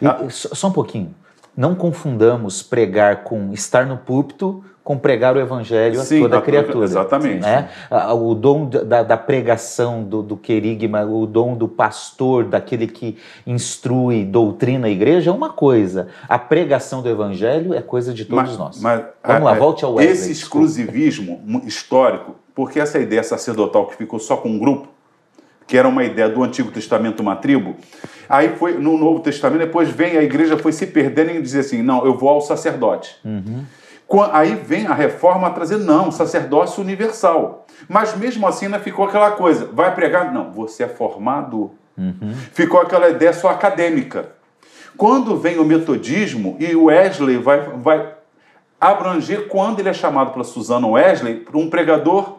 E- 0.00 0.06
Ah. 0.06 0.20
e 0.24 0.30
só 0.30 0.68
um 0.68 0.72
pouquinho. 0.72 1.12
Não 1.56 1.74
confundamos 1.74 2.62
pregar 2.62 3.24
com 3.24 3.52
estar 3.52 3.84
no 3.84 3.96
púlpito 3.96 4.64
com 4.84 4.98
pregar 4.98 5.34
o 5.34 5.40
evangelho 5.40 5.98
Sim, 6.00 6.18
a 6.18 6.20
toda 6.20 6.38
a- 6.38 6.42
criatura. 6.42 6.84
exatamente. 6.84 7.40
né? 7.40 7.70
O 8.14 8.34
dom 8.34 8.66
da, 8.68 9.02
da 9.02 9.16
pregação 9.16 10.04
do, 10.04 10.22
do 10.22 10.36
querigma, 10.36 11.02
o 11.06 11.26
dom 11.26 11.56
do 11.56 11.66
pastor, 11.66 12.44
daquele 12.44 12.86
que 12.86 13.16
instrui, 13.46 14.24
doutrina 14.26 14.86
a 14.86 14.90
igreja, 14.90 15.30
é 15.30 15.32
uma 15.32 15.48
coisa. 15.48 16.08
A 16.28 16.38
pregação 16.38 17.00
do 17.00 17.08
evangelho 17.08 17.72
é 17.72 17.80
coisa 17.80 18.12
de 18.12 18.26
todos 18.26 18.58
nós. 18.58 18.78
mas, 18.78 19.02
Vamos 19.26 19.44
lá, 19.44 19.56
é, 19.56 19.58
volte 19.58 19.84
ao 19.86 19.94
Wesley. 19.94 20.12
Esse 20.12 20.30
exclusivismo 20.32 21.40
histórico, 21.64 22.36
porque 22.54 22.78
essa 22.78 22.98
ideia 22.98 23.22
sacerdotal 23.22 23.86
que 23.86 23.96
ficou 23.96 24.18
só 24.18 24.36
com 24.36 24.50
um 24.50 24.58
grupo, 24.58 24.88
que 25.66 25.78
era 25.78 25.88
uma 25.88 26.04
ideia 26.04 26.28
do 26.28 26.42
Antigo 26.44 26.70
Testamento, 26.70 27.20
uma 27.20 27.36
tribo, 27.36 27.74
aí 28.28 28.50
foi 28.56 28.74
no 28.74 28.98
Novo 28.98 29.20
Testamento, 29.20 29.60
depois 29.60 29.88
vem 29.88 30.18
a 30.18 30.22
igreja 30.22 30.58
foi 30.58 30.72
se 30.72 30.86
perdendo 30.86 31.30
em 31.30 31.40
dizer 31.40 31.60
assim, 31.60 31.80
não, 31.82 32.04
eu 32.04 32.14
vou 32.18 32.28
ao 32.28 32.42
sacerdote. 32.42 33.16
Qua- 33.22 33.32
Aí 34.32 34.54
vem 34.54 34.86
a 34.86 34.94
reforma 34.94 35.48
a 35.48 35.50
trazer, 35.50 35.78
não, 35.78 36.10
sacerdócio 36.10 36.82
universal. 36.82 37.66
Mas 37.88 38.16
mesmo 38.16 38.46
assim 38.46 38.66
ainda 38.66 38.78
ficou 38.78 39.04
aquela 39.04 39.32
coisa, 39.32 39.68
vai 39.72 39.94
pregar? 39.94 40.32
Não, 40.32 40.52
você 40.52 40.84
é 40.84 40.88
formado. 40.88 41.72
Ficou 42.52 42.80
aquela 42.80 43.08
ideia 43.08 43.32
só 43.32 43.48
acadêmica. 43.48 44.30
Quando 44.96 45.36
vem 45.36 45.58
o 45.58 45.64
metodismo, 45.64 46.56
e 46.58 46.74
o 46.74 46.84
Wesley 46.84 47.36
vai, 47.36 47.60
vai 47.60 48.14
abranger 48.80 49.48
quando 49.48 49.80
ele 49.80 49.88
é 49.88 49.92
chamado 49.92 50.32
pela 50.32 50.44
Susana 50.44 50.86
Wesley, 50.86 51.36
para 51.36 51.58
um 51.58 51.68
pregador, 51.68 52.38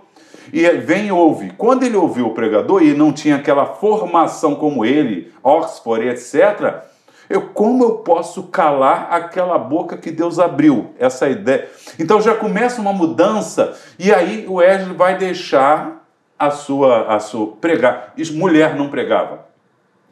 e 0.53 0.63
ele 0.63 0.79
vem 0.79 1.07
e 1.07 1.11
ouve. 1.11 1.51
Quando 1.57 1.83
ele 1.83 1.97
ouviu 1.97 2.27
o 2.27 2.33
pregador 2.33 2.83
e 2.83 2.93
não 2.93 3.11
tinha 3.11 3.35
aquela 3.35 3.65
formação 3.65 4.55
como 4.55 4.85
ele, 4.85 5.33
Oxford, 5.43 6.07
etc., 6.07 6.83
eu, 7.29 7.41
como 7.49 7.83
eu 7.83 7.91
posso 7.97 8.43
calar 8.43 9.07
aquela 9.11 9.57
boca 9.57 9.97
que 9.97 10.11
Deus 10.11 10.39
abriu? 10.39 10.93
Essa 10.99 11.27
ideia. 11.27 11.67
Então 11.99 12.21
já 12.21 12.35
começa 12.35 12.79
uma 12.81 12.93
mudança, 12.93 13.75
e 13.97 14.13
aí 14.13 14.45
o 14.47 14.55
Wesley 14.55 14.95
vai 14.95 15.17
deixar 15.17 16.05
a 16.37 16.51
sua, 16.51 17.13
a 17.15 17.19
sua 17.19 17.53
pregar. 17.59 18.13
Mulher 18.33 18.75
não 18.75 18.89
pregava 18.89 19.45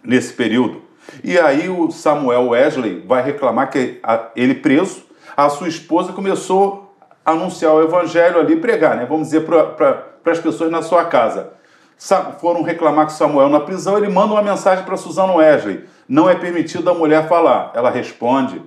nesse 0.04 0.34
período. 0.34 0.82
E 1.24 1.38
aí 1.38 1.70
o 1.70 1.92
Samuel 1.92 2.50
Wesley 2.50 3.04
vai 3.06 3.22
reclamar 3.22 3.70
que 3.70 4.00
ele 4.36 4.56
preso, 4.56 5.04
a 5.36 5.50
sua 5.50 5.68
esposa 5.68 6.14
começou 6.14 6.96
a 7.26 7.32
anunciar 7.32 7.74
o 7.74 7.82
evangelho 7.84 8.40
ali, 8.40 8.56
pregar, 8.56 8.96
né? 8.96 9.06
Vamos 9.06 9.28
dizer 9.30 9.42
para 9.46 10.04
as 10.26 10.40
pessoas 10.40 10.72
na 10.72 10.82
sua 10.82 11.06
casa. 11.06 11.52
Sa- 11.98 12.32
Foram 12.40 12.62
reclamar 12.64 13.06
com 13.06 13.12
Samuel 13.12 13.50
na 13.50 13.60
prisão, 13.60 13.98
ele 13.98 14.10
manda 14.10 14.34
uma 14.34 14.42
mensagem 14.42 14.84
para 14.86 14.96
Susana 14.98 15.34
Wesley. 15.34 15.86
Não 16.08 16.30
é 16.30 16.36
permitido 16.36 16.90
a 16.90 16.94
mulher 16.94 17.28
falar. 17.28 17.72
Ela 17.74 17.90
responde: 17.90 18.62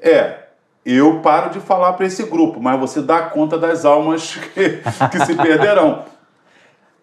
É, 0.00 0.44
eu 0.84 1.20
paro 1.20 1.50
de 1.50 1.60
falar 1.60 1.94
para 1.94 2.06
esse 2.06 2.24
grupo, 2.24 2.60
mas 2.60 2.78
você 2.78 3.00
dá 3.00 3.22
conta 3.22 3.58
das 3.58 3.84
almas 3.84 4.36
que, 4.54 4.80
que 5.10 5.26
se 5.26 5.34
perderão. 5.34 6.04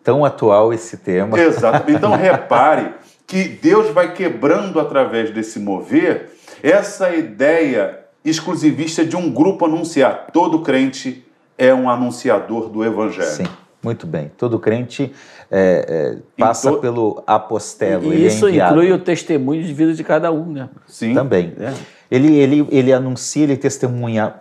Tão 0.03 0.25
atual 0.25 0.73
esse 0.73 0.97
tema. 0.97 1.39
Exato. 1.39 1.91
Então 1.91 2.11
repare 2.17 2.93
que 3.25 3.43
Deus 3.43 3.89
vai 3.89 4.13
quebrando 4.13 4.79
através 4.79 5.31
desse 5.31 5.59
mover 5.59 6.31
essa 6.61 7.15
ideia 7.15 7.99
exclusivista 8.23 9.05
de 9.05 9.15
um 9.15 9.31
grupo 9.31 9.65
anunciar. 9.65 10.27
Todo 10.31 10.59
crente 10.59 11.25
é 11.57 11.73
um 11.73 11.89
anunciador 11.89 12.69
do 12.69 12.83
evangelho. 12.83 13.29
Sim, 13.29 13.47
muito 13.83 14.05
bem. 14.05 14.31
Todo 14.37 14.59
crente 14.59 15.13
é, 15.51 16.15
é, 16.15 16.17
passa 16.41 16.71
to- 16.71 16.77
pelo 16.79 17.21
apostelo. 17.27 18.05
E 18.13 18.15
ele 18.15 18.27
isso 18.27 18.45
é 18.45 18.49
enviado. 18.49 18.73
inclui 18.75 18.91
o 18.93 18.99
testemunho 18.99 19.61
de 19.63 19.73
vida 19.73 19.93
de 19.93 20.03
cada 20.03 20.31
um, 20.31 20.45
né? 20.45 20.69
Sim. 20.87 21.13
Também. 21.13 21.53
É. 21.59 21.73
Ele, 22.09 22.35
ele, 22.37 22.67
ele 22.71 22.91
anuncia, 22.93 23.43
ele 23.43 23.57
testemunha, 23.57 24.33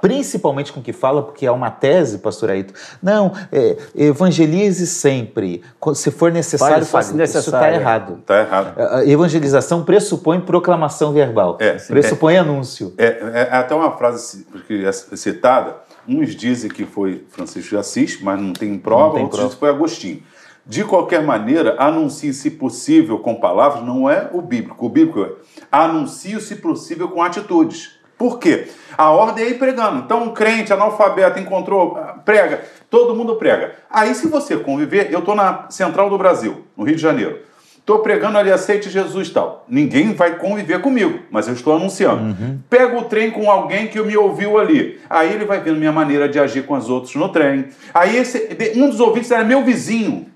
principalmente 0.00 0.72
com 0.72 0.80
o 0.80 0.82
que 0.82 0.92
fala, 0.92 1.22
porque 1.22 1.44
é 1.44 1.50
uma 1.50 1.70
tese, 1.70 2.18
pastor 2.18 2.50
Aito. 2.50 2.72
Não, 3.02 3.32
é, 3.50 3.76
evangelize 3.96 4.86
sempre. 4.86 5.62
Se 5.94 6.10
for 6.10 6.30
necessário, 6.30 6.84
fale. 6.86 7.04
Isso 7.04 7.12
está 7.14 7.38
necessário. 7.40 7.80
errado. 7.80 8.18
Tá 8.24 8.40
errado. 8.40 8.78
A 8.78 8.98
a 8.98 9.06
evangelização 9.06 9.82
pressupõe 9.84 10.40
proclamação 10.40 11.12
verbal. 11.12 11.56
É, 11.60 11.78
sim. 11.78 11.92
pressupõe 11.92 12.36
anúncio. 12.36 12.94
É, 12.96 13.06
é- 13.06 13.48
é 13.50 13.56
até 13.56 13.74
uma 13.74 13.90
frase 13.96 14.46
que 14.66 14.84
é 14.84 14.92
citada. 14.92 15.76
Uns 16.06 16.34
dizem 16.34 16.70
que 16.70 16.86
foi 16.86 17.26
Francisco 17.30 17.68
de 17.70 17.76
Assis, 17.76 18.18
mas 18.22 18.40
não 18.40 18.52
tem 18.54 18.78
prova. 18.78 19.04
Não 19.08 19.12
tem 19.14 19.22
outros 19.24 19.40
prova. 19.40 19.48
dizem 19.48 19.56
que 19.56 19.60
foi 19.60 19.68
Agostinho. 19.68 20.22
De 20.68 20.84
qualquer 20.84 21.22
maneira, 21.22 21.76
anuncie 21.78 22.34
se 22.34 22.50
possível 22.50 23.18
com 23.20 23.34
palavras, 23.36 23.82
não 23.82 24.08
é 24.08 24.28
o 24.34 24.42
bíblico. 24.42 24.84
O 24.84 24.88
bíblico 24.90 25.22
é 25.22 25.30
anuncie 25.72 26.38
se 26.42 26.56
possível 26.56 27.08
com 27.08 27.22
atitudes. 27.22 27.98
Por 28.18 28.38
quê? 28.38 28.66
A 28.96 29.10
ordem 29.10 29.46
é 29.46 29.50
ir 29.50 29.58
pregando. 29.58 30.00
Então, 30.04 30.24
um 30.24 30.34
crente 30.34 30.70
analfabeto 30.70 31.38
encontrou, 31.38 31.96
ah, 31.96 32.18
prega, 32.22 32.64
todo 32.90 33.14
mundo 33.14 33.36
prega. 33.36 33.76
Aí, 33.88 34.14
se 34.14 34.28
você 34.28 34.58
conviver, 34.58 35.10
eu 35.10 35.20
estou 35.20 35.34
na 35.34 35.70
Central 35.70 36.10
do 36.10 36.18
Brasil, 36.18 36.64
no 36.76 36.84
Rio 36.84 36.96
de 36.96 37.02
Janeiro. 37.02 37.38
Estou 37.78 38.00
pregando 38.00 38.36
ali, 38.36 38.52
aceite 38.52 38.90
Jesus 38.90 39.28
e 39.28 39.30
tal. 39.30 39.64
Ninguém 39.66 40.12
vai 40.12 40.36
conviver 40.36 40.82
comigo, 40.82 41.20
mas 41.30 41.48
eu 41.48 41.54
estou 41.54 41.74
anunciando. 41.74 42.36
Pego 42.68 42.98
o 42.98 43.04
trem 43.04 43.30
com 43.30 43.50
alguém 43.50 43.86
que 43.86 43.98
me 44.02 44.14
ouviu 44.14 44.58
ali. 44.58 45.00
Aí 45.08 45.32
ele 45.32 45.46
vai 45.46 45.60
vendo 45.60 45.78
minha 45.78 45.92
maneira 45.92 46.28
de 46.28 46.38
agir 46.38 46.66
com 46.66 46.74
os 46.74 46.90
outros 46.90 47.14
no 47.14 47.30
trem. 47.30 47.68
Aí 47.94 48.18
esse, 48.18 48.50
um 48.76 48.90
dos 48.90 49.00
ouvintes 49.00 49.30
era 49.30 49.42
meu 49.42 49.64
vizinho. 49.64 50.26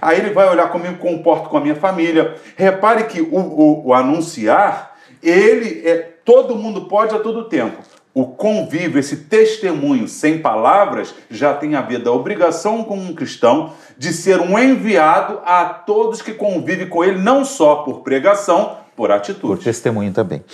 Aí 0.00 0.18
ele 0.18 0.30
vai 0.30 0.48
olhar 0.48 0.70
como 0.70 0.84
eu 0.86 0.92
me 0.92 0.98
comporto 0.98 1.48
com 1.48 1.56
a 1.56 1.60
minha 1.60 1.76
família. 1.76 2.34
Repare 2.56 3.04
que 3.04 3.20
o, 3.20 3.36
o- 3.36 3.86
o 3.88 3.94
anunciar, 3.94 4.92
ele 5.22 5.82
é 5.86 5.96
todo 6.24 6.56
mundo 6.56 6.82
pode 6.86 7.14
a 7.14 7.18
todo 7.18 7.44
tempo. 7.48 7.78
O 8.14 8.26
convívio, 8.26 8.98
esse 8.98 9.16
testemunho 9.16 10.06
sem 10.06 10.38
palavras, 10.38 11.14
já 11.30 11.54
tem 11.54 11.74
a 11.74 11.80
ver 11.80 11.98
da 12.02 12.12
obrigação 12.12 12.84
como 12.84 13.00
um 13.02 13.14
cristão 13.14 13.72
de 13.96 14.12
ser 14.12 14.38
um 14.38 14.58
enviado 14.58 15.40
a 15.46 15.64
todos 15.64 16.20
que 16.20 16.34
convivem 16.34 16.86
com 16.88 17.02
ele, 17.02 17.18
não 17.18 17.42
só 17.44 17.76
por 17.76 18.00
pregação, 18.00 18.76
por 18.94 19.08
Por 19.08 19.10
atitude. 19.10 19.64
testemunho 19.64 20.12
também. 20.12 20.44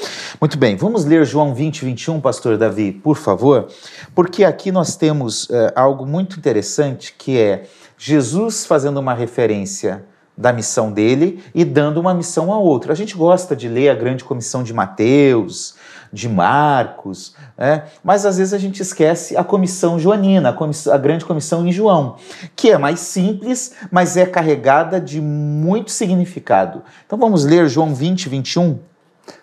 Muito 0.41 0.57
bem, 0.57 0.77
vamos 0.77 1.05
ler 1.05 1.25
João 1.27 1.53
20, 1.53 1.85
21, 1.85 2.21
pastor 2.21 2.57
Davi, 2.57 2.93
por 2.93 3.17
favor, 3.17 3.67
porque 4.15 4.45
aqui 4.45 4.71
nós 4.71 4.95
temos 4.95 5.49
eh, 5.51 5.73
algo 5.75 6.07
muito 6.07 6.39
interessante 6.39 7.13
que 7.19 7.37
é 7.37 7.65
Jesus 7.99 8.65
fazendo 8.65 8.99
uma 8.99 9.13
referência 9.13 10.05
da 10.37 10.53
missão 10.53 10.93
dele 10.93 11.43
e 11.53 11.65
dando 11.65 11.99
uma 11.99 12.15
missão 12.15 12.53
a 12.53 12.59
outro. 12.59 12.93
A 12.93 12.95
gente 12.95 13.17
gosta 13.17 13.57
de 13.57 13.69
ler 13.69 13.89
a 13.89 13.95
grande 13.95 14.23
comissão 14.23 14.63
de 14.63 14.73
Mateus, 14.73 15.75
de 16.13 16.29
Marcos, 16.29 17.35
né? 17.57 17.87
mas 18.05 18.25
às 18.25 18.39
vezes 18.39 18.55
a 18.55 18.59
gente 18.59 18.81
esquece 18.81 19.37
a 19.37 19.43
comissão 19.43 19.99
joanina, 19.99 20.51
a, 20.51 20.53
comiss- 20.53 20.87
a 20.87 20.97
grande 20.97 21.25
comissão 21.25 21.67
em 21.67 21.73
João, 21.73 22.17
que 22.55 22.71
é 22.71 22.79
mais 22.79 23.01
simples, 23.01 23.75
mas 23.91 24.17
é 24.17 24.25
carregada 24.25 25.01
de 25.01 25.21
muito 25.21 25.91
significado. 25.91 26.83
Então 27.05 27.19
vamos 27.19 27.45
ler 27.45 27.69
João 27.69 27.93
20, 27.93 28.29
21. 28.29 28.79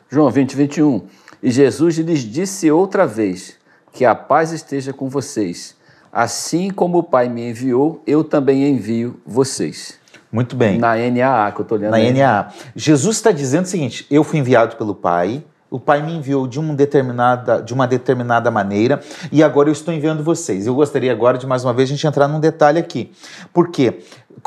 João 0.09 0.29
20, 0.31 0.55
21. 0.55 1.05
E 1.43 1.51
Jesus 1.51 1.97
lhes 1.97 2.21
disse 2.21 2.71
outra 2.71 3.05
vez: 3.05 3.55
Que 3.91 4.05
a 4.05 4.15
paz 4.15 4.51
esteja 4.51 4.93
com 4.93 5.09
vocês. 5.09 5.75
Assim 6.15 6.69
como 6.69 6.99
o 6.99 7.03
Pai 7.03 7.27
me 7.27 7.49
enviou, 7.49 8.01
eu 8.07 8.23
também 8.23 8.65
envio 8.69 9.19
vocês. 9.27 9.99
Muito 10.31 10.55
bem. 10.55 10.77
Na 10.77 10.95
NAA, 10.95 11.51
que 11.51 11.59
eu 11.59 11.63
estou 11.63 11.77
lendo. 11.77 11.91
Na 11.91 11.97
aí. 11.97 12.13
NAA. 12.13 12.53
Jesus 12.73 13.17
está 13.17 13.33
dizendo 13.33 13.65
o 13.65 13.67
seguinte: 13.67 14.07
eu 14.09 14.23
fui 14.23 14.39
enviado 14.39 14.77
pelo 14.77 14.95
Pai, 14.95 15.43
o 15.69 15.77
Pai 15.77 16.01
me 16.01 16.13
enviou 16.13 16.47
de, 16.47 16.57
um 16.57 16.73
determinada, 16.73 17.61
de 17.61 17.73
uma 17.73 17.85
determinada 17.85 18.49
maneira 18.49 19.01
e 19.29 19.43
agora 19.43 19.67
eu 19.67 19.73
estou 19.73 19.93
enviando 19.93 20.23
vocês. 20.23 20.65
Eu 20.65 20.73
gostaria 20.73 21.11
agora 21.11 21.37
de 21.37 21.45
mais 21.45 21.65
uma 21.65 21.73
vez 21.73 21.89
a 21.89 21.93
gente 21.93 22.07
entrar 22.07 22.29
num 22.29 22.39
detalhe 22.39 22.79
aqui. 22.79 23.11
Por 23.53 23.67
quê? 23.67 23.99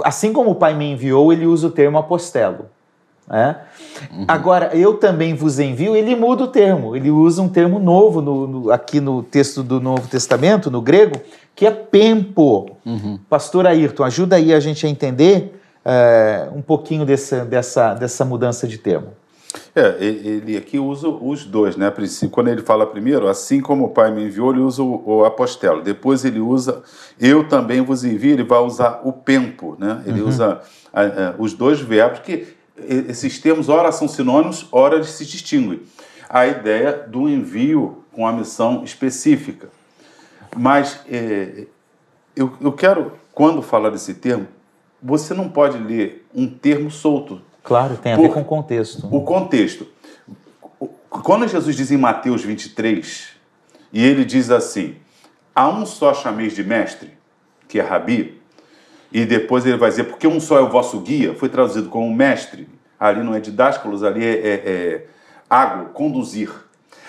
Assim 0.03 0.33
como 0.33 0.53
o 0.53 0.55
Pai 0.55 0.73
me 0.73 0.91
enviou, 0.91 1.31
ele 1.35 1.45
usa 1.45 1.67
o 1.67 1.71
termo 1.71 1.99
apostelo. 1.99 2.71
É? 3.31 3.57
Uhum. 4.11 4.25
Agora, 4.27 4.71
eu 4.75 4.95
também 4.95 5.35
vos 5.35 5.59
envio, 5.59 5.95
ele 5.95 6.17
muda 6.17 6.45
o 6.45 6.47
termo, 6.47 6.97
ele 6.97 7.11
usa 7.11 7.43
um 7.43 7.49
termo 7.49 7.79
novo 7.79 8.23
no, 8.23 8.47
no, 8.47 8.71
aqui 8.71 9.01
no 9.01 9.23
texto 9.23 9.63
do 9.63 9.81
Novo 9.81 10.09
Testamento, 10.09 10.71
no 10.71 10.81
grego, 10.81 11.21
que 11.55 11.67
é 11.67 11.71
pempo. 11.71 12.71
Uhum. 12.87 13.19
Pastor 13.29 13.67
Ayrton, 13.67 14.05
ajuda 14.05 14.37
aí 14.37 14.55
a 14.55 14.61
gente 14.61 14.87
a 14.87 14.89
entender 14.89 15.61
é, 15.85 16.49
um 16.55 16.63
pouquinho 16.63 17.05
dessa, 17.05 17.45
dessa, 17.45 17.95
dessa 17.95 18.25
mudança 18.25 18.67
de 18.67 18.79
termo. 18.79 19.09
É, 19.75 19.97
ele 20.01 20.57
aqui 20.57 20.79
usa 20.79 21.09
os 21.09 21.45
dois, 21.45 21.77
né? 21.77 21.93
Quando 22.31 22.49
ele 22.49 22.63
fala 22.63 22.87
primeiro, 22.87 23.29
assim 23.29 23.61
como 23.61 23.87
o 23.87 23.89
Pai 23.89 24.11
me 24.11 24.25
enviou, 24.25 24.53
ele 24.53 24.61
usa 24.61 24.83
o, 24.83 25.25
apostelo. 25.25 25.83
Depois 25.83 26.25
ele 26.25 26.41
usa, 26.41 26.83
eu 27.19 27.49
também 27.49 27.81
vos 27.81 28.05
envio, 28.05 28.33
ele 28.33 28.45
vai 28.45 28.59
usar 28.61 29.01
o 29.05 29.13
pempo, 29.13 29.77
né? 29.79 30.03
Ele 30.07 30.21
uhum. 30.21 30.29
usa 30.29 30.61
os 31.39 31.55
dois 31.55 31.81
verbos, 31.81 32.21
que 32.21 32.58
esses 33.09 33.39
termos, 33.39 33.69
ora 33.69 33.93
são 33.93 34.09
sinônimos, 34.09 34.67
ora 34.73 34.97
eles 34.97 35.11
se 35.11 35.25
distinguem. 35.25 35.83
A 36.29 36.47
ideia 36.47 36.93
do 36.93 37.29
envio 37.29 38.05
com 38.13 38.27
a 38.27 38.33
missão 38.33 38.85
específica. 38.85 39.69
Mas 40.57 41.01
é, 41.11 41.67
eu, 42.35 42.53
eu 42.61 42.73
quero, 42.73 43.13
quando 43.33 43.63
falar 43.63 43.91
desse 43.91 44.15
termo, 44.15 44.47
você 45.03 45.35
não 45.35 45.49
pode 45.49 45.79
ler 45.79 46.27
um 46.35 46.47
termo 46.47 46.91
solto. 46.91 47.41
Claro, 47.63 47.97
tem 47.97 48.13
a 48.13 48.17
ver 48.17 48.33
com 48.33 48.41
o 48.41 48.45
contexto. 48.45 49.09
O 49.11 49.23
contexto. 49.23 49.87
Quando 51.09 51.47
Jesus 51.49 51.77
diz 51.77 51.91
em 51.91 51.97
Mateus 51.97 52.43
23, 52.43 53.29
e 53.93 54.05
ele 54.05 54.25
diz 54.25 54.51
assim: 54.51 54.97
há 55.55 55.69
um 55.69 55.85
só 55.87 56.15
chamês 56.15 56.55
de 56.55 56.65
mestre, 56.65 57.11
que 57.67 57.79
é 57.79 57.83
Rabi, 57.83 58.38
e 59.11 59.25
depois 59.25 59.65
ele 59.65 59.77
vai 59.77 59.91
dizer, 59.91 60.05
porque 60.05 60.27
um 60.27 60.41
só 60.41 60.59
é 60.59 60.61
o 60.61 60.69
vosso 60.69 61.01
guia, 61.01 61.35
foi 61.35 61.49
traduzido 61.49 61.89
como 61.89 62.15
mestre, 62.15 62.69
ali 62.99 63.23
não 63.23 63.35
é 63.35 63.41
didásculos, 63.41 64.05
ali 64.05 64.25
é, 64.25 64.31
é, 64.31 64.53
é 64.55 65.05
água, 65.49 65.87
conduzir. 65.87 66.51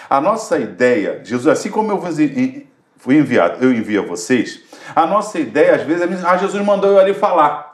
A 0.09 0.19
nossa 0.19 0.57
ideia, 0.57 1.21
Jesus, 1.23 1.47
assim 1.47 1.69
como 1.69 1.91
eu 1.91 2.01
fui 2.97 3.17
enviado, 3.17 3.63
eu 3.63 3.71
envio 3.71 4.01
a 4.01 4.05
vocês, 4.05 4.61
a 4.95 5.05
nossa 5.05 5.39
ideia 5.39 5.75
às 5.75 5.83
vezes 5.83 6.01
é, 6.01 6.27
ah, 6.27 6.37
Jesus 6.37 6.63
mandou 6.63 6.91
eu 6.91 6.99
ali 6.99 7.13
falar. 7.13 7.69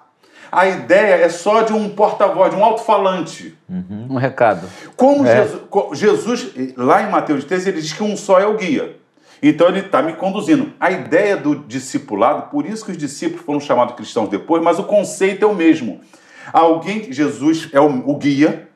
A 0.52 0.68
ideia 0.68 1.16
é 1.16 1.30
só 1.30 1.64
de 1.64 1.74
um 1.74 1.90
porta-voz, 1.90 2.54
de 2.54 2.60
um 2.60 2.64
alto-falante. 2.64 3.58
Uhum. 3.68 4.08
Um 4.12 4.16
recado. 4.16 4.68
Como 4.96 5.26
é. 5.26 5.44
Jesus, 5.44 6.00
Jesus, 6.00 6.54
lá 6.78 7.02
em 7.04 7.10
Mateus 7.10 7.44
13, 7.44 7.70
ele 7.70 7.82
diz 7.82 7.92
que 7.92 8.04
um 8.04 8.16
só 8.16 8.40
é 8.40 8.46
o 8.46 8.56
guia. 8.56 8.96
Então 9.42 9.68
ele 9.68 9.80
está 9.80 10.02
me 10.02 10.14
conduzindo. 10.14 10.74
A 10.80 10.92
ideia 10.92 11.38
do 11.38 11.56
discipulado, 11.56 12.50
por 12.50 12.66
isso 12.66 12.86
que 12.86 12.92
os 12.92 12.98
discípulos 12.98 13.46
foram 13.46 13.60
chamados 13.60 13.96
cristãos 13.96 14.30
depois, 14.30 14.64
mas 14.64 14.80
o 14.80 14.84
conceito 14.84 15.44
é 15.44 15.48
o 15.48 15.56
mesmo. 15.56 16.02
Alguém, 16.52 17.12
Jesus 17.12 17.70
é 17.72 17.80
o, 17.80 18.10
o 18.10 18.16
guia 18.18 18.70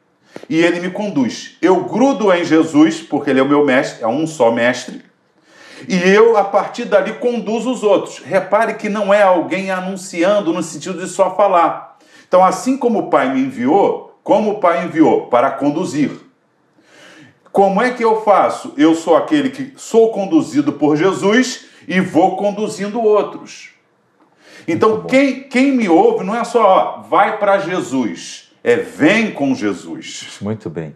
e 0.49 0.59
ele 0.59 0.79
me 0.79 0.91
conduz. 0.91 1.57
Eu 1.61 1.83
grudo 1.85 2.31
em 2.33 2.43
Jesus, 2.43 3.01
porque 3.01 3.29
ele 3.29 3.39
é 3.39 3.43
o 3.43 3.47
meu 3.47 3.65
mestre, 3.65 4.03
é 4.03 4.07
um 4.07 4.27
só 4.27 4.51
mestre, 4.51 5.03
e 5.87 5.95
eu, 5.95 6.35
a 6.35 6.43
partir 6.43 6.85
dali, 6.85 7.13
conduzo 7.13 7.71
os 7.71 7.83
outros. 7.83 8.19
Repare 8.19 8.73
que 8.73 8.89
não 8.89 9.13
é 9.13 9.21
alguém 9.21 9.71
anunciando 9.71 10.51
no 10.51 10.61
sentido 10.61 10.99
de 10.99 11.07
só 11.07 11.35
falar. 11.35 11.97
Então, 12.27 12.43
assim 12.43 12.77
como 12.77 12.99
o 12.99 13.09
Pai 13.09 13.33
me 13.33 13.41
enviou, 13.41 14.19
como 14.23 14.51
o 14.51 14.59
Pai 14.59 14.85
enviou? 14.85 15.27
Para 15.27 15.51
conduzir. 15.51 16.11
Como 17.59 17.81
é 17.81 17.91
que 17.91 18.01
eu 18.01 18.21
faço? 18.21 18.73
Eu 18.77 18.95
sou 18.95 19.17
aquele 19.17 19.49
que 19.49 19.73
sou 19.75 20.13
conduzido 20.13 20.71
por 20.71 20.95
Jesus 20.95 21.65
e 21.85 21.99
vou 21.99 22.37
conduzindo 22.37 23.01
outros. 23.01 23.71
Então, 24.65 25.03
quem, 25.03 25.43
quem 25.43 25.73
me 25.73 25.89
ouve 25.89 26.23
não 26.23 26.33
é 26.33 26.45
só 26.45 26.63
ó, 26.63 27.01
vai 27.01 27.37
para 27.37 27.57
Jesus, 27.57 28.49
é 28.63 28.77
vem 28.77 29.31
com 29.31 29.53
Jesus. 29.53 30.37
Muito 30.39 30.69
bem. 30.69 30.95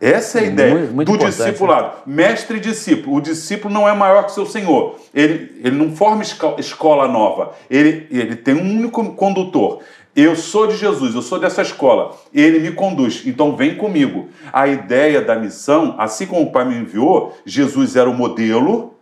Essa 0.00 0.38
é 0.38 0.42
a 0.42 0.46
ideia 0.46 0.74
muito, 0.74 0.94
muito 0.94 1.16
do 1.16 1.24
discipulado. 1.24 1.96
Né? 2.06 2.14
Mestre 2.22 2.58
e 2.58 2.60
discípulo. 2.60 3.16
O 3.16 3.20
discípulo 3.20 3.74
não 3.74 3.88
é 3.88 3.94
maior 3.94 4.26
que 4.26 4.32
seu 4.32 4.46
senhor. 4.46 5.00
Ele, 5.12 5.60
ele 5.60 5.76
não 5.76 5.96
forma 5.96 6.22
escola 6.22 7.08
nova. 7.08 7.52
Ele, 7.68 8.06
ele 8.12 8.36
tem 8.36 8.54
um 8.54 8.60
único 8.60 9.12
condutor. 9.14 9.82
Eu 10.16 10.36
sou 10.36 10.68
de 10.68 10.76
Jesus, 10.76 11.14
eu 11.14 11.22
sou 11.22 11.40
dessa 11.40 11.62
escola. 11.62 12.16
Ele 12.32 12.60
me 12.60 12.72
conduz, 12.72 13.22
então 13.26 13.56
vem 13.56 13.76
comigo. 13.76 14.28
A 14.52 14.68
ideia 14.68 15.20
da 15.20 15.34
missão, 15.34 15.96
assim 15.98 16.26
como 16.26 16.42
o 16.42 16.52
Pai 16.52 16.64
me 16.64 16.76
enviou, 16.76 17.36
Jesus 17.44 17.96
era 17.96 18.08
o 18.08 18.14
modelo. 18.14 18.94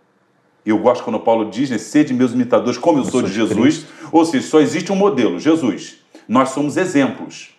Eu 0.65 0.79
gosto 0.79 1.05
quando 1.05 1.21
Paulo 1.21 1.51
diz, 1.51 1.69
né, 1.69 1.77
sede 1.77 2.15
meus 2.15 2.33
imitadores, 2.33 2.79
como 2.79 2.99
eu, 2.99 3.05
eu 3.05 3.11
sou, 3.11 3.21
sou 3.21 3.29
de 3.29 3.35
Jesus. 3.35 3.87
Ou 4.11 4.25
seja, 4.25 4.47
só 4.47 4.61
existe 4.61 4.91
um 4.91 4.97
modelo, 4.97 5.39
Jesus. 5.39 5.99
Nós 6.27 6.51
somos 6.51 6.77
exemplos. 6.79 7.51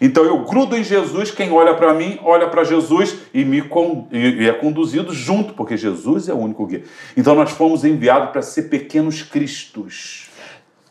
Então 0.00 0.24
eu 0.24 0.44
grudo 0.44 0.76
em 0.76 0.82
Jesus, 0.82 1.30
quem 1.30 1.52
olha 1.52 1.74
para 1.74 1.92
mim, 1.92 2.18
olha 2.22 2.48
para 2.48 2.64
Jesus 2.64 3.16
e 3.32 3.44
me 3.44 3.62
con... 3.62 4.08
e 4.10 4.46
é 4.46 4.52
conduzido 4.52 5.12
junto, 5.12 5.52
porque 5.52 5.76
Jesus 5.76 6.28
é 6.28 6.34
o 6.34 6.38
único 6.38 6.66
guia. 6.66 6.84
Então 7.16 7.34
nós 7.34 7.50
fomos 7.50 7.84
enviados 7.84 8.30
para 8.30 8.42
ser 8.42 8.64
pequenos 8.64 9.22
cristos. 9.22 10.28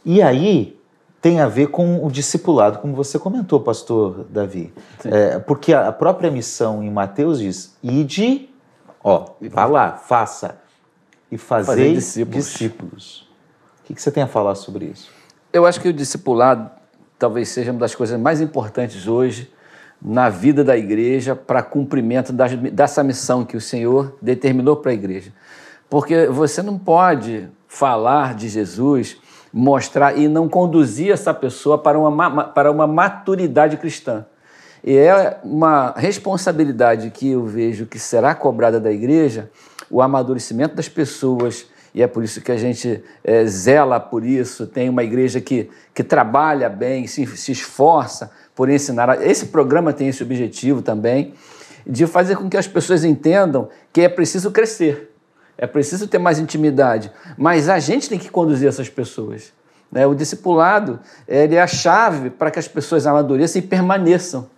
E 0.06 0.22
aí, 0.22 0.78
tem 1.24 1.40
a 1.40 1.48
ver 1.48 1.68
com 1.68 2.06
o 2.06 2.12
discipulado, 2.12 2.80
como 2.80 2.94
você 2.94 3.18
comentou, 3.18 3.62
pastor 3.62 4.26
Davi. 4.30 4.74
É, 5.06 5.40
porque 5.40 5.74
a 5.74 5.90
própria 5.90 6.30
missão 6.30 6.84
em 6.84 6.92
Mateus 6.92 7.40
diz: 7.40 7.78
ide, 7.82 8.50
ó, 9.02 9.28
vá 9.50 9.64
lá, 9.66 9.94
faça 9.94 10.58
e 11.32 11.38
fazei 11.38 11.94
discípulos. 11.94 12.46
discípulos. 12.46 13.30
O 13.80 13.86
que, 13.86 13.94
que 13.94 14.02
você 14.02 14.12
tem 14.12 14.22
a 14.22 14.28
falar 14.28 14.56
sobre 14.56 14.84
isso? 14.84 15.10
Eu 15.54 15.66
acho 15.66 15.80
que 15.80 15.88
o 15.88 15.94
discipulado 15.94 16.70
talvez 17.18 17.48
seja 17.48 17.72
uma 17.72 17.80
das 17.80 17.96
coisas 17.96 18.20
mais 18.20 18.42
importantes 18.42 19.08
hoje 19.08 19.50
na 20.02 20.28
vida 20.28 20.62
da 20.62 20.76
igreja 20.76 21.34
para 21.34 21.64
cumprimento 21.64 22.34
das, 22.34 22.54
dessa 22.54 23.02
missão 23.02 23.46
que 23.46 23.56
o 23.56 23.62
Senhor 23.62 24.18
determinou 24.22 24.76
para 24.76 24.92
a 24.92 24.94
igreja. 24.94 25.32
Porque 25.90 26.28
você 26.28 26.62
não 26.62 26.78
pode 26.78 27.48
falar 27.66 28.36
de 28.36 28.50
Jesus 28.50 29.23
mostrar 29.54 30.18
e 30.18 30.28
não 30.28 30.50
conduzir 30.50 31.12
essa 31.12 31.32
pessoa 31.32 31.78
para 31.78 32.00
uma, 32.00 32.46
para 32.46 32.72
uma 32.72 32.88
maturidade 32.88 33.78
cristã. 33.78 34.26
E 34.84 34.98
é 34.98 35.40
uma 35.44 35.94
responsabilidade 35.96 37.12
que 37.12 37.30
eu 37.30 37.46
vejo 37.46 37.86
que 37.86 38.00
será 38.00 38.34
cobrada 38.34 38.80
da 38.80 38.92
igreja 38.92 39.50
o 39.90 40.02
amadurecimento 40.02 40.76
das 40.76 40.90
pessoas, 40.90 41.68
e 41.94 42.02
é 42.02 42.08
por 42.08 42.24
isso 42.24 42.42
que 42.42 42.52
a 42.52 42.58
gente 42.58 43.04
é, 43.24 43.46
zela 43.46 44.00
por 44.00 44.26
isso. 44.26 44.66
Tem 44.66 44.90
uma 44.90 45.04
igreja 45.04 45.40
que, 45.40 45.70
que 45.94 46.04
trabalha 46.04 46.68
bem, 46.68 47.06
se, 47.06 47.26
se 47.38 47.52
esforça 47.52 48.32
por 48.56 48.70
ensinar. 48.70 49.22
Esse 49.22 49.48
programa 49.48 49.94
tem 49.94 50.08
esse 50.08 50.24
objetivo 50.24 50.82
também, 50.82 51.36
de 51.86 52.08
fazer 52.08 52.36
com 52.36 52.50
que 52.50 52.58
as 52.58 52.68
pessoas 52.68 53.04
entendam 53.04 53.70
que 53.92 54.02
é 54.02 54.10
preciso 54.10 54.50
crescer. 54.52 55.13
É 55.58 55.68
preciso 55.68 56.08
ter 56.08 56.18
mais 56.18 56.40
intimidade, 56.40 57.12
mas 57.38 57.70
a 57.70 57.80
gente 57.80 58.10
tem 58.10 58.18
que 58.18 58.30
conduzir 58.30 58.68
essas 58.68 58.90
pessoas. 58.90 59.54
Né? 59.92 60.08
O 60.08 60.16
discipulado 60.16 61.00
ele 61.28 61.56
é 61.56 61.62
a 61.62 61.68
chave 61.68 62.30
para 62.30 62.50
que 62.50 62.58
as 62.58 62.68
pessoas 62.68 63.06
amadureçam 63.06 63.62
e 63.62 63.66
permaneçam. 63.66 64.50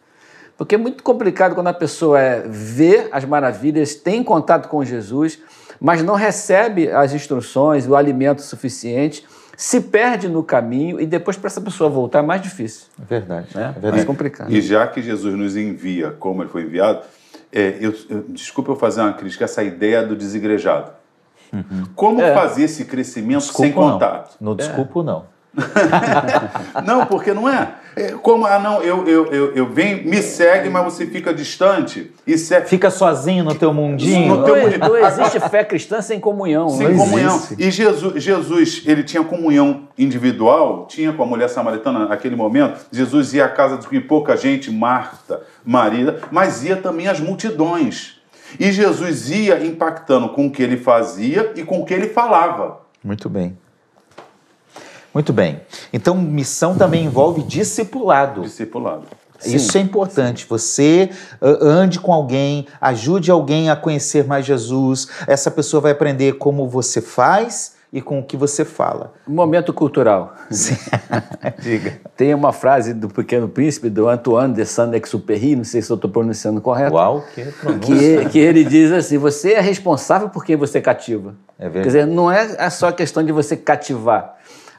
Porque 0.57 0.75
é 0.75 0.77
muito 0.77 1.03
complicado 1.03 1.53
quando 1.53 1.67
a 1.67 1.73
pessoa 1.73 2.19
é, 2.19 2.43
vê 2.47 3.09
as 3.11 3.25
maravilhas, 3.25 3.93
tem 3.93 4.23
contato 4.23 4.69
com 4.69 4.83
Jesus, 4.85 5.39
mas 5.81 6.01
não 6.01 6.15
recebe 6.15 6.89
as 6.89 7.13
instruções, 7.13 7.85
o 7.87 7.95
alimento 7.95 8.41
suficiente, 8.41 9.25
se 9.57 9.81
perde 9.81 10.27
no 10.27 10.43
caminho 10.43 10.99
e 10.99 11.05
depois 11.05 11.37
para 11.37 11.47
essa 11.47 11.61
pessoa 11.61 11.89
voltar 11.89 12.19
é 12.19 12.21
mais 12.21 12.41
difícil. 12.41 12.87
É 13.01 13.05
verdade. 13.05 13.47
É, 13.55 13.87
é 13.87 13.91
mais 13.91 14.03
complicado. 14.05 14.51
E 14.51 14.61
já 14.61 14.87
que 14.87 15.01
Jesus 15.01 15.35
nos 15.35 15.57
envia 15.57 16.11
como 16.11 16.41
ele 16.41 16.49
foi 16.49 16.63
enviado, 16.63 17.01
é, 17.55 17.77
eu, 17.79 17.95
eu, 18.09 18.25
desculpa 18.27 18.71
eu 18.71 18.75
fazer 18.75 18.99
uma 18.99 19.13
crítica, 19.13 19.45
essa 19.45 19.63
ideia 19.63 20.05
do 20.05 20.13
desigrejado. 20.13 20.91
Uhum. 21.53 21.85
Como 21.95 22.21
é. 22.21 22.33
fazer 22.33 22.63
esse 22.63 22.83
crescimento 22.83 23.43
desculpa, 23.43 23.63
sem 23.63 23.71
contato? 23.71 24.35
Não, 24.41 24.51
não 24.51 24.57
desculpo, 24.57 25.01
não. 25.01 25.25
não, 26.85 27.05
porque 27.05 27.33
não 27.33 27.47
é. 27.47 27.75
É. 27.95 28.11
Como, 28.21 28.45
ah, 28.45 28.59
não, 28.59 28.81
eu, 28.81 29.07
eu, 29.07 29.25
eu, 29.27 29.55
eu 29.55 29.65
venho, 29.67 30.07
me 30.07 30.21
segue, 30.21 30.69
mas 30.69 30.83
você 30.83 31.05
fica 31.05 31.33
distante. 31.33 32.11
E 32.27 32.37
se... 32.37 32.59
Fica 32.61 32.89
sozinho 32.89 33.43
no 33.43 33.55
teu 33.55 33.73
mundinho. 33.73 34.35
No 34.35 34.43
teu 34.43 34.55
mundinho. 34.55 34.79
Não, 34.79 34.97
existe 34.97 35.39
fé 35.49 35.63
cristã 35.63 36.01
sem 36.01 36.19
comunhão. 36.19 36.69
Sem 36.69 36.89
não 36.89 36.97
comunhão. 36.97 37.35
Existe. 37.35 37.55
E 37.63 37.71
Jesus, 37.71 38.23
Jesus, 38.23 38.83
ele 38.85 39.03
tinha 39.03 39.23
comunhão 39.23 39.87
individual, 39.97 40.85
tinha 40.87 41.13
com 41.13 41.23
a 41.23 41.25
mulher 41.25 41.49
samaritana 41.49 42.07
naquele 42.07 42.35
momento. 42.35 42.85
Jesus 42.91 43.33
ia 43.33 43.45
à 43.45 43.49
casa 43.49 43.77
de 43.77 44.01
pouca 44.01 44.35
gente, 44.35 44.69
Marta, 44.71 45.41
Maria, 45.63 46.19
mas 46.31 46.63
ia 46.63 46.75
também 46.75 47.07
às 47.07 47.19
multidões. 47.19 48.19
E 48.59 48.71
Jesus 48.71 49.29
ia 49.29 49.65
impactando 49.65 50.29
com 50.29 50.47
o 50.47 50.51
que 50.51 50.61
ele 50.61 50.77
fazia 50.77 51.53
e 51.55 51.63
com 51.63 51.81
o 51.81 51.85
que 51.85 51.93
ele 51.93 52.07
falava. 52.07 52.79
Muito 53.03 53.29
bem. 53.29 53.57
Muito 55.15 55.31
bem. 55.31 55.61
Então, 55.93 56.13
missão 56.17 56.75
também 56.75 57.05
envolve 57.05 57.41
discipulado. 57.41 58.41
Discipulado. 58.41 59.05
Isso 59.45 59.71
Sim, 59.71 59.79
é 59.79 59.81
importante. 59.81 60.45
Você 60.49 61.09
uh, 61.41 61.65
ande 61.65 62.01
com 62.01 62.11
alguém, 62.11 62.67
ajude 62.81 63.31
alguém 63.31 63.69
a 63.69 63.77
conhecer 63.77 64.25
mais 64.25 64.45
Jesus. 64.45 65.07
Essa 65.25 65.49
pessoa 65.49 65.79
vai 65.79 65.93
aprender 65.93 66.33
como 66.33 66.67
você 66.67 66.99
faz 66.99 67.75
e 67.93 68.01
com 68.01 68.19
o 68.19 68.23
que 68.23 68.35
você 68.35 68.65
fala. 68.65 69.13
Momento 69.25 69.71
cultural. 69.71 70.35
Diga. 71.59 71.97
Tem 72.17 72.33
uma 72.33 72.51
frase 72.51 72.93
do 72.93 73.07
Pequeno 73.07 73.47
Príncipe, 73.47 73.89
do 73.89 74.09
Antoine 74.09 74.53
de 74.53 74.65
Saint-Exupéry, 74.65 75.55
não 75.55 75.63
sei 75.63 75.81
se 75.81 75.89
eu 75.89 75.95
estou 75.95 76.09
pronunciando 76.09 76.59
correto, 76.59 76.93
Uau, 76.93 77.23
que 77.33 77.43
pronúncia. 77.45 78.19
que, 78.23 78.29
que 78.31 78.39
ele 78.39 78.65
diz 78.65 78.91
assim: 78.91 79.17
você 79.17 79.53
é 79.53 79.61
responsável 79.61 80.27
por 80.27 80.43
quem 80.43 80.57
você 80.57 80.81
cativa. 80.81 81.35
É 81.57 81.63
Quer 81.63 81.69
verdade. 81.69 81.85
dizer, 81.85 82.05
não 82.05 82.29
é 82.29 82.69
só 82.69 82.91
questão 82.91 83.23
de 83.23 83.31
você 83.31 83.55
cativar. 83.55 84.35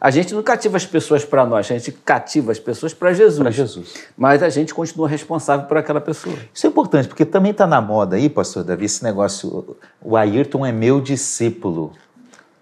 A 0.07 0.11
gente 0.13 0.33
não 0.33 0.41
cativa 0.41 0.77
as 0.77 0.87
pessoas 0.87 1.25
para 1.25 1.45
nós, 1.45 1.69
a 1.69 1.77
gente 1.77 1.91
cativa 1.91 2.53
as 2.53 2.61
pessoas 2.61 2.95
para 2.95 3.13
Jesus. 3.13 3.41
Para 3.41 3.51
Jesus. 3.51 3.95
Mas 4.17 4.41
a 4.41 4.49
gente 4.49 4.73
continua 4.73 5.09
responsável 5.09 5.67
por 5.67 5.77
aquela 5.77 6.01
pessoa. 6.01 6.37
Isso 6.55 6.65
é 6.65 6.71
importante, 6.71 7.09
porque 7.09 7.25
também 7.25 7.51
está 7.51 7.67
na 7.67 7.81
moda 7.81 8.15
aí, 8.15 8.29
pastor 8.29 8.63
Davi, 8.63 8.85
esse 8.85 9.03
negócio, 9.03 9.77
o 10.01 10.17
Ayrton 10.17 10.65
é 10.65 10.71
meu 10.71 11.01
discípulo. 11.01 11.91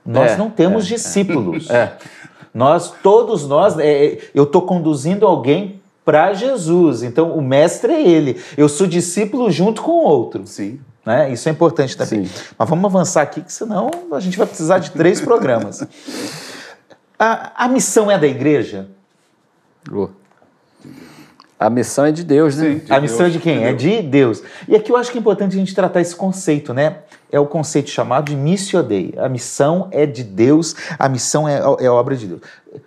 Nós 0.07 0.33
É, 0.33 0.37
não 0.39 0.49
temos 0.49 0.87
discípulos. 0.87 1.69
Nós, 2.55 2.95
todos 3.03 3.47
nós, 3.47 3.79
é, 3.79 4.07
é, 4.07 4.19
eu 4.35 4.45
estou 4.45 4.63
conduzindo 4.63 5.27
alguém 5.27 5.83
para 6.03 6.33
Jesus. 6.33 7.03
Então, 7.03 7.33
o 7.33 7.43
mestre 7.43 7.93
é 7.93 8.09
ele. 8.09 8.41
Eu 8.57 8.71
sou 8.71 8.87
discípulo 8.87 9.51
junto 9.51 9.83
com 9.83 9.91
o 9.91 10.05
outro. 10.05 10.47
Sim. 10.47 10.81
Né? 11.05 11.31
Isso 11.31 11.49
é 11.49 11.53
importante 11.53 11.95
também. 11.95 12.25
Sim. 12.25 12.45
Mas 12.57 12.71
vamos 12.71 12.85
avançar 12.87 13.23
aqui, 13.23 13.43
que 13.43 13.53
senão 13.53 13.91
a 14.11 14.21
gente 14.21 14.39
vai 14.39 14.47
precisar 14.47 14.79
de 14.79 14.93
três 14.93 15.21
programas. 15.21 15.83
A, 17.19 17.65
a 17.65 17.69
missão 17.69 18.11
é 18.11 18.19
da 18.19 18.27
igreja? 18.27 18.89
A 21.59 21.71
missão 21.71 22.05
é 22.05 22.13
de 22.13 22.25
Deus, 22.25 22.57
né? 22.57 22.75
Sim. 22.75 22.79
De 22.81 22.93
a 22.93 23.01
missão 23.01 23.27
é 23.27 23.31
de 23.31 23.39
Deus, 23.39 23.45
quem? 23.45 23.59
de 23.59 23.65
É 23.65 23.73
Deus. 23.73 23.83
de 23.83 24.03
Deus. 24.03 24.43
E 24.69 24.77
aqui 24.77 24.91
eu 24.91 24.97
acho 24.97 25.11
que 25.11 25.17
é 25.17 25.21
importante 25.21 25.55
a 25.55 25.59
gente 25.59 25.75
tratar 25.75 26.01
esse 26.01 26.15
conceito, 26.15 26.75
né? 26.75 26.99
É 27.31 27.39
o 27.41 27.47
conceito 27.47 27.91
chamado 27.91 28.27
de 28.27 28.37
missio 28.37 28.83
dei. 28.83 29.15
A 29.17 29.29
missão 29.29 29.89
é 29.91 30.05
de 30.05 30.23
Deus, 30.23 30.75
a 30.99 31.09
missão 31.09 31.49
é, 31.49 31.59
é 31.81 31.89
obra 31.89 32.17
de 32.17 32.27
Deus. 32.27 32.41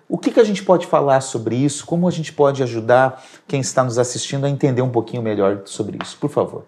O 0.07 0.17
que, 0.17 0.31
que 0.31 0.39
a 0.39 0.43
gente 0.43 0.63
pode 0.63 0.85
falar 0.85 1.21
sobre 1.21 1.55
isso? 1.55 1.85
Como 1.85 2.07
a 2.07 2.11
gente 2.11 2.31
pode 2.33 2.61
ajudar 2.61 3.23
quem 3.47 3.61
está 3.61 3.83
nos 3.83 3.97
assistindo 3.97 4.45
a 4.45 4.49
entender 4.49 4.81
um 4.81 4.89
pouquinho 4.89 5.23
melhor 5.23 5.61
sobre 5.65 5.97
isso? 6.03 6.17
Por 6.17 6.29
favor. 6.29 6.63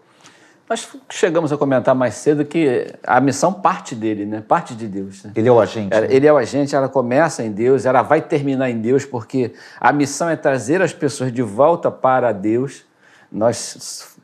Nós 0.69 0.87
chegamos 1.09 1.51
a 1.51 1.57
comentar 1.57 1.95
mais 1.95 2.13
cedo 2.13 2.45
que 2.45 2.93
a 3.03 3.19
missão 3.19 3.51
parte 3.51 3.95
dele, 3.95 4.23
né? 4.23 4.43
Parte 4.47 4.75
de 4.75 4.87
Deus. 4.87 5.23
né? 5.23 5.31
Ele 5.35 5.49
é 5.49 5.51
o 5.51 5.59
agente. 5.59 5.91
Ela- 5.91 6.07
né? 6.07 6.13
Ele 6.13 6.27
é 6.27 6.31
o 6.31 6.37
agente, 6.37 6.75
ela 6.75 6.87
começa 6.87 7.43
em 7.43 7.51
Deus, 7.51 7.87
ela 7.87 8.03
vai 8.03 8.21
terminar 8.21 8.69
em 8.69 8.79
Deus, 8.79 9.03
porque 9.03 9.51
a 9.81 9.91
missão 9.91 10.29
é 10.29 10.35
trazer 10.35 10.79
as 10.79 10.93
pessoas 10.93 11.33
de 11.33 11.41
volta 11.41 11.89
para 11.89 12.31
Deus. 12.31 12.83
Nós, 13.31 14.15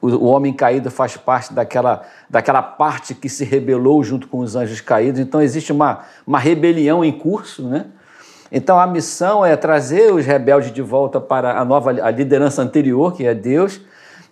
o, 0.00 0.08
o 0.08 0.24
homem 0.24 0.54
caído 0.54 0.90
faz 0.90 1.18
parte 1.18 1.52
daquela, 1.52 2.02
daquela 2.30 2.62
parte 2.62 3.14
que 3.14 3.28
se 3.28 3.44
rebelou 3.44 4.02
junto 4.02 4.26
com 4.26 4.38
os 4.38 4.56
anjos 4.56 4.80
caídos. 4.80 5.20
Então 5.20 5.42
existe 5.42 5.70
uma, 5.70 6.00
uma 6.26 6.38
rebelião 6.38 7.04
em 7.04 7.12
curso, 7.12 7.68
né? 7.68 7.84
Então 8.50 8.80
a 8.80 8.86
missão 8.86 9.44
é 9.44 9.54
trazer 9.54 10.12
os 10.14 10.24
rebeldes 10.24 10.72
de 10.72 10.80
volta 10.80 11.20
para 11.20 11.60
a 11.60 11.64
nova 11.64 11.90
a 11.90 12.10
liderança 12.10 12.62
anterior, 12.62 13.14
que 13.14 13.26
é 13.26 13.34
Deus. 13.34 13.82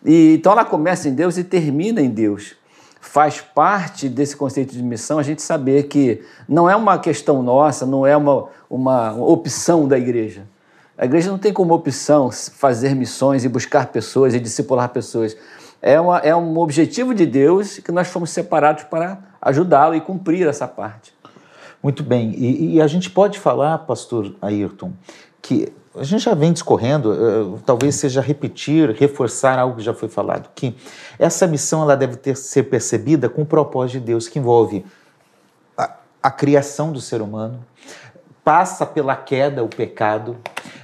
E 0.04 0.34
então 0.34 0.52
ela 0.52 0.64
começa 0.64 1.08
em 1.08 1.14
Deus 1.14 1.36
e 1.38 1.44
termina 1.44 2.00
em 2.00 2.10
Deus 2.10 2.56
faz 3.00 3.40
parte 3.40 4.08
desse 4.08 4.36
conceito 4.36 4.74
de 4.74 4.82
missão 4.82 5.18
a 5.18 5.22
gente 5.22 5.40
saber 5.40 5.84
que 5.84 6.22
não 6.48 6.68
é 6.68 6.76
uma 6.76 6.98
questão 6.98 7.42
nossa, 7.42 7.86
não 7.86 8.06
é 8.06 8.16
uma, 8.16 8.48
uma 8.68 9.12
opção 9.14 9.88
da 9.88 9.98
igreja. 9.98 10.46
A 10.96 11.04
igreja 11.04 11.30
não 11.30 11.38
tem 11.38 11.52
como 11.52 11.72
opção 11.74 12.30
fazer 12.30 12.94
missões 12.94 13.44
e 13.44 13.48
buscar 13.48 13.86
pessoas 13.86 14.34
e 14.34 14.40
discipular 14.40 14.88
pessoas. 14.88 15.36
É, 15.80 16.00
uma, 16.00 16.18
é 16.18 16.34
um 16.34 16.58
objetivo 16.58 17.14
de 17.14 17.24
Deus 17.24 17.78
que 17.78 17.92
nós 17.92 18.08
fomos 18.08 18.30
separados 18.30 18.84
para 18.84 19.18
ajudá-lo 19.40 19.94
e 19.94 20.00
cumprir 20.00 20.46
essa 20.46 20.66
parte. 20.66 21.14
Muito 21.80 22.02
bem. 22.02 22.34
E, 22.36 22.74
e 22.74 22.82
a 22.82 22.86
gente 22.88 23.08
pode 23.08 23.38
falar, 23.38 23.78
pastor 23.78 24.34
Ayrton, 24.42 24.92
que 25.40 25.72
a 26.00 26.04
gente 26.04 26.24
já 26.24 26.34
vem 26.34 26.52
discorrendo, 26.52 27.12
eh, 27.12 27.60
talvez 27.64 27.94
seja 27.96 28.20
repetir, 28.20 28.90
reforçar 28.90 29.58
algo 29.58 29.76
que 29.76 29.82
já 29.82 29.94
foi 29.94 30.08
falado, 30.08 30.48
que 30.54 30.76
essa 31.18 31.46
missão 31.46 31.82
ela 31.82 31.96
deve 31.96 32.16
ter, 32.16 32.36
ser 32.36 32.64
percebida 32.64 33.28
com 33.28 33.42
o 33.42 33.46
propósito 33.46 34.00
de 34.00 34.06
Deus, 34.06 34.28
que 34.28 34.38
envolve 34.38 34.84
a, 35.76 35.96
a 36.22 36.30
criação 36.30 36.92
do 36.92 37.00
ser 37.00 37.20
humano, 37.20 37.64
passa 38.44 38.86
pela 38.86 39.14
queda, 39.14 39.62
o 39.62 39.68
pecado, 39.68 40.36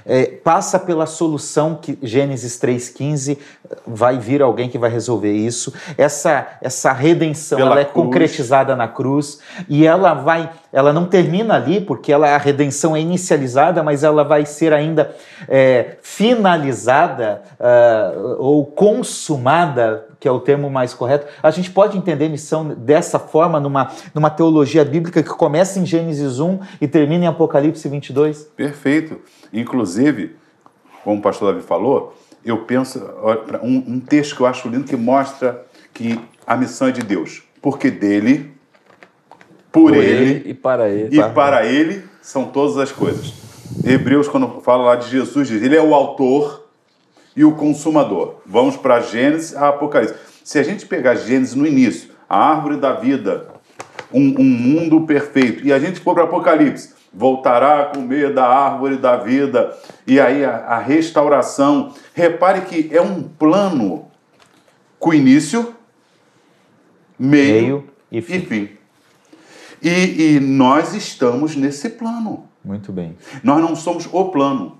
eh, 0.05 0.39
passa 0.43 0.77
pela 0.77 1.05
solução 1.05 1.75
que 1.75 1.97
Gênesis 2.01 2.59
3,15 2.59 3.37
vai 3.85 4.19
vir 4.19 4.41
alguém 4.41 4.69
que 4.69 4.77
vai 4.77 4.89
resolver 4.89 5.31
isso. 5.31 5.73
Essa, 5.97 6.47
essa 6.61 6.91
redenção 6.91 7.57
Pela 7.57 7.71
ela 7.71 7.81
é 7.81 7.85
cruz. 7.85 8.05
concretizada 8.05 8.75
na 8.75 8.87
cruz 8.87 9.39
e 9.67 9.85
ela 9.85 10.13
vai, 10.13 10.49
ela 10.71 10.93
não 10.93 11.05
termina 11.05 11.55
ali 11.55 11.81
porque 11.81 12.11
ela, 12.11 12.29
a 12.29 12.37
redenção 12.37 12.95
é 12.95 12.99
inicializada, 12.99 13.81
mas 13.81 14.03
ela 14.03 14.23
vai 14.23 14.45
ser 14.45 14.73
ainda 14.73 15.15
é, 15.47 15.97
finalizada 16.01 17.41
ah, 17.59 18.13
ou 18.37 18.65
consumada, 18.65 20.05
que 20.25 20.29
é 20.29 20.31
o 20.31 20.39
termo 20.39 20.71
mais 20.71 20.91
correto. 20.91 21.27
A 21.43 21.51
gente 21.51 21.69
pode 21.69 21.95
entender 21.95 22.27
missão 22.29 22.69
dessa 22.69 23.19
forma 23.19 23.59
numa, 23.59 23.91
numa 24.11 24.31
teologia 24.31 24.83
bíblica 24.83 25.21
que 25.21 25.29
começa 25.29 25.77
em 25.77 25.85
Gênesis 25.85 26.39
1 26.39 26.59
e 26.81 26.87
termina 26.87 27.25
em 27.25 27.27
Apocalipse 27.27 27.87
22? 27.87 28.49
Perfeito. 28.57 29.21
Inclusive, 29.53 30.35
como 31.03 31.19
o 31.19 31.21
pastor 31.21 31.53
Davi 31.53 31.63
falou, 31.63 32.17
eu 32.43 32.57
penso 32.65 32.99
um, 33.61 33.83
um 33.87 33.99
texto 33.99 34.35
que 34.35 34.41
eu 34.41 34.47
acho 34.47 34.67
lindo 34.67 34.85
que 34.85 34.95
mostra 34.95 35.63
que 35.93 36.19
a 36.47 36.57
missão 36.57 36.87
é 36.87 36.91
de 36.91 37.03
Deus. 37.03 37.43
Porque 37.61 37.91
dele, 37.91 38.51
por, 39.71 39.93
ele, 39.93 40.49
e 40.49 40.55
para 40.55 40.89
ele. 40.89 41.19
e 41.19 41.29
para 41.35 41.67
ele 41.67 42.03
são 42.19 42.45
todas 42.45 42.79
as 42.79 42.91
coisas. 42.91 43.31
Hebreus, 43.85 44.27
quando 44.27 44.59
fala 44.61 44.85
lá 44.85 44.95
de 44.95 45.07
Jesus, 45.07 45.47
diz: 45.47 45.61
Ele 45.61 45.75
é 45.75 45.81
o 45.83 45.93
autor 45.93 46.64
e 47.35 47.43
o 47.43 47.53
consumador. 47.53 48.35
Vamos 48.45 48.77
para 48.77 49.01
Gênesis 49.01 49.55
a 49.55 49.69
Apocalipse. 49.69 50.15
Se 50.43 50.59
a 50.59 50.63
gente 50.63 50.85
pegar 50.85 51.15
Gênesis 51.15 51.55
no 51.55 51.65
início, 51.65 52.11
a 52.29 52.37
árvore 52.37 52.77
da 52.77 52.93
vida, 52.93 53.47
um, 54.13 54.41
um 54.41 54.43
mundo 54.43 55.01
perfeito, 55.01 55.65
e 55.65 55.73
a 55.73 55.79
gente 55.79 55.99
for 55.99 56.13
para 56.13 56.23
Apocalipse, 56.23 56.93
voltará 57.13 57.81
a 57.81 57.85
comer 57.85 58.33
da 58.33 58.45
árvore 58.45 58.97
da 58.97 59.17
vida, 59.17 59.75
e 60.05 60.19
aí 60.19 60.43
a, 60.43 60.55
a 60.57 60.79
restauração. 60.79 61.93
Repare 62.13 62.61
que 62.61 62.89
é 62.95 63.01
um 63.01 63.23
plano 63.23 64.07
com 64.99 65.13
início, 65.13 65.73
meio, 67.17 67.53
Meio 67.53 67.89
e 68.11 68.17
e 68.17 68.21
fim. 68.21 68.41
fim. 68.41 68.69
E, 69.81 70.35
e 70.35 70.39
nós 70.39 70.93
estamos 70.93 71.55
nesse 71.55 71.89
plano. 71.89 72.49
Muito 72.63 72.91
bem. 72.91 73.15
Nós 73.43 73.61
não 73.61 73.75
somos 73.75 74.07
o 74.11 74.25
plano. 74.25 74.79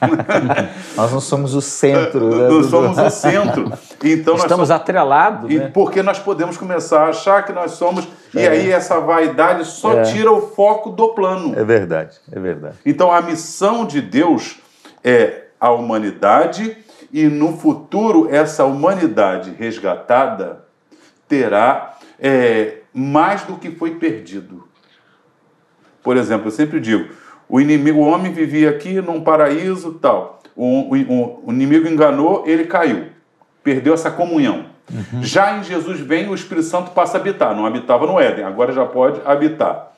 Nós 0.96 1.12
não 1.12 1.20
somos 1.20 1.54
o 1.54 1.60
centro. 1.60 2.28
né, 2.36 2.48
Nós 2.48 2.66
somos 2.66 2.98
o 2.98 3.10
centro. 3.10 3.72
Então 4.04 4.34
nós 4.34 4.42
Estamos 4.42 4.68
somos- 4.68 4.70
atrelados, 4.70 5.50
E 5.50 5.58
né? 5.58 5.70
porque 5.72 6.02
nós 6.02 6.18
podemos 6.18 6.56
começar 6.56 7.06
a 7.06 7.08
achar 7.08 7.44
que 7.44 7.52
nós 7.52 7.72
somos, 7.72 8.06
e 8.34 8.38
É. 8.40 8.48
aí 8.48 8.70
essa 8.70 9.00
vaidade 9.00 9.64
só 9.64 10.02
tira 10.02 10.30
o 10.30 10.40
foco 10.48 10.90
do 10.90 11.08
plano. 11.14 11.58
É 11.58 11.64
verdade, 11.64 12.18
é 12.30 12.38
verdade. 12.38 12.76
Então 12.84 13.10
a 13.12 13.20
missão 13.22 13.84
de 13.84 14.00
Deus 14.00 14.58
é 15.02 15.44
a 15.60 15.70
humanidade, 15.70 16.76
e 17.12 17.26
no 17.28 17.56
futuro 17.56 18.28
essa 18.30 18.64
humanidade 18.64 19.54
resgatada 19.58 20.64
terá 21.28 21.94
é, 22.18 22.78
mais 22.94 23.42
do 23.42 23.56
que 23.56 23.70
foi 23.70 23.92
perdido. 23.96 24.66
Por 26.02 26.16
exemplo, 26.16 26.46
eu 26.48 26.50
sempre 26.50 26.80
digo, 26.80 27.08
o 27.48 27.60
inimigo, 27.60 28.00
o 28.00 28.06
homem 28.08 28.32
vivia 28.32 28.70
aqui 28.70 29.00
num 29.00 29.20
paraíso 29.20 29.92
tal. 30.00 30.40
O, 30.54 30.92
o- 30.94 31.42
o 31.46 31.52
inimigo 31.52 31.86
enganou, 31.88 32.44
ele 32.46 32.64
caiu, 32.64 33.06
perdeu 33.62 33.94
essa 33.94 34.10
comunhão. 34.10 34.66
Já 35.20 35.58
em 35.58 35.64
Jesus 35.64 35.98
vem 36.00 36.28
o 36.28 36.34
Espírito 36.34 36.66
Santo 36.66 36.92
passa 36.92 37.18
a 37.18 37.20
habitar. 37.20 37.54
Não 37.56 37.66
habitava 37.66 38.06
no 38.06 38.20
Éden, 38.20 38.44
agora 38.44 38.72
já 38.72 38.86
pode 38.86 39.20
habitar. 39.24 39.92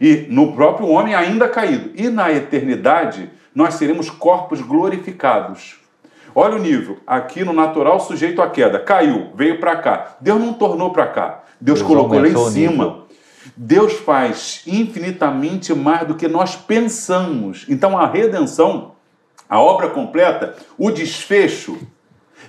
E 0.00 0.26
no 0.28 0.52
próprio 0.52 0.86
homem 0.88 1.14
ainda 1.14 1.48
caído. 1.48 1.90
E 1.94 2.08
na 2.10 2.30
eternidade 2.30 3.30
nós 3.54 3.74
seremos 3.74 4.10
corpos 4.10 4.60
glorificados. 4.60 5.76
Olha 6.34 6.56
o 6.56 6.58
nível. 6.58 6.98
Aqui 7.06 7.44
no 7.44 7.52
natural, 7.52 8.00
sujeito 8.00 8.42
à 8.42 8.50
queda. 8.50 8.78
Caiu, 8.78 9.28
veio 9.34 9.60
para 9.60 9.76
cá. 9.76 10.16
Deus 10.20 10.40
não 10.40 10.52
tornou 10.52 10.90
para 10.90 11.06
cá. 11.06 11.42
Deus, 11.60 11.78
Deus 11.78 11.82
colocou 11.82 12.18
lá 12.18 12.28
em 12.28 12.32
cima. 12.50 13.03
Deus 13.56 13.94
faz 13.94 14.62
infinitamente 14.66 15.74
mais 15.74 16.06
do 16.06 16.14
que 16.14 16.28
nós 16.28 16.56
pensamos. 16.56 17.66
Então 17.68 17.98
a 17.98 18.06
redenção, 18.06 18.92
a 19.48 19.60
obra 19.60 19.90
completa, 19.90 20.56
o 20.78 20.90
desfecho 20.90 21.78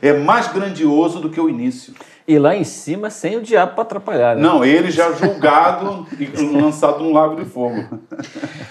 é 0.01 0.13
mais 0.13 0.47
grandioso 0.47 1.19
do 1.19 1.29
que 1.29 1.39
o 1.39 1.49
início. 1.49 1.93
E 2.27 2.39
lá 2.39 2.55
em 2.55 2.63
cima, 2.63 3.11
sem 3.11 3.37
o 3.37 3.41
diabo 3.41 3.73
para 3.73 3.83
atrapalhar. 3.83 4.35
Né? 4.35 4.41
Não, 4.41 4.65
ele 4.65 4.89
já 4.89 5.11
julgado 5.11 6.07
e 6.17 6.25
lançado 6.59 7.03
num 7.03 7.13
lago 7.13 7.35
de 7.35 7.45
fogo. 7.45 7.99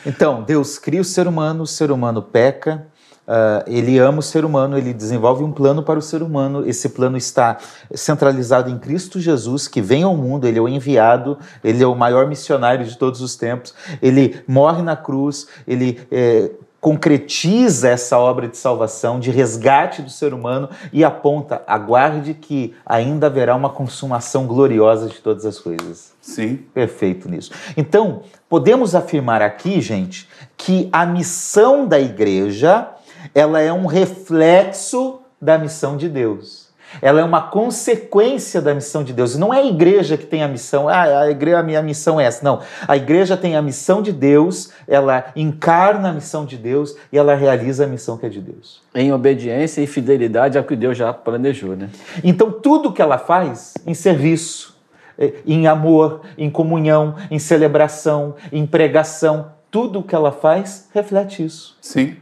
Então, 0.04 0.42
Deus 0.42 0.76
cria 0.76 1.00
o 1.00 1.04
ser 1.04 1.28
humano, 1.28 1.62
o 1.62 1.66
ser 1.66 1.92
humano 1.92 2.20
peca, 2.20 2.88
Uh, 3.26 3.64
ele 3.66 3.98
ama 3.98 4.18
o 4.18 4.22
ser 4.22 4.44
humano, 4.44 4.76
ele 4.76 4.92
desenvolve 4.92 5.42
um 5.42 5.50
plano 5.50 5.82
para 5.82 5.98
o 5.98 6.02
ser 6.02 6.22
humano. 6.22 6.68
Esse 6.68 6.90
plano 6.90 7.16
está 7.16 7.56
centralizado 7.94 8.70
em 8.70 8.78
Cristo 8.78 9.18
Jesus, 9.18 9.66
que 9.66 9.80
vem 9.80 10.02
ao 10.02 10.16
mundo, 10.16 10.46
ele 10.46 10.58
é 10.58 10.62
o 10.62 10.68
enviado, 10.68 11.38
ele 11.62 11.82
é 11.82 11.86
o 11.86 11.94
maior 11.94 12.26
missionário 12.26 12.84
de 12.84 12.98
todos 12.98 13.20
os 13.22 13.34
tempos. 13.34 13.74
Ele 14.02 14.42
morre 14.46 14.82
na 14.82 14.94
cruz, 14.94 15.46
ele 15.66 16.00
é, 16.12 16.50
concretiza 16.84 17.88
essa 17.88 18.18
obra 18.18 18.46
de 18.46 18.58
salvação, 18.58 19.18
de 19.18 19.30
resgate 19.30 20.02
do 20.02 20.10
ser 20.10 20.34
humano 20.34 20.68
e 20.92 21.02
aponta, 21.02 21.62
aguarde 21.66 22.34
que 22.34 22.74
ainda 22.84 23.28
haverá 23.28 23.56
uma 23.56 23.70
consumação 23.70 24.46
gloriosa 24.46 25.08
de 25.08 25.14
todas 25.14 25.46
as 25.46 25.58
coisas. 25.58 26.12
Sim. 26.20 26.56
Perfeito 26.74 27.26
nisso. 27.26 27.50
Então, 27.74 28.20
podemos 28.50 28.94
afirmar 28.94 29.40
aqui, 29.40 29.80
gente, 29.80 30.28
que 30.58 30.90
a 30.92 31.06
missão 31.06 31.88
da 31.88 31.98
igreja 31.98 32.86
ela 33.34 33.60
é 33.60 33.72
um 33.72 33.86
reflexo 33.86 35.20
da 35.40 35.58
missão 35.58 35.96
de 35.96 36.08
Deus. 36.08 36.64
Ela 37.02 37.20
é 37.20 37.24
uma 37.24 37.42
consequência 37.42 38.60
da 38.60 38.74
missão 38.74 39.02
de 39.02 39.12
Deus. 39.12 39.36
Não 39.36 39.52
é 39.52 39.60
a 39.60 39.66
igreja 39.66 40.16
que 40.16 40.26
tem 40.26 40.42
a 40.42 40.48
missão, 40.48 40.88
ah, 40.88 41.22
a 41.22 41.30
igreja, 41.30 41.58
a 41.58 41.62
minha 41.62 41.82
missão 41.82 42.20
é 42.20 42.24
essa. 42.24 42.44
Não. 42.44 42.60
A 42.86 42.96
igreja 42.96 43.36
tem 43.36 43.56
a 43.56 43.62
missão 43.62 44.02
de 44.02 44.12
Deus, 44.12 44.72
ela 44.86 45.26
encarna 45.34 46.10
a 46.10 46.12
missão 46.12 46.44
de 46.44 46.56
Deus 46.56 46.96
e 47.12 47.18
ela 47.18 47.34
realiza 47.34 47.84
a 47.84 47.86
missão 47.86 48.16
que 48.16 48.26
é 48.26 48.28
de 48.28 48.40
Deus. 48.40 48.82
Em 48.94 49.12
obediência 49.12 49.80
e 49.80 49.86
fidelidade 49.86 50.56
ao 50.56 50.64
que 50.64 50.76
Deus 50.76 50.96
já 50.96 51.12
planejou, 51.12 51.76
né? 51.76 51.90
Então, 52.22 52.50
tudo 52.50 52.92
que 52.92 53.02
ela 53.02 53.18
faz 53.18 53.74
em 53.86 53.94
serviço, 53.94 54.76
eh, 55.18 55.34
em 55.46 55.66
amor, 55.66 56.20
em 56.38 56.50
comunhão, 56.50 57.16
em 57.30 57.38
celebração, 57.38 58.34
em 58.52 58.66
pregação, 58.66 59.52
tudo 59.70 60.02
que 60.02 60.14
ela 60.14 60.30
faz 60.30 60.88
reflete 60.94 61.44
isso. 61.44 61.76
Sim. 61.80 62.16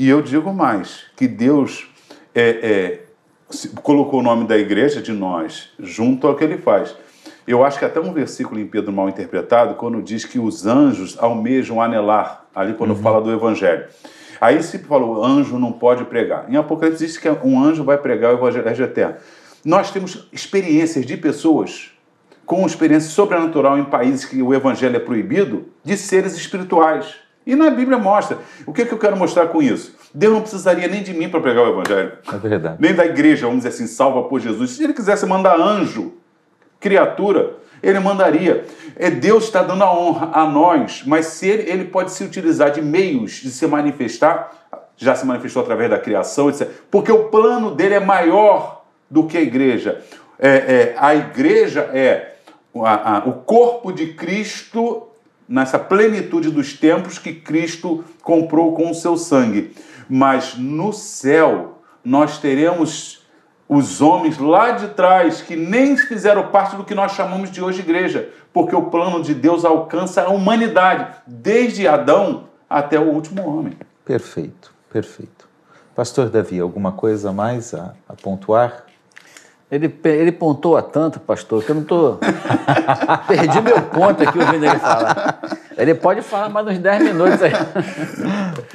E 0.00 0.08
eu 0.08 0.22
digo 0.22 0.50
mais, 0.50 1.02
que 1.14 1.28
Deus 1.28 1.86
é, 2.34 2.42
é, 2.42 3.00
colocou 3.82 4.20
o 4.20 4.22
nome 4.22 4.46
da 4.46 4.56
igreja, 4.56 5.02
de 5.02 5.12
nós, 5.12 5.74
junto 5.78 6.26
ao 6.26 6.34
que 6.34 6.42
ele 6.42 6.56
faz. 6.56 6.96
Eu 7.46 7.62
acho 7.62 7.78
que 7.78 7.84
até 7.84 8.00
um 8.00 8.10
versículo 8.10 8.58
em 8.58 8.66
Pedro 8.66 8.90
mal 8.90 9.10
interpretado, 9.10 9.74
quando 9.74 10.00
diz 10.00 10.24
que 10.24 10.38
os 10.38 10.64
anjos 10.64 11.18
almejam 11.20 11.82
anelar, 11.82 12.46
ali 12.54 12.72
quando 12.72 12.92
uhum. 12.92 13.02
fala 13.02 13.20
do 13.20 13.30
evangelho. 13.30 13.88
Aí 14.40 14.62
se 14.62 14.78
falou, 14.78 15.22
anjo 15.22 15.58
não 15.58 15.70
pode 15.70 16.02
pregar. 16.06 16.50
Em 16.50 16.56
Apocalipse 16.56 17.04
diz 17.04 17.18
que 17.18 17.28
um 17.28 17.62
anjo 17.62 17.84
vai 17.84 17.98
pregar 17.98 18.32
o 18.32 18.38
evangelho 18.38 18.82
eterno. 18.82 19.16
Nós 19.62 19.90
temos 19.90 20.30
experiências 20.32 21.04
de 21.04 21.14
pessoas 21.18 21.92
com 22.46 22.64
experiência 22.64 23.10
sobrenatural 23.10 23.78
em 23.78 23.84
países 23.84 24.24
que 24.24 24.40
o 24.40 24.54
evangelho 24.54 24.96
é 24.96 25.00
proibido, 25.00 25.66
de 25.84 25.94
seres 25.98 26.38
espirituais. 26.38 27.16
E 27.46 27.56
na 27.56 27.70
Bíblia 27.70 27.98
mostra. 27.98 28.38
O 28.66 28.72
que, 28.72 28.82
é 28.82 28.84
que 28.84 28.92
eu 28.92 28.98
quero 28.98 29.16
mostrar 29.16 29.46
com 29.48 29.62
isso? 29.62 29.96
Deus 30.14 30.32
não 30.32 30.40
precisaria 30.40 30.86
nem 30.88 31.02
de 31.02 31.12
mim 31.14 31.28
para 31.28 31.40
pregar 31.40 31.64
o 31.64 31.70
Evangelho. 31.70 32.12
É 32.32 32.36
verdade. 32.36 32.76
Nem 32.78 32.94
da 32.94 33.06
igreja, 33.06 33.46
vamos 33.46 33.64
dizer 33.64 33.70
assim, 33.70 33.86
salva 33.86 34.24
por 34.24 34.40
Jesus. 34.40 34.72
Se 34.72 34.84
ele 34.84 34.92
quisesse 34.92 35.24
mandar 35.26 35.58
anjo, 35.58 36.14
criatura, 36.78 37.56
ele 37.82 37.98
mandaria. 37.98 38.64
É 38.96 39.10
Deus 39.10 39.44
está 39.44 39.62
dando 39.62 39.82
a 39.82 39.92
honra 39.92 40.30
a 40.32 40.46
nós, 40.46 41.02
mas 41.06 41.26
se 41.26 41.48
ele, 41.48 41.70
ele 41.70 41.84
pode 41.84 42.12
se 42.12 42.22
utilizar 42.24 42.70
de 42.70 42.82
meios 42.82 43.32
de 43.32 43.50
se 43.50 43.66
manifestar, 43.66 44.52
já 44.96 45.14
se 45.14 45.24
manifestou 45.24 45.62
através 45.62 45.88
da 45.88 45.98
criação, 45.98 46.50
etc. 46.50 46.68
Porque 46.90 47.10
o 47.10 47.28
plano 47.28 47.74
dele 47.74 47.94
é 47.94 48.00
maior 48.00 48.84
do 49.10 49.24
que 49.24 49.38
a 49.38 49.40
igreja. 49.40 50.02
É, 50.38 50.48
é, 50.48 50.94
a 50.98 51.14
igreja 51.14 51.90
é 51.92 52.34
a, 52.74 53.16
a, 53.16 53.18
o 53.28 53.32
corpo 53.32 53.92
de 53.92 54.12
Cristo 54.14 55.09
nessa 55.50 55.80
plenitude 55.80 56.48
dos 56.48 56.74
tempos 56.74 57.18
que 57.18 57.34
Cristo 57.34 58.04
comprou 58.22 58.72
com 58.72 58.88
o 58.88 58.94
seu 58.94 59.16
sangue. 59.16 59.74
Mas 60.08 60.54
no 60.56 60.92
céu 60.92 61.82
nós 62.04 62.38
teremos 62.38 63.26
os 63.68 64.00
homens 64.00 64.38
lá 64.38 64.70
de 64.70 64.88
trás 64.88 65.42
que 65.42 65.56
nem 65.56 65.96
fizeram 65.96 66.48
parte 66.48 66.76
do 66.76 66.84
que 66.84 66.94
nós 66.94 67.12
chamamos 67.12 67.50
de 67.50 67.60
hoje 67.60 67.80
igreja, 67.80 68.30
porque 68.52 68.74
o 68.74 68.84
plano 68.84 69.22
de 69.22 69.34
Deus 69.34 69.64
alcança 69.64 70.22
a 70.22 70.28
humanidade, 70.28 71.06
desde 71.26 71.86
Adão 71.86 72.48
até 72.68 72.98
o 72.98 73.10
último 73.10 73.46
homem. 73.46 73.76
Perfeito, 74.04 74.72
perfeito. 74.92 75.48
Pastor 75.94 76.30
Davi, 76.30 76.58
alguma 76.60 76.92
coisa 76.92 77.32
mais 77.32 77.74
a, 77.74 77.94
a 78.08 78.14
pontuar? 78.14 78.84
Ele, 79.70 79.94
ele 80.04 80.32
pontua 80.32 80.82
tanto, 80.82 81.20
pastor, 81.20 81.62
que 81.62 81.70
eu 81.70 81.76
não 81.76 81.82
estou. 81.82 82.18
Perdi 83.28 83.60
meu 83.60 83.80
ponto 83.82 84.20
aqui 84.20 84.36
ouvindo 84.36 84.64
ele 84.64 84.78
falar. 84.80 85.40
Ele 85.78 85.94
pode 85.94 86.22
falar 86.22 86.48
mais 86.48 86.66
uns 86.66 86.78
10 86.78 87.04
minutos 87.04 87.40
aí. 87.40 87.52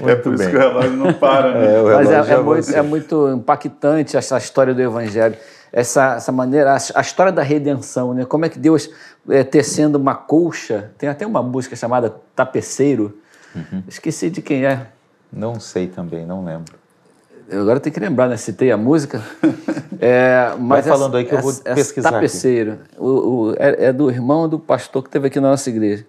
é 0.08 0.16
por 0.16 0.36
bem. 0.38 0.42
isso 0.42 0.50
que 0.50 0.56
o 0.56 0.60
relógio 0.60 0.92
não 0.92 1.14
para, 1.14 1.52
né? 1.54 1.76
É, 1.76 1.96
Mas 1.96 2.10
é, 2.10 2.34
é, 2.34 2.38
muito, 2.38 2.72
é, 2.72 2.82
muito, 2.82 3.30
impactante 3.34 4.16
essa 4.16 4.38
história 4.38 4.74
do 4.74 4.82
Evangelho. 4.82 5.36
Essa, 5.72 6.16
essa 6.16 6.32
maneira, 6.32 6.74
a, 6.74 6.78
a 6.96 7.02
história 7.02 7.34
da 7.34 7.44
redenção, 7.44 8.14
né? 8.14 8.24
Como 8.24 8.46
é 8.46 8.50
que 8.50 8.58
Deus, 8.58 8.90
é, 9.30 9.44
tecendo 9.44 9.98
uma 9.98 10.16
colcha, 10.16 10.92
tem 10.98 11.10
até 11.10 11.28
uma 11.28 11.44
música 11.44 11.76
chamada 11.76 12.16
Tapeceiro. 12.34 13.18
Uhum. 13.54 13.84
Esqueci 13.86 14.30
de 14.30 14.42
quem 14.42 14.66
é. 14.66 14.88
Não 15.32 15.60
sei 15.60 15.88
também, 15.88 16.26
não 16.26 16.46
lembro. 16.46 16.85
Agora 17.52 17.80
tenho 17.80 17.94
que 17.94 18.00
lembrar, 18.00 18.28
né? 18.28 18.38
Citei 18.38 18.72
a 18.72 18.78
música. 18.78 19.22
É, 19.98 20.54
mas 20.60 20.86
Vai 20.86 20.98
falando 20.98 21.16
aí 21.16 21.24
que 21.24 21.34
eu 21.34 21.42
vou 21.42 21.54
pesquisar. 21.54 22.12
Tapeceiro. 22.12 22.80
O, 22.98 23.08
o, 23.08 23.54
é, 23.58 23.86
é, 23.86 23.94
do 23.94 24.12
irmão 24.12 24.48
do 24.48 24.60
pastor 24.60 25.02
que 25.02 25.10
teve 25.10 25.28
aqui 25.28 25.40
na 25.40 25.52
nossa 25.52 25.70
igreja. 25.70 26.06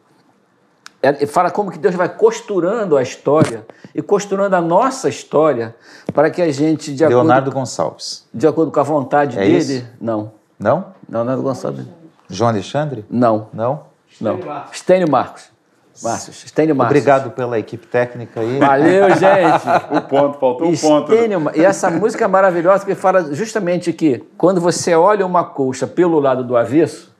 É, 1.00 1.24
fala 1.24 1.52
como 1.52 1.70
que 1.70 1.78
Deus 1.78 1.94
vai 1.94 2.08
costurando 2.08 2.96
a 2.96 3.02
história 3.02 3.64
e 3.94 4.02
costurando 4.02 4.56
a 4.56 4.60
nossa 4.60 5.08
história 5.08 5.74
para 6.12 6.30
que 6.30 6.42
a 6.42 6.50
gente, 6.50 6.92
de 6.92 7.06
Leonardo 7.06 7.50
acordo, 7.50 7.60
Gonçalves. 7.60 8.26
De 8.34 8.46
acordo 8.46 8.72
com 8.72 8.80
a 8.80 8.82
vontade 8.82 9.38
é 9.38 9.42
dele. 9.42 9.56
Isso? 9.58 9.86
Não. 10.00 10.32
Não? 10.58 10.86
Leonardo 11.08 11.42
Gonçalves. 11.42 11.86
João 12.28 12.50
Alexandre? 12.50 13.04
Não. 13.08 13.48
Não? 13.52 13.84
Não. 14.20 14.40
Estênio 14.72 15.08
Marcos. 15.08 15.55
Márcio, 16.02 16.30
Estênio 16.30 16.76
Márcio. 16.76 16.96
Obrigado 16.96 17.30
pela 17.30 17.58
equipe 17.58 17.86
técnica 17.86 18.40
aí. 18.40 18.58
Valeu, 18.58 19.10
gente. 19.16 19.96
o 19.96 20.00
ponto, 20.02 20.38
faltou 20.38 20.68
um 20.68 20.76
ponto. 20.76 21.12
Né? 21.12 21.52
E 21.54 21.64
essa 21.64 21.88
música 21.90 22.24
é 22.24 22.28
maravilhosa 22.28 22.84
que 22.84 22.94
fala 22.94 23.34
justamente 23.34 23.92
que 23.92 24.24
quando 24.36 24.60
você 24.60 24.94
olha 24.94 25.24
uma 25.24 25.44
colcha 25.44 25.86
pelo 25.86 26.20
lado 26.20 26.44
do 26.44 26.56
avesso, 26.56 27.14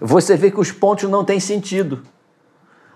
você 0.00 0.36
vê 0.36 0.50
que 0.50 0.60
os 0.60 0.72
pontos 0.72 1.08
não 1.08 1.24
têm 1.24 1.40
sentido. 1.40 2.02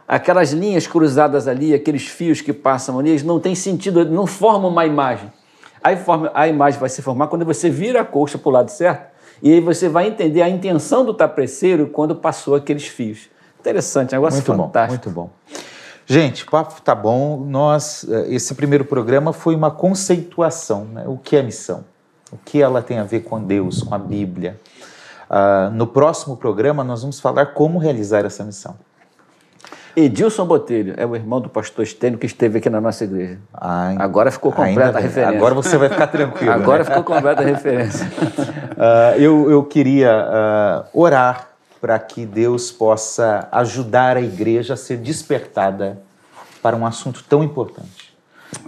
Aquelas 0.07 0.53
linhas 0.53 0.86
cruzadas 0.86 1.47
ali, 1.47 1.72
aqueles 1.72 2.07
fios 2.07 2.41
que 2.41 2.53
passam 2.53 2.99
ali, 2.99 3.11
eles 3.11 3.22
não 3.22 3.38
têm 3.38 3.55
sentido, 3.55 4.05
não 4.05 4.26
formam 4.26 4.70
uma 4.70 4.84
imagem. 4.84 5.32
Aí 5.82 5.97
forma, 5.97 6.30
a 6.34 6.49
imagem 6.49 6.78
vai 6.78 6.88
se 6.88 7.01
formar 7.01 7.28
quando 7.28 7.45
você 7.45 7.70
vira 7.70 8.01
a 8.01 8.05
colcha 8.05 8.36
para 8.36 8.49
o 8.49 8.53
lado 8.53 8.70
certo, 8.70 9.09
e 9.43 9.53
aí 9.53 9.61
você 9.61 9.88
vai 9.88 10.09
entender 10.09 10.43
a 10.43 10.49
intenção 10.49 11.05
do 11.05 11.14
tapreceiro 11.14 11.86
quando 11.86 12.14
passou 12.14 12.55
aqueles 12.55 12.86
fios. 12.86 13.30
Interessante, 13.61 14.13
negócio 14.13 14.37
muito 14.37 14.55
fantástico. 14.55 15.11
Bom, 15.11 15.21
muito 15.21 15.31
bom. 15.55 15.65
Gente, 16.07 16.43
o 16.43 16.51
papo 16.51 16.81
tá 16.81 16.95
bom. 16.95 17.37
Nós, 17.37 18.05
eh, 18.09 18.35
esse 18.35 18.53
primeiro 18.55 18.85
programa 18.85 19.33
foi 19.33 19.55
uma 19.55 19.71
conceituação, 19.71 20.87
né? 20.87 21.05
O 21.07 21.17
que 21.17 21.37
é 21.37 21.43
missão? 21.43 21.85
O 22.33 22.37
que 22.37 22.61
ela 22.61 22.83
tem 22.83 22.99
a 22.99 23.05
ver 23.05 23.21
com 23.21 23.41
Deus, 23.41 23.83
com 23.83 23.95
a 23.95 23.99
Bíblia? 23.99 24.59
Uh, 25.31 25.71
no 25.71 25.87
próximo 25.87 26.37
programa 26.37 26.83
nós 26.83 27.03
vamos 27.03 27.21
falar 27.21 27.47
como 27.47 27.79
realizar 27.79 28.25
essa 28.25 28.43
missão. 28.43 28.75
Edilson 29.95 30.45
Botelho 30.47 30.95
é 30.97 31.07
o 31.07 31.15
irmão 31.15 31.41
do 31.41 31.49
pastor 31.49 31.85
Estênio 31.85 32.19
que 32.19 32.27
esteve 32.27 32.59
aqui 32.59 32.69
na 32.69 32.81
nossa 32.81 33.05
igreja. 33.05 33.39
Ai, 33.55 33.97
agora 33.99 34.33
ficou 34.33 34.51
completa 34.51 34.99
a 34.99 35.01
referência. 35.01 35.37
Agora 35.37 35.55
você 35.55 35.77
vai 35.77 35.89
ficar 35.89 36.09
tranquilo. 36.09 36.53
agora 36.53 36.79
né? 36.79 36.85
ficou 36.85 37.05
completa 37.05 37.43
a 37.43 37.45
referência. 37.45 38.07
Uh, 38.07 39.15
eu, 39.23 39.51
eu 39.51 39.63
queria 39.63 40.87
uh, 40.93 41.01
orar 41.01 41.49
para 41.81 41.99
que 41.99 42.26
Deus 42.26 42.70
possa 42.70 43.49
ajudar 43.51 44.16
a 44.16 44.20
igreja 44.20 44.74
a 44.74 44.76
ser 44.76 44.99
despertada 44.99 46.03
para 46.62 46.76
um 46.76 46.85
assunto 46.85 47.24
tão 47.28 47.43
importante. 47.43 48.11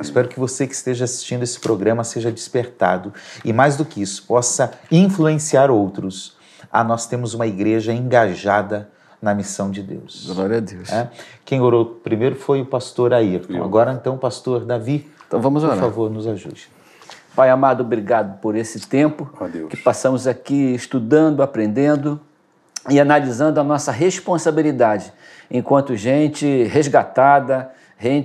Espero 0.01 0.29
que 0.29 0.39
você 0.39 0.67
que 0.67 0.75
esteja 0.75 1.05
assistindo 1.05 1.43
esse 1.43 1.59
programa 1.59 2.05
seja 2.05 2.31
despertado 2.31 3.13
e, 3.45 3.53
mais 3.53 3.77
do 3.77 3.85
que 3.85 4.01
isso, 4.01 4.25
possa 4.25 4.73
influenciar 4.91 5.71
outros. 5.71 6.37
Ah, 6.73 6.85
nós 6.85 7.07
temos 7.07 7.35
uma 7.35 7.47
igreja 7.47 7.93
engajada 7.93 8.89
na 9.21 9.35
missão 9.35 9.71
de 9.71 9.83
Deus. 9.83 10.31
Glória 10.33 10.59
a 10.59 10.61
Deus. 10.61 10.91
É? 10.91 11.11
Quem 11.45 11.61
orou 11.61 11.85
primeiro 11.85 12.37
foi 12.37 12.61
o 12.61 12.67
pastor 12.67 13.13
Ayrton. 13.13 13.63
Agora, 13.63 13.93
então, 13.93 14.15
o 14.15 14.19
pastor 14.19 14.65
Davi. 14.65 15.11
Então 15.27 15.41
vamos 15.41 15.63
orar. 15.63 15.77
Por 15.77 15.83
favor, 15.83 16.11
nos 16.11 16.27
ajude. 16.27 16.69
Pai 17.35 17.49
amado, 17.51 17.83
obrigado 17.83 18.41
por 18.41 18.55
esse 18.55 18.81
tempo 18.81 19.31
oh, 19.41 19.67
que 19.67 19.77
passamos 19.77 20.27
aqui 20.27 20.75
estudando, 20.75 21.43
aprendendo 21.43 22.21
e 22.91 22.99
analisando 22.99 23.61
a 23.61 23.65
nossa 23.65 23.93
responsabilidade 23.93 25.13
enquanto 25.51 25.95
gente 25.95 26.65
resgatada, 26.65 27.71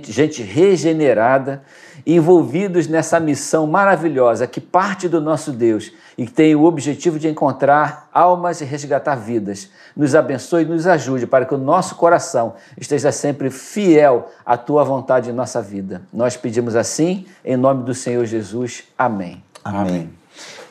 gente 0.04 0.42
regenerada, 0.42 1.62
envolvidos 2.06 2.88
nessa 2.88 3.20
missão 3.20 3.66
maravilhosa 3.66 4.46
que 4.46 4.60
parte 4.60 5.08
do 5.08 5.20
nosso 5.20 5.52
Deus 5.52 5.92
e 6.16 6.26
que 6.26 6.32
tem 6.32 6.54
o 6.56 6.64
objetivo 6.64 7.18
de 7.18 7.28
encontrar 7.28 8.08
almas 8.12 8.60
e 8.60 8.64
resgatar 8.64 9.14
vidas. 9.14 9.70
Nos 9.94 10.14
abençoe 10.14 10.62
e 10.62 10.66
nos 10.66 10.86
ajude 10.86 11.26
para 11.26 11.44
que 11.44 11.54
o 11.54 11.58
nosso 11.58 11.94
coração 11.96 12.54
esteja 12.76 13.12
sempre 13.12 13.50
fiel 13.50 14.30
à 14.44 14.56
tua 14.56 14.82
vontade 14.82 15.30
em 15.30 15.32
nossa 15.32 15.60
vida. 15.60 16.02
Nós 16.12 16.36
pedimos 16.36 16.74
assim, 16.74 17.26
em 17.44 17.56
nome 17.56 17.84
do 17.84 17.94
Senhor 17.94 18.24
Jesus. 18.24 18.84
Amém. 18.96 19.42
Amém. 19.62 20.17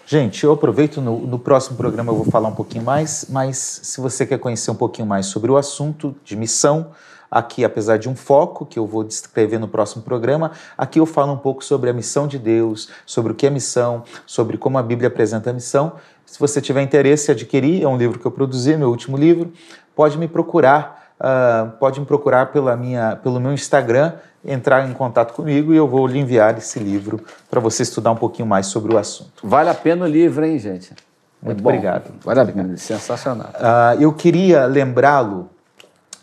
Gente, 0.10 0.46
eu 0.46 0.54
aproveito 0.54 1.02
no, 1.02 1.20
no, 1.28 1.38
próximo 1.38 1.76
programa 1.76 2.14
eu 2.14 2.16
vou 2.16 2.32
falar 2.32 2.48
um 2.48 2.56
pouquinho 2.56 2.82
mais, 2.82 3.26
mas 3.30 3.58
se 3.58 4.00
você 4.00 4.26
quer 4.26 4.40
conhecer 4.40 4.72
um 4.72 4.76
pouquinho 4.76 5.06
mais 5.06 5.26
sobre 5.26 5.52
o 5.52 5.58
assunto 5.58 6.16
de 6.24 6.34
missão, 6.34 6.92
aqui, 7.30 7.66
apesar 7.66 7.98
de 7.98 8.08
um 8.08 8.16
foco 8.16 8.66
que 8.66 8.80
eu 8.80 8.88
vou 8.88 9.04
descrever 9.04 9.60
no 9.60 9.68
próximo 9.68 10.02
programa, 10.04 10.54
aqui 10.78 10.98
eu 10.98 11.06
falo 11.06 11.34
um 11.34 11.38
pouco 11.38 11.62
sobre 11.62 11.90
a 11.90 11.94
missão 11.94 12.26
de 12.26 12.40
Deus, 12.40 12.88
sobre 13.06 13.34
o 13.34 13.36
que 13.36 13.46
é 13.46 13.50
missão, 13.50 14.06
sobre 14.26 14.58
como 14.58 14.78
a 14.78 14.82
Bíblia 14.82 15.10
apresenta 15.10 15.50
a 15.50 15.54
missão. 15.54 15.96
Se 16.26 16.40
você 16.40 16.62
tiver 16.62 16.82
interesse 16.82 17.30
em 17.30 17.34
adquirir, 17.34 17.84
é 17.84 17.88
um 17.90 17.98
livro 17.98 18.18
que 18.18 18.26
eu 18.26 18.32
produzi, 18.32 18.78
meu 18.78 18.88
último 18.88 19.18
livro, 19.18 19.52
pode 19.94 20.18
me 20.18 20.30
procurar, 20.30 21.16
uh, 21.20 21.70
pode 21.80 22.00
me 22.00 22.06
procurar 22.06 22.54
pela 22.54 22.78
minha, 22.78 23.18
pelo 23.18 23.42
meu 23.42 23.52
Instagram, 23.52 24.14
entrar 24.48 24.90
em 24.90 24.94
contato 24.94 25.34
comigo 25.34 25.74
e 25.74 25.78
eu 25.78 25.88
vou 25.88 26.08
lhe 26.08 26.18
enviar 26.18 26.58
esse 26.58 26.80
livro 26.80 27.20
para 27.50 27.60
você 27.60 27.84
estudar 27.84 28.12
um 28.12 28.16
pouquinho 28.16 28.48
mais 28.48 28.68
sobre 28.68 28.96
o 28.96 28.98
assunto. 28.98 29.44
Vale 29.44 29.70
a 29.70 29.74
pena 29.74 30.06
o 30.06 30.08
livro, 30.08 30.46
hein, 30.46 30.58
gente? 30.58 30.94
Muito 31.42 31.60
é 31.60 31.62
obrigado. 31.62 32.12
Vale 32.24 32.40
a 32.40 32.46
pena, 32.46 32.78
sensacional. 32.78 33.50
Uh, 33.50 34.02
eu 34.02 34.14
queria 34.14 34.66
lembrá-lo 34.66 35.50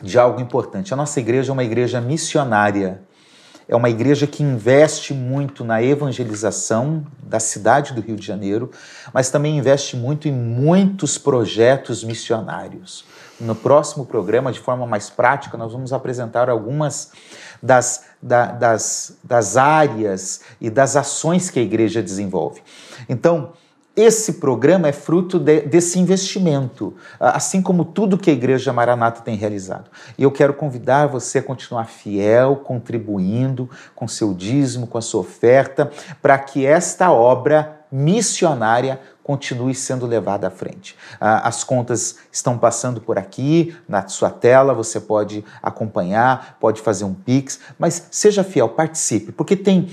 de 0.02 0.18
algo 0.18 0.40
importante. 0.40 0.92
A 0.92 0.96
nossa 0.96 1.20
igreja 1.20 1.50
é 1.50 1.52
uma 1.52 1.64
igreja 1.64 2.00
missionária. 2.00 3.00
É 3.66 3.74
uma 3.74 3.88
igreja 3.88 4.26
que 4.26 4.42
investe 4.42 5.14
muito 5.14 5.64
na 5.64 5.82
evangelização 5.82 7.06
da 7.22 7.40
cidade 7.40 7.94
do 7.94 8.00
Rio 8.02 8.16
de 8.16 8.26
Janeiro, 8.26 8.70
mas 9.12 9.30
também 9.30 9.56
investe 9.56 9.96
muito 9.96 10.28
em 10.28 10.32
muitos 10.32 11.16
projetos 11.16 12.04
missionários. 12.04 13.04
No 13.40 13.54
próximo 13.54 14.06
programa, 14.06 14.52
de 14.52 14.60
forma 14.60 14.86
mais 14.86 15.10
prática, 15.10 15.56
nós 15.56 15.72
vamos 15.72 15.92
apresentar 15.92 16.48
algumas 16.48 17.10
das, 17.62 18.04
da, 18.22 18.46
das, 18.46 19.16
das 19.24 19.56
áreas 19.56 20.42
e 20.60 20.70
das 20.70 20.96
ações 20.96 21.50
que 21.50 21.58
a 21.58 21.62
igreja 21.62 22.02
desenvolve. 22.02 22.62
Então, 23.08 23.52
esse 23.96 24.34
programa 24.34 24.88
é 24.88 24.92
fruto 24.92 25.38
de, 25.38 25.60
desse 25.60 26.00
investimento, 26.00 26.94
assim 27.20 27.62
como 27.62 27.84
tudo 27.84 28.18
que 28.18 28.28
a 28.28 28.32
Igreja 28.32 28.72
Maranata 28.72 29.20
tem 29.20 29.36
realizado. 29.36 29.88
E 30.18 30.24
eu 30.24 30.32
quero 30.32 30.52
convidar 30.52 31.06
você 31.06 31.38
a 31.38 31.42
continuar 31.42 31.84
fiel, 31.84 32.56
contribuindo 32.56 33.70
com 33.94 34.08
seu 34.08 34.34
dízimo, 34.34 34.88
com 34.88 34.98
a 34.98 35.02
sua 35.02 35.20
oferta, 35.20 35.92
para 36.20 36.36
que 36.38 36.66
esta 36.66 37.12
obra 37.12 37.83
missionária 37.94 39.00
continue 39.22 39.72
sendo 39.72 40.04
levada 40.04 40.48
à 40.48 40.50
frente. 40.50 40.96
Ah, 41.20 41.46
as 41.46 41.62
contas 41.62 42.16
estão 42.32 42.58
passando 42.58 43.00
por 43.00 43.16
aqui, 43.16 43.74
na 43.88 44.08
sua 44.08 44.30
tela, 44.30 44.74
você 44.74 44.98
pode 44.98 45.44
acompanhar, 45.62 46.58
pode 46.58 46.80
fazer 46.80 47.04
um 47.04 47.14
Pix, 47.14 47.60
mas 47.78 48.08
seja 48.10 48.42
fiel, 48.42 48.68
participe, 48.68 49.30
porque 49.30 49.54
tem, 49.54 49.90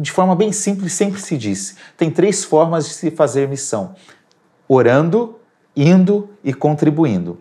de 0.00 0.12
forma 0.12 0.36
bem 0.36 0.52
simples, 0.52 0.92
sempre 0.92 1.20
se 1.20 1.36
disse, 1.36 1.74
tem 1.96 2.12
três 2.12 2.44
formas 2.44 2.86
de 2.86 2.94
se 2.94 3.10
fazer 3.10 3.48
missão: 3.48 3.96
orando, 4.68 5.40
indo 5.76 6.30
e 6.44 6.54
contribuindo. 6.54 7.40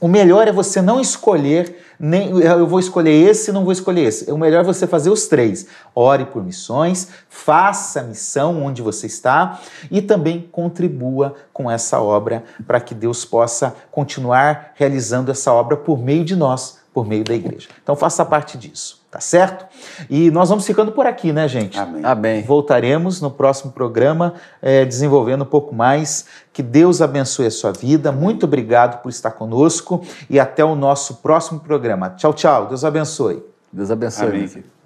O 0.00 0.08
melhor 0.08 0.48
é 0.48 0.52
você 0.52 0.82
não 0.82 0.98
escolher, 0.98 1.76
nem 2.02 2.30
eu 2.30 2.66
vou 2.66 2.80
escolher 2.80 3.12
esse, 3.12 3.52
não 3.52 3.62
vou 3.62 3.72
escolher 3.72 4.04
esse. 4.04 4.32
O 4.32 4.38
melhor 4.38 4.60
é 4.60 4.64
você 4.64 4.86
fazer 4.86 5.10
os 5.10 5.26
três. 5.26 5.66
Ore 5.94 6.24
por 6.24 6.42
missões, 6.42 7.08
faça 7.28 8.00
a 8.00 8.02
missão 8.02 8.62
onde 8.62 8.80
você 8.80 9.06
está 9.06 9.60
e 9.90 10.00
também 10.00 10.48
contribua 10.50 11.34
com 11.52 11.70
essa 11.70 12.00
obra 12.00 12.42
para 12.66 12.80
que 12.80 12.94
Deus 12.94 13.26
possa 13.26 13.76
continuar 13.90 14.72
realizando 14.76 15.30
essa 15.30 15.52
obra 15.52 15.76
por 15.76 15.98
meio 15.98 16.24
de 16.24 16.34
nós, 16.34 16.78
por 16.94 17.06
meio 17.06 17.22
da 17.22 17.34
igreja. 17.34 17.68
Então 17.82 17.94
faça 17.94 18.24
parte 18.24 18.56
disso. 18.56 18.99
Tá 19.10 19.18
certo? 19.18 19.66
E 20.08 20.30
nós 20.30 20.48
vamos 20.48 20.64
ficando 20.64 20.92
por 20.92 21.04
aqui, 21.04 21.32
né, 21.32 21.48
gente? 21.48 21.76
Amém. 21.76 22.00
Amém. 22.04 22.42
Voltaremos 22.42 23.20
no 23.20 23.28
próximo 23.28 23.72
programa 23.72 24.34
é, 24.62 24.84
desenvolvendo 24.84 25.42
um 25.42 25.46
pouco 25.46 25.74
mais. 25.74 26.26
Que 26.52 26.62
Deus 26.62 27.02
abençoe 27.02 27.46
a 27.46 27.50
sua 27.50 27.72
vida. 27.72 28.12
Muito 28.12 28.44
obrigado 28.44 29.02
por 29.02 29.08
estar 29.08 29.32
conosco 29.32 30.00
e 30.28 30.38
até 30.38 30.64
o 30.64 30.76
nosso 30.76 31.16
próximo 31.16 31.58
programa. 31.58 32.10
Tchau, 32.10 32.32
tchau. 32.32 32.68
Deus 32.68 32.84
abençoe. 32.84 33.42
Deus 33.72 33.90
abençoe. 33.90 34.28
Amém. 34.28 34.79